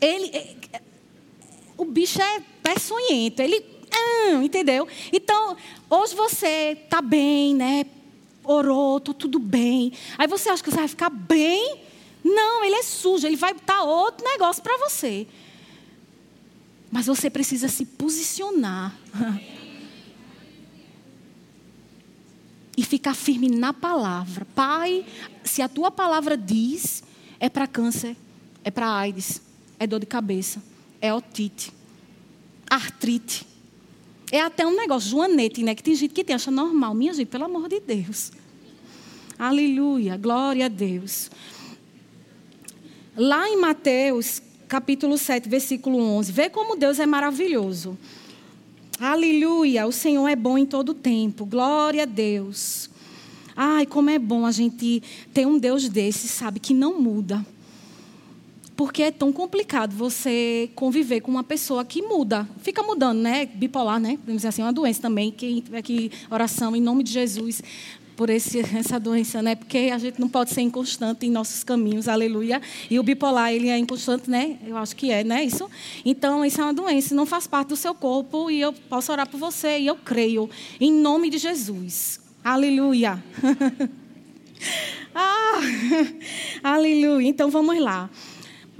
Ele, 0.00 0.28
é, 0.28 0.80
o 1.76 1.84
bicho 1.84 2.22
é 2.22 2.40
peçonhento. 2.62 3.40
Ele 3.40 3.75
não, 3.98 4.42
entendeu? 4.42 4.86
Então, 5.12 5.56
hoje 5.88 6.14
você 6.14 6.78
está 6.82 7.00
bem, 7.00 7.54
né? 7.54 7.86
Orou, 8.44 8.98
estou 8.98 9.14
tudo 9.14 9.38
bem. 9.38 9.92
Aí 10.16 10.26
você 10.26 10.48
acha 10.48 10.62
que 10.62 10.70
você 10.70 10.76
vai 10.76 10.88
ficar 10.88 11.10
bem? 11.10 11.80
Não, 12.24 12.64
ele 12.64 12.76
é 12.76 12.82
sujo, 12.82 13.26
ele 13.26 13.36
vai 13.36 13.54
dar 13.54 13.82
outro 13.82 14.24
negócio 14.24 14.62
para 14.62 14.76
você. 14.78 15.26
Mas 16.90 17.06
você 17.06 17.28
precisa 17.28 17.68
se 17.68 17.84
posicionar. 17.84 18.94
e 22.76 22.84
ficar 22.84 23.14
firme 23.14 23.48
na 23.48 23.72
palavra. 23.72 24.46
Pai, 24.54 25.04
se 25.42 25.62
a 25.62 25.68
tua 25.68 25.90
palavra 25.90 26.36
diz, 26.36 27.02
é 27.40 27.48
para 27.48 27.66
câncer, 27.66 28.14
é 28.62 28.70
para 28.70 28.90
AIDS, 28.90 29.40
é 29.78 29.86
dor 29.86 30.00
de 30.00 30.06
cabeça, 30.06 30.62
é 31.00 31.12
otite, 31.14 31.72
artrite. 32.68 33.46
É 34.30 34.40
até 34.40 34.66
um 34.66 34.74
negócio, 34.74 35.10
joanete, 35.10 35.62
né? 35.62 35.74
Que 35.74 35.82
tem 35.82 35.94
gente 35.94 36.12
que 36.12 36.24
tem, 36.24 36.34
acha 36.34 36.50
normal. 36.50 36.94
Minha 36.94 37.14
gente, 37.14 37.28
pelo 37.28 37.44
amor 37.44 37.68
de 37.68 37.80
Deus. 37.80 38.32
Aleluia, 39.38 40.16
glória 40.16 40.66
a 40.66 40.68
Deus. 40.68 41.30
Lá 43.16 43.48
em 43.48 43.56
Mateus, 43.56 44.42
capítulo 44.66 45.16
7, 45.16 45.48
versículo 45.48 45.98
11, 45.98 46.32
vê 46.32 46.50
como 46.50 46.76
Deus 46.76 46.98
é 46.98 47.06
maravilhoso. 47.06 47.96
Aleluia, 48.98 49.86
o 49.86 49.92
Senhor 49.92 50.26
é 50.26 50.34
bom 50.34 50.56
em 50.56 50.66
todo 50.66 50.94
tempo. 50.94 51.44
Glória 51.44 52.02
a 52.02 52.06
Deus. 52.06 52.90
Ai, 53.54 53.86
como 53.86 54.10
é 54.10 54.18
bom 54.18 54.44
a 54.44 54.50
gente 54.50 55.02
ter 55.32 55.46
um 55.46 55.58
Deus 55.58 55.88
desse, 55.88 56.28
sabe, 56.28 56.60
que 56.60 56.74
não 56.74 57.00
muda. 57.00 57.44
Porque 58.76 59.04
é 59.04 59.10
tão 59.10 59.32
complicado 59.32 59.94
você 59.94 60.70
conviver 60.74 61.22
com 61.22 61.30
uma 61.30 61.42
pessoa 61.42 61.82
que 61.84 62.02
muda. 62.02 62.46
Fica 62.60 62.82
mudando, 62.82 63.18
né? 63.18 63.46
Bipolar, 63.46 63.98
né? 63.98 64.18
Podemos 64.18 64.36
dizer 64.36 64.48
assim, 64.48 64.60
é 64.60 64.64
uma 64.66 64.72
doença 64.72 65.00
também. 65.00 65.30
Quem 65.32 65.60
tiver 65.60 65.78
aqui, 65.78 66.12
oração 66.30 66.76
em 66.76 66.80
nome 66.80 67.02
de 67.02 67.10
Jesus 67.10 67.62
por 68.16 68.30
esse, 68.30 68.60
essa 68.76 68.98
doença, 68.98 69.40
né? 69.42 69.54
Porque 69.54 69.90
a 69.92 69.98
gente 69.98 70.20
não 70.20 70.28
pode 70.28 70.50
ser 70.50 70.62
inconstante 70.62 71.26
em 71.26 71.30
nossos 71.30 71.62
caminhos, 71.62 72.08
aleluia. 72.08 72.60
E 72.90 72.98
o 72.98 73.02
bipolar, 73.02 73.52
ele 73.52 73.68
é 73.68 73.78
inconstante, 73.78 74.28
né? 74.28 74.58
Eu 74.66 74.76
acho 74.76 74.96
que 74.96 75.10
é, 75.10 75.22
né? 75.22 75.44
Isso. 75.44 75.70
Então, 76.04 76.44
isso 76.44 76.60
é 76.60 76.64
uma 76.64 76.74
doença, 76.74 77.14
não 77.14 77.26
faz 77.26 77.46
parte 77.46 77.68
do 77.68 77.76
seu 77.76 77.94
corpo 77.94 78.50
e 78.50 78.60
eu 78.60 78.72
posso 78.72 79.12
orar 79.12 79.28
por 79.28 79.38
você 79.38 79.78
e 79.78 79.86
eu 79.86 79.96
creio 79.96 80.50
em 80.80 80.92
nome 80.92 81.30
de 81.30 81.38
Jesus. 81.38 82.20
Aleluia. 82.42 83.22
ah, 85.14 85.60
aleluia. 86.62 87.28
Então, 87.28 87.50
vamos 87.50 87.78
lá 87.80 88.10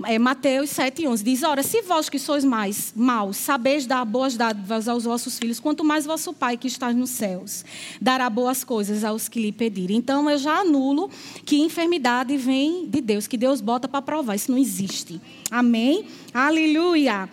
é, 0.05 0.19
Mateus 0.19 0.71
7,11 0.71 1.23
diz: 1.23 1.43
Ora, 1.43 1.63
se 1.63 1.81
vós 1.83 2.09
que 2.09 2.19
sois 2.19 2.45
mais 2.45 2.93
maus, 2.95 3.37
sabeis 3.37 3.87
dar 3.87 4.05
boas 4.05 4.37
dádivas 4.37 4.89
aos 4.89 5.05
vossos 5.05 5.39
filhos, 5.39 5.59
quanto 5.59 5.85
mais 5.85 6.05
vosso 6.05 6.33
Pai 6.35 6.57
que 6.57 6.67
está 6.67 6.93
nos 6.93 7.11
céus 7.11 7.65
dará 8.01 8.29
boas 8.29 8.63
coisas 8.63 9.05
aos 9.05 9.29
que 9.29 9.41
lhe 9.41 9.53
pedirem. 9.53 9.97
Então 9.97 10.29
eu 10.29 10.39
já 10.39 10.61
anulo 10.61 11.11
que 11.45 11.57
enfermidade 11.59 12.37
vem 12.37 12.87
de 12.87 13.01
Deus, 13.01 13.27
que 13.27 13.39
Deus 13.39 13.61
bota 13.61 13.89
para 13.89 14.03
provar. 14.03 14.35
Isso 14.35 14.51
não 14.51 14.59
existe. 14.59 15.21
Amém? 15.51 16.07
Aleluia. 16.35 17.29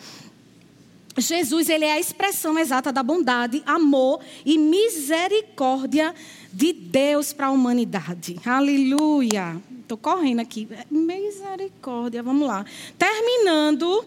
Jesus, 1.18 1.70
ele 1.70 1.86
é 1.86 1.94
a 1.94 2.00
expressão 2.00 2.58
exata 2.58 2.92
da 2.92 3.04
bondade, 3.04 3.62
amor 3.66 4.20
e 4.44 4.58
misericórdia 4.58 6.12
de 6.12 6.18
Deus 6.54 7.34
para 7.34 7.48
a 7.48 7.52
humanidade. 7.52 8.40
Aleluia. 8.46 9.60
Estou 9.82 9.98
correndo 9.98 10.40
aqui. 10.40 10.68
Misericórdia, 10.90 12.22
vamos 12.22 12.48
lá. 12.48 12.64
Terminando, 12.98 14.06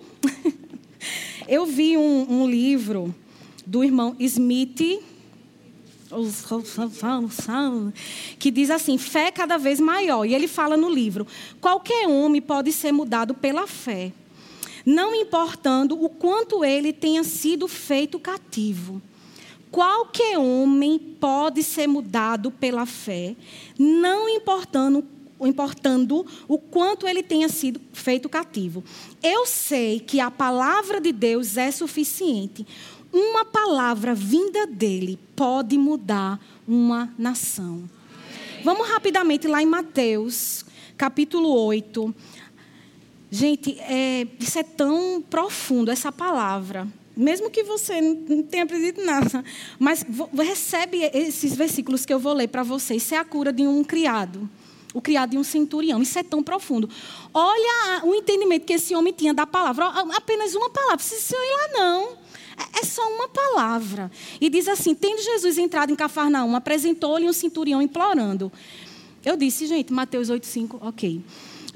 eu 1.49 1.67
vi 1.67 1.97
um, 1.97 2.43
um 2.43 2.49
livro 2.49 3.15
do 3.67 3.83
irmão 3.83 4.15
Smith 4.21 5.03
que 8.39 8.51
diz 8.53 8.71
assim: 8.71 8.97
fé 8.97 9.33
cada 9.33 9.59
vez 9.59 9.81
maior. 9.81 10.25
E 10.25 10.35
ele 10.35 10.47
fala 10.47 10.77
no 10.77 10.89
livro: 10.89 11.27
qualquer 11.61 12.07
homem 12.07 12.41
pode 12.41 12.73
ser 12.73 12.93
mudado 12.93 13.35
pela 13.35 13.67
fé 13.67 14.13
não 14.87 15.13
importando 15.13 16.01
o 16.01 16.09
quanto 16.09 16.65
ele 16.65 16.93
tenha 16.93 17.25
sido 17.25 17.67
feito 17.67 18.21
cativo. 18.21 19.03
Qualquer 19.77 20.39
homem 20.39 20.99
pode 20.99 21.63
ser 21.63 21.87
mudado 21.87 22.51
pela 22.51 22.87
fé, 22.87 23.37
não 23.79 24.27
importando, 24.27 25.05
importando 25.39 26.25
o 26.49 26.57
quanto 26.57 27.07
ele 27.07 27.23
tenha 27.23 27.47
sido 27.51 27.79
feito 27.93 28.27
cativo. 28.27 28.83
Eu 29.23 29.45
sei 29.45 30.01
que 30.01 30.19
a 30.19 30.31
palavra 30.31 30.99
de 30.99 31.13
Deus 31.13 31.59
é 31.59 31.71
suficiente. 31.71 32.67
Uma 33.13 33.45
palavra 33.45 34.15
vinda 34.15 34.67
dele 34.67 35.19
pode 35.37 35.77
mudar 35.77 36.41
uma 36.67 37.13
nação. 37.19 37.85
Vamos 38.65 38.89
rapidamente 38.89 39.47
lá 39.47 39.63
em 39.63 39.67
Mateus, 39.67 40.65
capítulo 40.97 41.51
8, 41.51 42.15
Gente, 43.29 43.79
é, 43.81 44.27
isso 44.41 44.59
é 44.59 44.63
tão 44.63 45.21
profundo, 45.21 45.91
essa 45.91 46.11
palavra. 46.11 46.89
Mesmo 47.17 47.51
que 47.51 47.63
você 47.63 47.99
não 48.01 48.43
tenha 48.43 48.65
aprendido 48.65 49.03
nada, 49.03 49.43
mas 49.79 50.05
recebe 50.35 50.99
esses 51.15 51.55
versículos 51.55 52.05
que 52.05 52.13
eu 52.13 52.19
vou 52.19 52.35
ler 52.35 52.49
para 52.49 52.63
vocês. 52.63 53.03
Isso 53.03 53.15
é 53.15 53.19
a 53.19 53.25
cura 53.25 53.51
de 53.53 53.67
um 53.67 53.83
criado, 53.83 54.49
o 54.93 55.01
criado 55.01 55.31
de 55.31 55.39
um 55.39 55.43
centurião. 55.43 56.03
Isso 56.03 56.19
é 56.19 56.23
tão 56.23 56.43
profundo. 56.43 56.91
Olha 57.33 58.05
o 58.05 58.15
entendimento 58.15 58.67
que 58.67 58.75
esse 58.75 58.95
homem 58.95 59.15
tinha 59.15 59.33
da 59.33 59.47
palavra. 59.47 59.87
Apenas 60.15 60.55
uma 60.55 60.69
palavra, 60.69 60.99
precisa 60.99 61.35
ir 61.35 61.53
lá 61.53 61.81
não. 61.81 62.09
É, 62.59 62.81
é 62.81 62.85
só 62.85 63.03
uma 63.09 63.29
palavra. 63.29 64.11
E 64.39 64.51
diz 64.51 64.69
assim: 64.69 64.95
tendo 64.95 65.23
Jesus 65.23 65.57
entrado 65.57 65.91
em 65.91 65.97
Cafarnaum, 65.97 66.55
apresentou-lhe 66.55 67.27
um 67.27 67.33
centurião 67.33 67.81
implorando. 67.81 68.53
Eu 69.25 69.37
disse, 69.37 69.67
gente, 69.67 69.93
Mateus 69.93 70.29
8,5, 70.29 70.77
ok. 70.83 71.21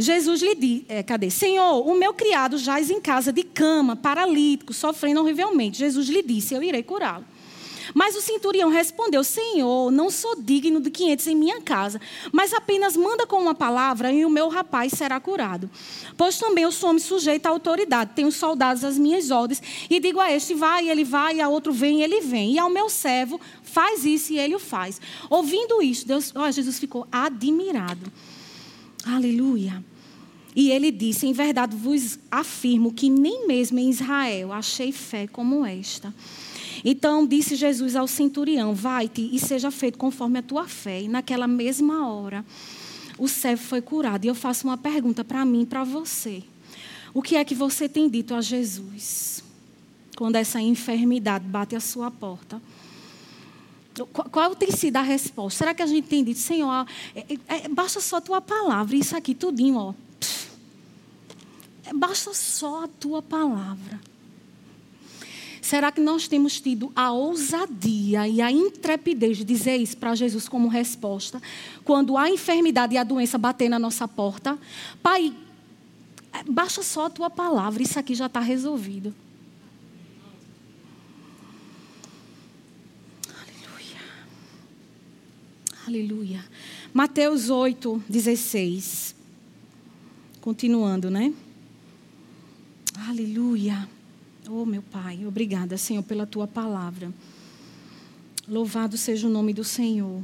Jesus 0.01 0.41
lhe 0.41 0.55
disse, 0.55 0.87
é, 0.89 1.03
cadê? 1.03 1.31
Senhor, 1.31 1.87
o 1.87 1.95
meu 1.95 2.15
criado 2.15 2.57
jaz 2.57 2.91
em 2.91 3.01
casa 3.01 3.33
de 3.33 3.43
cama, 3.43 3.95
paralítico, 3.95 4.73
sofrendo 4.73 5.21
horrivelmente. 5.21 5.79
Jesus 5.79 6.09
lhe 6.09 6.23
disse, 6.23 6.55
eu 6.55 6.63
irei 6.63 6.83
curá-lo. 6.83 7.25
Mas 7.95 8.15
o 8.17 8.21
centurião 8.21 8.69
respondeu: 8.69 9.23
Senhor, 9.25 9.91
não 9.91 10.11
sou 10.11 10.41
digno 10.41 10.81
de 10.81 10.91
500 10.91 11.27
em 11.27 11.35
minha 11.35 11.61
casa, 11.61 12.01
mas 12.33 12.53
apenas 12.53 12.97
manda 12.97 13.27
com 13.27 13.37
uma 13.41 13.55
palavra 13.55 14.13
e 14.13 14.25
o 14.25 14.31
meu 14.31 14.49
rapaz 14.49 14.93
será 14.93 15.19
curado. 15.19 15.71
Pois 16.17 16.39
também 16.39 16.65
eu 16.65 16.73
sou 16.73 16.91
homem 16.91 17.01
sujeito 17.01 17.47
à 17.47 17.51
autoridade, 17.51 18.13
tenho 18.15 18.31
soldados 18.31 18.85
às 18.85 18.99
minhas 18.99 19.31
ordens, 19.31 19.63
e 19.89 19.99
digo 20.01 20.21
a 20.21 20.31
este: 20.31 20.55
vai, 20.55 20.89
ele 20.89 21.05
vai, 21.05 21.37
e 21.37 21.41
a 21.41 21.49
outro 21.49 21.73
vem, 21.73 22.03
ele 22.03 22.21
vem. 22.21 22.55
E 22.55 22.59
ao 22.59 22.71
meu 22.71 22.89
servo, 22.89 23.41
faz 23.63 24.05
isso 24.05 24.33
e 24.33 24.39
ele 24.39 24.55
o 24.55 24.61
faz. 24.61 25.01
Ouvindo 25.29 25.83
isso, 25.83 26.07
Deus, 26.07 26.33
Jesus 26.53 26.79
ficou 26.79 27.07
admirado. 27.11 28.13
Aleluia. 29.05 29.83
E 30.55 30.71
ele 30.71 30.91
disse: 30.91 31.27
Em 31.27 31.33
verdade 31.33 31.77
vos 31.77 32.19
afirmo 32.31 32.93
que 32.93 33.09
nem 33.09 33.47
mesmo 33.47 33.79
em 33.79 33.91
Israel 33.91 34.53
achei 34.53 34.93
fé 34.93 35.27
como 35.27 35.65
esta. 35.65 36.15
Então 36.85 37.27
disse 37.27 37.55
Jesus 37.57 37.95
ao 37.97 38.07
centurião: 38.07 38.75
Vai-te 38.75 39.29
e 39.33 39.39
seja 39.39 39.71
feito 39.71 39.99
conforme 39.99 40.39
a 40.39 40.43
tua 40.43 40.67
fé. 40.67 41.03
E 41.03 41.09
naquela 41.09 41.47
mesma 41.47 42.09
hora, 42.09 42.45
o 43.19 43.29
servo 43.29 43.63
foi 43.63 43.81
curado. 43.81 44.25
E 44.25 44.29
eu 44.29 44.35
faço 44.35 44.67
uma 44.67 44.77
pergunta 44.77 45.25
para 45.25 45.45
mim 45.45 45.63
e 45.63 45.67
para 45.67 45.85
você: 45.85 46.43
O 47.15 47.23
que 47.23 47.37
é 47.37 47.45
que 47.45 47.55
você 47.55 47.89
tem 47.89 48.09
dito 48.09 48.35
a 48.35 48.41
Jesus 48.41 49.45
quando 50.17 50.37
essa 50.37 50.61
enfermidade 50.61 51.47
bate 51.47 51.77
à 51.77 51.81
sua 51.81 52.11
porta? 52.11 52.61
Qual 54.13 54.55
tem 54.55 54.71
sido 54.71 54.97
a 54.97 55.03
resposta? 55.03 55.59
Será 55.59 55.75
que 55.75 55.83
a 55.83 55.87
gente 55.87 56.07
tem 56.07 56.25
dito, 56.25 56.39
Senhor, 56.39 56.87
é, 57.15 57.21
é, 57.49 57.65
é 57.65 57.69
basta 57.69 58.01
só 58.01 58.17
a 58.17 58.21
tua 58.21 58.41
palavra, 58.41 58.97
isso 58.97 59.17
aqui 59.17 59.35
tudinho, 59.35 59.77
ó. 59.77 59.95
Basta 61.95 62.33
só 62.35 62.85
a 62.85 62.89
tua 62.89 63.21
palavra. 63.21 64.01
Será 65.61 65.93
que 65.93 66.01
nós 66.01 66.27
temos 66.27 66.61
tido 66.61 66.91
a 66.97 67.13
ousadia 67.13 68.27
e 68.27 68.41
a 68.41 68.51
intrepidez 68.51 69.39
de 69.39 69.45
dizer 69.45 69.77
isso 69.77 69.97
para 69.97 70.15
Jesus 70.15 70.49
como 70.49 70.69
resposta, 70.69 71.41
quando 71.85 72.17
a 72.17 72.31
enfermidade 72.31 72.95
e 72.95 72.99
a 72.99 73.05
doença 73.05 73.39
bater 73.39 73.69
na 73.69 73.79
nossa 73.79 74.09
porta? 74.09 74.59
Pai, 75.03 75.33
baixa 76.49 76.83
só 76.83 77.07
a 77.07 77.11
tua 77.11 77.31
palavra, 77.31 77.83
isso 77.83 77.99
aqui 77.99 78.15
já 78.15 78.27
está 78.27 78.41
resolvido. 78.41 79.15
Aleluia. 83.29 84.01
Aleluia. 85.87 86.45
Mateus 86.93 87.51
8, 87.51 88.03
16. 88.09 89.15
Continuando, 90.41 91.11
né? 91.11 91.33
Aleluia. 92.99 93.89
Oh, 94.49 94.65
meu 94.65 94.83
Pai, 94.83 95.25
obrigada, 95.27 95.77
Senhor, 95.77 96.03
pela 96.03 96.27
tua 96.27 96.47
palavra. 96.47 97.13
Louvado 98.49 98.99
seja 98.99 99.29
o 99.29 99.31
nome 99.31 99.53
do 99.53 99.63
Senhor. 99.63 100.23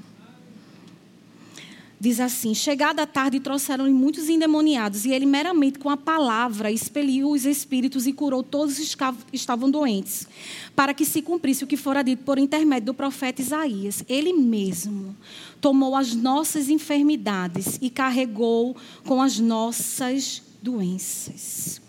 Diz 1.99 2.21
assim: 2.21 2.55
Chegada 2.55 3.03
a 3.03 3.07
tarde, 3.07 3.41
trouxeram-lhe 3.41 3.93
muitos 3.93 4.29
endemoniados, 4.29 5.05
e 5.05 5.13
ele, 5.13 5.25
meramente 5.25 5.79
com 5.79 5.89
a 5.89 5.97
palavra, 5.97 6.71
expeliu 6.71 7.31
os 7.31 7.47
espíritos 7.47 8.07
e 8.07 8.13
curou 8.13 8.43
todos 8.43 8.79
os 8.79 8.95
que 8.95 9.05
estavam 9.33 9.71
doentes, 9.71 10.27
para 10.75 10.93
que 10.93 11.05
se 11.07 11.23
cumprisse 11.23 11.65
o 11.65 11.67
que 11.67 11.77
fora 11.77 12.03
dito 12.03 12.25
por 12.25 12.39
intermédio 12.39 12.87
do 12.87 12.95
profeta 12.95 13.41
Isaías. 13.41 14.05
Ele 14.09 14.33
mesmo 14.33 15.17
tomou 15.61 15.97
as 15.97 16.15
nossas 16.15 16.69
enfermidades 16.69 17.79
e 17.81 17.89
carregou 17.89 18.77
com 19.05 19.23
as 19.23 19.39
nossas 19.39 20.43
doenças. 20.61 21.86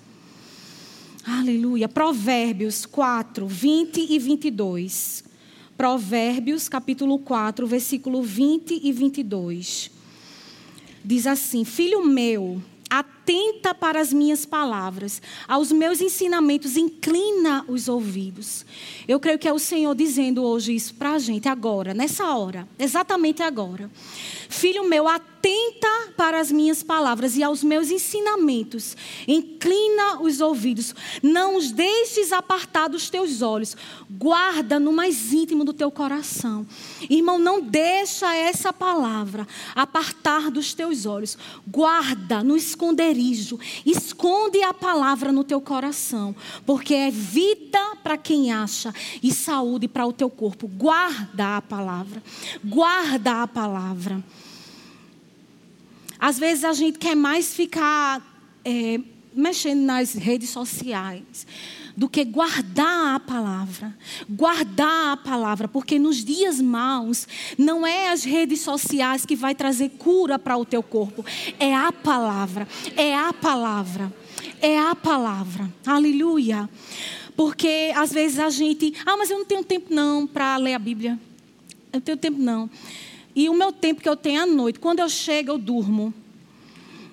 Aleluia. 1.30 1.90
Provérbios 1.90 2.86
4, 2.86 3.46
20 3.46 4.14
e 4.14 4.18
22. 4.18 5.26
Provérbios, 5.76 6.70
capítulo 6.70 7.20
4, 7.20 7.68
versículo 7.68 8.24
20 8.24 8.80
e 8.82 8.94
22. 8.94 9.92
Diz 11.04 11.28
assim: 11.28 11.66
Filho 11.66 12.06
meu, 12.06 12.62
atenta 13.28 13.76
para 13.76 14.00
as 14.00 14.14
minhas 14.14 14.46
palavras, 14.46 15.22
aos 15.50 15.70
meus 15.70 16.00
ensinamentos, 16.00 16.78
inclina 16.78 17.66
os 17.68 17.90
ouvidos. 17.90 18.66
Eu 19.06 19.20
creio 19.20 19.38
que 19.38 19.50
é 19.50 19.52
o 19.52 19.60
Senhor 19.60 19.94
dizendo 19.94 20.44
hoje 20.46 20.74
isso 20.74 20.96
para 20.96 21.12
a 21.12 21.20
gente, 21.20 21.50
agora, 21.50 21.94
nessa 21.94 22.34
hora, 22.34 22.66
exatamente 22.80 23.44
agora. 23.44 23.92
Filho 24.48 24.88
meu, 24.88 25.10
atenta 25.10 26.14
para 26.16 26.40
as 26.40 26.52
minhas 26.52 26.82
palavras 26.82 27.36
e 27.36 27.44
aos 27.44 27.64
meus 27.64 27.92
ensinamentos. 27.92 28.96
Inclina 29.28 30.22
os 30.22 30.40
ouvidos. 30.40 30.96
Não 31.22 31.58
os 31.58 31.72
deixes 31.72 32.32
apartar 32.32 32.88
dos 32.88 33.10
teus 33.10 33.42
olhos. 33.42 33.76
Guarda 34.10 34.80
no 34.80 34.94
mais 34.94 35.34
íntimo 35.34 35.66
do 35.66 35.74
teu 35.74 35.92
coração. 35.92 36.66
Irmão, 37.10 37.38
não 37.38 37.62
deixa 37.62 38.34
essa 38.36 38.72
palavra 38.72 39.48
apartar 39.76 40.50
dos 40.50 40.74
teus 40.74 41.06
olhos. 41.06 41.38
Guarda 41.68 42.42
no 42.42 42.56
esconderijo. 42.56 43.17
Esconde 43.86 44.62
a 44.64 44.74
palavra 44.74 45.32
no 45.32 45.44
teu 45.44 45.60
coração. 45.62 46.36
Porque 46.66 46.94
é 46.94 47.12
vida 47.12 47.96
para 48.04 48.18
quem 48.18 48.52
acha 48.52 48.94
e 49.22 49.34
saúde 49.34 49.88
para 49.88 50.06
o 50.06 50.14
teu 50.14 50.30
corpo. 50.30 50.68
Guarda 50.68 51.58
a 51.58 51.62
palavra. 51.62 52.24
Guarda 52.64 53.44
a 53.44 53.48
palavra. 53.48 54.24
Às 56.20 56.40
vezes 56.40 56.64
a 56.64 56.74
gente 56.74 56.98
quer 56.98 57.16
mais 57.16 57.54
ficar 57.54 58.22
é, 58.66 59.00
mexendo 59.34 59.82
nas 59.82 60.14
redes 60.14 60.50
sociais 60.50 61.46
do 61.98 62.08
que 62.08 62.24
guardar 62.24 63.16
a 63.16 63.20
palavra. 63.20 63.98
Guardar 64.30 65.14
a 65.14 65.18
palavra, 65.18 65.68
porque 65.68 65.98
nos 65.98 66.24
dias 66.24 66.62
maus 66.62 67.28
não 67.58 67.86
é 67.86 68.10
as 68.10 68.24
redes 68.24 68.62
sociais 68.62 69.26
que 69.26 69.36
vai 69.36 69.56
trazer 69.56 69.90
cura 69.98 70.38
para 70.38 70.56
o 70.56 70.64
teu 70.64 70.84
corpo, 70.84 71.26
é 71.60 71.74
a 71.74 71.92
palavra, 71.92 72.68
é 72.96 73.16
a 73.16 73.34
palavra. 73.34 74.14
É 74.62 74.78
a 74.78 74.96
palavra. 74.96 75.72
Aleluia. 75.86 76.70
Porque 77.36 77.92
às 77.96 78.12
vezes 78.12 78.40
a 78.40 78.50
gente, 78.50 78.94
ah, 79.06 79.18
mas 79.18 79.30
eu 79.30 79.38
não 79.40 79.46
tenho 79.46 79.64
tempo 79.64 79.94
não 79.94 80.26
para 80.26 80.58
ler 80.58 80.74
a 80.74 80.80
Bíblia. 80.80 81.20
Eu 81.92 81.98
não 81.98 82.02
tenho 82.02 82.18
tempo 82.18 82.40
não. 82.40 82.70
E 83.36 83.50
o 83.50 83.54
meu 83.54 83.72
tempo 83.72 84.02
que 84.02 84.10
eu 84.10 84.16
tenho 84.16 84.42
à 84.42 84.46
noite, 84.46 84.80
quando 84.80 85.00
eu 85.00 85.10
chego, 85.10 85.52
eu 85.52 85.58
durmo. 85.58 86.14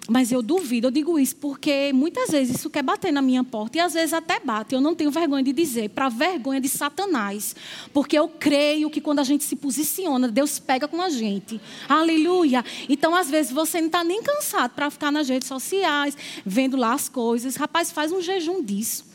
Mas 0.06 0.30
eu 0.30 0.42
duvido, 0.42 0.88
eu 0.88 0.90
digo 0.90 1.18
isso 1.18 1.34
porque 1.36 1.90
muitas 1.94 2.30
vezes 2.30 2.56
isso 2.56 2.68
quer 2.68 2.82
bater 2.82 3.10
na 3.10 3.22
minha 3.22 3.42
porta 3.42 3.78
e 3.78 3.80
às 3.80 3.94
vezes 3.94 4.12
até 4.12 4.38
bate. 4.38 4.74
Eu 4.74 4.80
não 4.80 4.94
tenho 4.94 5.10
vergonha 5.10 5.42
de 5.42 5.52
dizer, 5.52 5.88
para 5.90 6.10
vergonha 6.10 6.60
de 6.60 6.68
Satanás. 6.68 7.56
Porque 7.90 8.18
eu 8.18 8.28
creio 8.28 8.90
que 8.90 9.00
quando 9.00 9.20
a 9.20 9.24
gente 9.24 9.44
se 9.44 9.56
posiciona, 9.56 10.28
Deus 10.28 10.58
pega 10.58 10.86
com 10.86 11.00
a 11.00 11.08
gente. 11.08 11.58
Aleluia. 11.88 12.62
Então, 12.86 13.14
às 13.14 13.30
vezes, 13.30 13.50
você 13.50 13.80
não 13.80 13.86
está 13.86 14.04
nem 14.04 14.22
cansado 14.22 14.72
para 14.74 14.90
ficar 14.90 15.10
nas 15.10 15.26
redes 15.26 15.48
sociais, 15.48 16.14
vendo 16.44 16.76
lá 16.76 16.92
as 16.92 17.08
coisas. 17.08 17.56
Rapaz, 17.56 17.90
faz 17.90 18.12
um 18.12 18.20
jejum 18.20 18.62
disso. 18.62 19.06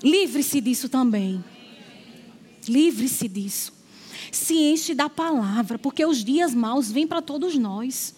Livre-se 0.00 0.60
disso 0.60 0.88
também. 0.88 1.42
Livre-se 2.68 3.26
disso 3.26 3.78
se 4.30 4.54
enche 4.54 4.94
da 4.94 5.08
palavra, 5.08 5.78
porque 5.78 6.04
os 6.04 6.22
dias 6.22 6.54
maus 6.54 6.90
vêm 6.92 7.06
para 7.06 7.22
todos 7.22 7.56
nós. 7.56 8.14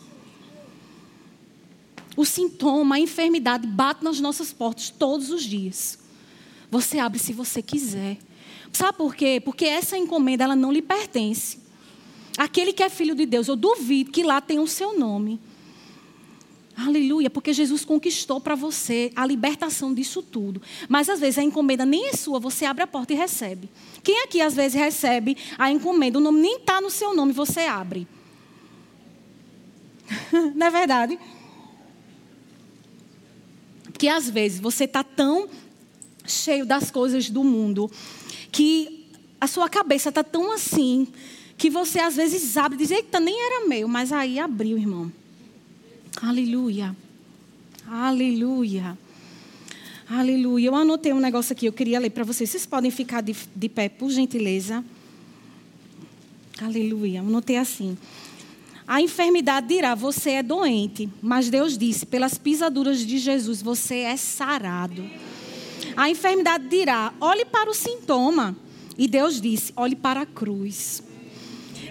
O 2.17 2.25
sintoma, 2.25 2.97
a 2.97 3.01
enfermidade 3.01 3.67
bate 3.67 4.05
nas 4.05 4.21
nossas 4.21 4.53
portas 4.53 4.91
todos 4.91 5.31
os 5.31 5.43
dias. 5.43 5.99
Você 6.71 6.99
abre 6.99 7.19
se 7.19 7.33
você 7.33 7.63
quiser. 7.63 8.19
Sabe 8.73 8.99
por 8.99 9.15
quê? 9.15 9.41
Porque 9.45 9.65
essa 9.65 9.97
encomenda 9.97 10.45
ela 10.45 10.57
não 10.57 10.73
lhe 10.73 10.83
pertence. 10.83 11.59
Aquele 12.37 12.73
que 12.73 12.83
é 12.83 12.89
filho 12.89 13.15
de 13.15 13.27
Deus, 13.27 13.49
eu 13.49 13.57
duvido 13.57 14.11
que 14.11 14.23
lá 14.23 14.41
tenha 14.41 14.63
o 14.63 14.67
seu 14.67 14.99
nome. 14.99 15.41
Aleluia, 16.77 17.29
porque 17.29 17.53
Jesus 17.53 17.85
conquistou 17.85 18.41
para 18.41 18.55
você 18.55 19.13
a 19.15 19.27
libertação 19.27 19.93
disso 19.93 20.23
tudo. 20.23 20.63
Mas 20.89 21.11
às 21.11 21.21
vezes 21.21 21.39
a 21.39 21.43
encomenda 21.43 21.85
nem 21.85 22.09
é 22.09 22.13
sua, 22.15 22.39
você 22.39 22.65
abre 22.65 22.83
a 22.83 22.87
porta 22.87 23.13
e 23.13 23.17
recebe. 23.17 23.69
Quem 24.03 24.23
aqui 24.23 24.41
às 24.41 24.55
vezes 24.55 24.79
recebe 24.79 25.37
a 25.59 25.71
encomenda, 25.71 26.19
o 26.19 26.23
nome 26.23 26.41
nem 26.41 26.57
está 26.57 26.81
no 26.81 26.89
seu 26.89 27.15
nome, 27.15 27.33
você 27.33 27.61
abre. 27.61 28.09
Não 30.55 30.67
é 30.67 30.71
verdade? 30.71 31.19
Porque 34.01 34.09
às 34.09 34.31
vezes 34.31 34.59
você 34.59 34.85
está 34.85 35.05
tão 35.05 35.47
cheio 36.25 36.65
das 36.65 36.91
coisas 36.91 37.29
do 37.29 37.45
mundo 37.45 37.91
que 38.51 39.07
a 39.39 39.47
sua 39.47 39.69
cabeça 39.69 40.09
está 40.09 40.25
tão 40.25 40.51
assim 40.55 41.07
que 41.59 41.69
você 41.69 41.99
às 41.99 42.17
vezes 42.17 42.57
abre 42.57 42.77
e 42.77 42.79
diz: 42.79 42.91
Eita, 42.91 43.21
nem 43.21 43.39
era 43.39 43.69
meu, 43.69 43.87
mas 43.87 44.11
aí 44.11 44.39
abriu, 44.39 44.79
irmão. 44.79 45.13
Aleluia. 46.23 46.97
Aleluia. 47.87 48.97
Aleluia. 50.09 50.69
Eu 50.69 50.77
anotei 50.77 51.13
um 51.13 51.21
negócio 51.21 51.53
aqui, 51.53 51.67
eu 51.67 51.73
queria 51.75 52.01
ler 52.01 52.09
para 52.09 52.25
vocês. 52.25 52.49
Vocês 52.49 52.65
podem 52.65 52.91
ficar 52.91 53.21
de, 53.21 53.37
de 53.55 53.69
pé, 53.69 53.91
por 53.91 54.11
gentileza. 54.11 54.83
Aleluia. 56.59 57.19
Eu 57.19 57.27
anotei 57.27 57.59
assim. 57.59 57.99
A 58.91 59.01
enfermidade 59.01 59.69
dirá: 59.69 59.95
Você 59.95 60.31
é 60.31 60.43
doente. 60.43 61.09
Mas 61.23 61.49
Deus 61.49 61.79
disse: 61.79 62.05
Pelas 62.05 62.37
pisaduras 62.37 63.07
de 63.07 63.19
Jesus, 63.19 63.63
você 63.63 63.99
é 63.99 64.17
sarado. 64.17 65.09
A 65.97 66.11
enfermidade 66.11 66.67
dirá: 66.67 67.15
Olhe 67.21 67.45
para 67.45 67.71
o 67.71 67.75
sintoma. 67.75 68.57
E 68.99 69.07
Deus 69.07 69.41
disse: 69.41 69.73
Olhe 69.77 69.95
para 69.95 70.23
a 70.23 70.27
cruz. 70.27 71.05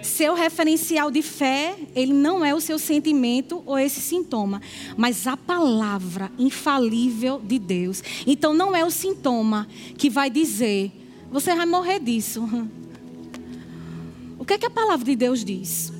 Seu 0.02 0.34
referencial 0.34 1.10
de 1.10 1.22
fé, 1.22 1.74
ele 1.96 2.12
não 2.12 2.44
é 2.44 2.54
o 2.54 2.60
seu 2.60 2.78
sentimento 2.78 3.62
ou 3.64 3.78
esse 3.78 4.00
sintoma, 4.00 4.60
mas 4.94 5.26
a 5.26 5.38
palavra 5.38 6.30
infalível 6.38 7.40
de 7.42 7.58
Deus. 7.58 8.02
Então 8.26 8.52
não 8.52 8.76
é 8.76 8.84
o 8.84 8.90
sintoma 8.90 9.66
que 9.96 10.10
vai 10.10 10.28
dizer: 10.28 10.92
Você 11.30 11.54
vai 11.54 11.64
morrer 11.64 11.98
disso. 11.98 12.46
O 14.38 14.44
que, 14.50 14.54
é 14.54 14.58
que 14.58 14.66
a 14.66 14.70
palavra 14.70 15.04
de 15.04 15.14
Deus 15.14 15.44
diz? 15.44 15.99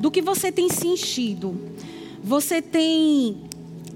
Do 0.00 0.10
que 0.10 0.22
você 0.22 0.50
tem 0.50 0.70
se 0.70 0.88
enchido. 0.88 1.54
Você 2.24 2.62
tem 2.62 3.36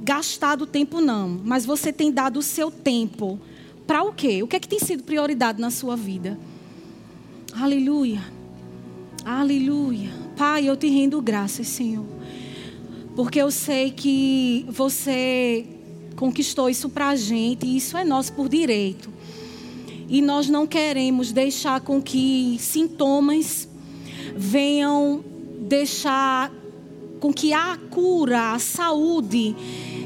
gastado 0.02 0.66
tempo, 0.66 1.00
não, 1.00 1.40
mas 1.42 1.64
você 1.64 1.90
tem 1.90 2.12
dado 2.12 2.38
o 2.38 2.42
seu 2.42 2.70
tempo 2.70 3.40
para 3.86 4.02
o 4.02 4.12
quê? 4.12 4.42
O 4.42 4.46
que 4.46 4.56
é 4.56 4.60
que 4.60 4.68
tem 4.68 4.78
sido 4.78 5.02
prioridade 5.02 5.60
na 5.60 5.70
sua 5.70 5.96
vida? 5.96 6.38
Aleluia. 7.54 8.22
Aleluia. 9.24 10.10
Pai, 10.36 10.68
eu 10.68 10.76
te 10.76 10.88
rendo 10.88 11.20
graças, 11.22 11.66
Senhor. 11.68 12.04
Porque 13.16 13.40
eu 13.40 13.50
sei 13.50 13.90
que 13.90 14.66
você 14.68 15.66
conquistou 16.16 16.68
isso 16.68 16.90
para 16.90 17.08
a 17.08 17.16
gente 17.16 17.66
e 17.66 17.76
isso 17.76 17.96
é 17.96 18.04
nosso 18.04 18.32
por 18.34 18.48
direito. 18.48 19.10
E 20.08 20.20
nós 20.20 20.50
não 20.50 20.66
queremos 20.66 21.32
deixar 21.32 21.80
com 21.80 22.02
que 22.02 22.56
sintomas 22.58 23.68
venham 24.36 25.24
deixar 25.64 26.52
com 27.20 27.32
que 27.32 27.52
a 27.52 27.78
cura, 27.90 28.52
a 28.52 28.58
saúde 28.58 29.56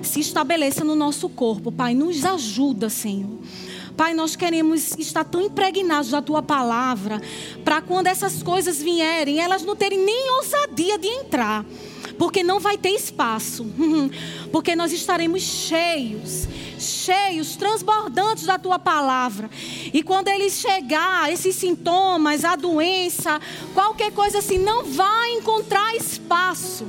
se 0.03 0.21
estabeleça 0.21 0.85
no 0.85 0.95
nosso 0.95 1.29
corpo. 1.29 1.73
Pai, 1.73 1.95
nos 1.95 2.25
ajuda, 2.25 2.89
Senhor. 2.89 3.39
Pai, 3.99 4.15
nós 4.15 4.37
queremos 4.37 4.97
estar 4.97 5.25
tão 5.25 5.43
impregnados 5.43 6.13
da 6.13 6.23
tua 6.23 6.41
palavra, 6.41 7.21
para 7.65 7.83
quando 7.83 8.07
essas 8.07 8.45
coisas 8.45 8.81
vierem, 8.81 9.41
elas 9.41 9.65
não 9.65 9.75
terem 9.75 9.99
nem 9.99 10.31
ousadia 10.37 10.97
de 10.97 11.09
entrar 11.09 11.67
porque 12.17 12.43
não 12.45 12.61
vai 12.61 12.79
ter 12.79 12.91
espaço, 12.91 13.67
porque 14.53 14.77
nós 14.77 14.93
estaremos 14.93 15.43
cheios, 15.43 16.49
cheios, 16.79 17.57
transbordantes 17.57 18.45
da 18.45 18.57
tua 18.57 18.79
palavra. 18.79 19.51
E 19.93 20.01
quando 20.03 20.29
eles 20.29 20.55
chegar, 20.55 21.33
esses 21.33 21.57
sintomas, 21.57 22.45
a 22.45 22.55
doença, 22.55 23.41
qualquer 23.75 24.13
coisa 24.13 24.39
assim, 24.39 24.59
não 24.59 24.85
vai 24.85 25.33
encontrar 25.33 25.95
espaço. 25.97 26.87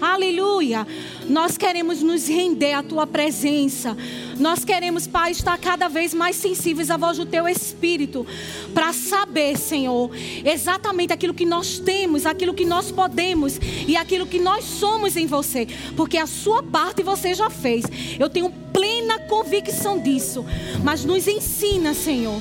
Aleluia. 0.00 0.86
Nós 1.28 1.58
queremos 1.58 2.02
nos 2.02 2.26
render 2.26 2.72
à 2.72 2.82
tua 2.82 3.06
presença. 3.06 3.96
Nós 4.38 4.64
queremos, 4.64 5.06
Pai, 5.06 5.32
estar 5.32 5.58
cada 5.58 5.88
vez 5.88 6.14
mais 6.14 6.36
sensíveis 6.36 6.90
à 6.90 6.96
voz 6.96 7.18
do 7.18 7.26
teu 7.26 7.46
espírito, 7.46 8.26
para 8.72 8.92
saber, 8.92 9.58
Senhor, 9.58 10.10
exatamente 10.44 11.12
aquilo 11.12 11.34
que 11.34 11.44
nós 11.44 11.78
temos, 11.78 12.24
aquilo 12.24 12.54
que 12.54 12.64
nós 12.64 12.90
podemos 12.90 13.58
e 13.86 13.96
aquilo 13.96 14.26
que 14.26 14.38
nós 14.38 14.64
somos 14.64 15.16
em 15.16 15.26
você, 15.26 15.66
porque 15.96 16.16
a 16.16 16.26
sua 16.26 16.62
parte 16.62 17.02
você 17.02 17.34
já 17.34 17.50
fez. 17.50 17.84
Eu 18.18 18.30
tenho 18.30 18.50
plena 18.72 19.18
convicção 19.20 19.98
disso. 19.98 20.44
Mas 20.82 21.04
nos 21.04 21.26
ensina, 21.28 21.92
Senhor 21.92 22.40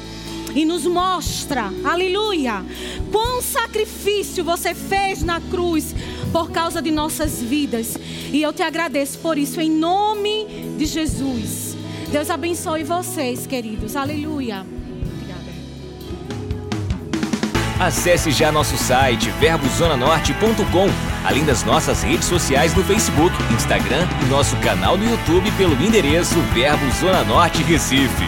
e 0.56 0.66
nos 0.66 0.88
mostra, 0.88 1.72
aleluia, 1.84 2.66
quão 3.12 3.44
sacrifício 3.44 4.44
você 4.44 4.74
fez 4.74 5.22
na 5.22 5.40
cruz 5.40 5.94
por 6.32 6.52
causa 6.52 6.82
de 6.82 6.92
nossas 6.92 7.42
vidas. 7.42 7.98
E 8.32 8.42
eu 8.42 8.54
te 8.54 8.62
agradeço 8.62 9.20
por 9.20 9.38
isso, 9.38 9.60
em 9.60 9.70
nome 9.70 10.46
de 10.78 10.86
Jesus. 10.86 11.76
Deus 12.12 12.30
abençoe 12.30 12.84
vocês, 12.84 13.46
queridos. 13.46 13.96
Aleluia. 13.96 14.66
Acesse 17.80 18.32
já 18.32 18.52
nosso 18.52 18.76
site 18.76 19.30
verbozonanorte.com, 19.40 20.90
além 21.24 21.46
das 21.46 21.64
nossas 21.64 22.02
redes 22.02 22.28
sociais 22.28 22.74
no 22.74 22.84
Facebook, 22.84 23.36
Instagram 23.54 24.08
e 24.24 24.26
nosso 24.26 24.56
canal 24.58 24.98
no 24.98 25.08
YouTube 25.08 25.52
pelo 25.52 25.74
endereço 25.74 26.40
Verbo 26.54 26.90
Zona 27.00 27.24
Norte 27.24 27.62
Recife. 27.62 28.26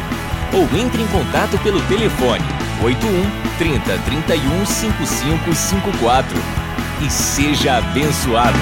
Ou 0.54 0.64
entre 0.80 1.02
em 1.02 1.08
contato 1.08 1.58
pelo 1.64 1.82
telefone 1.88 2.44
81 2.84 3.58
30 3.58 3.98
31 4.00 4.66
5554 4.66 6.69
e 7.02 7.10
seja 7.10 7.78
abençoado. 7.78 8.58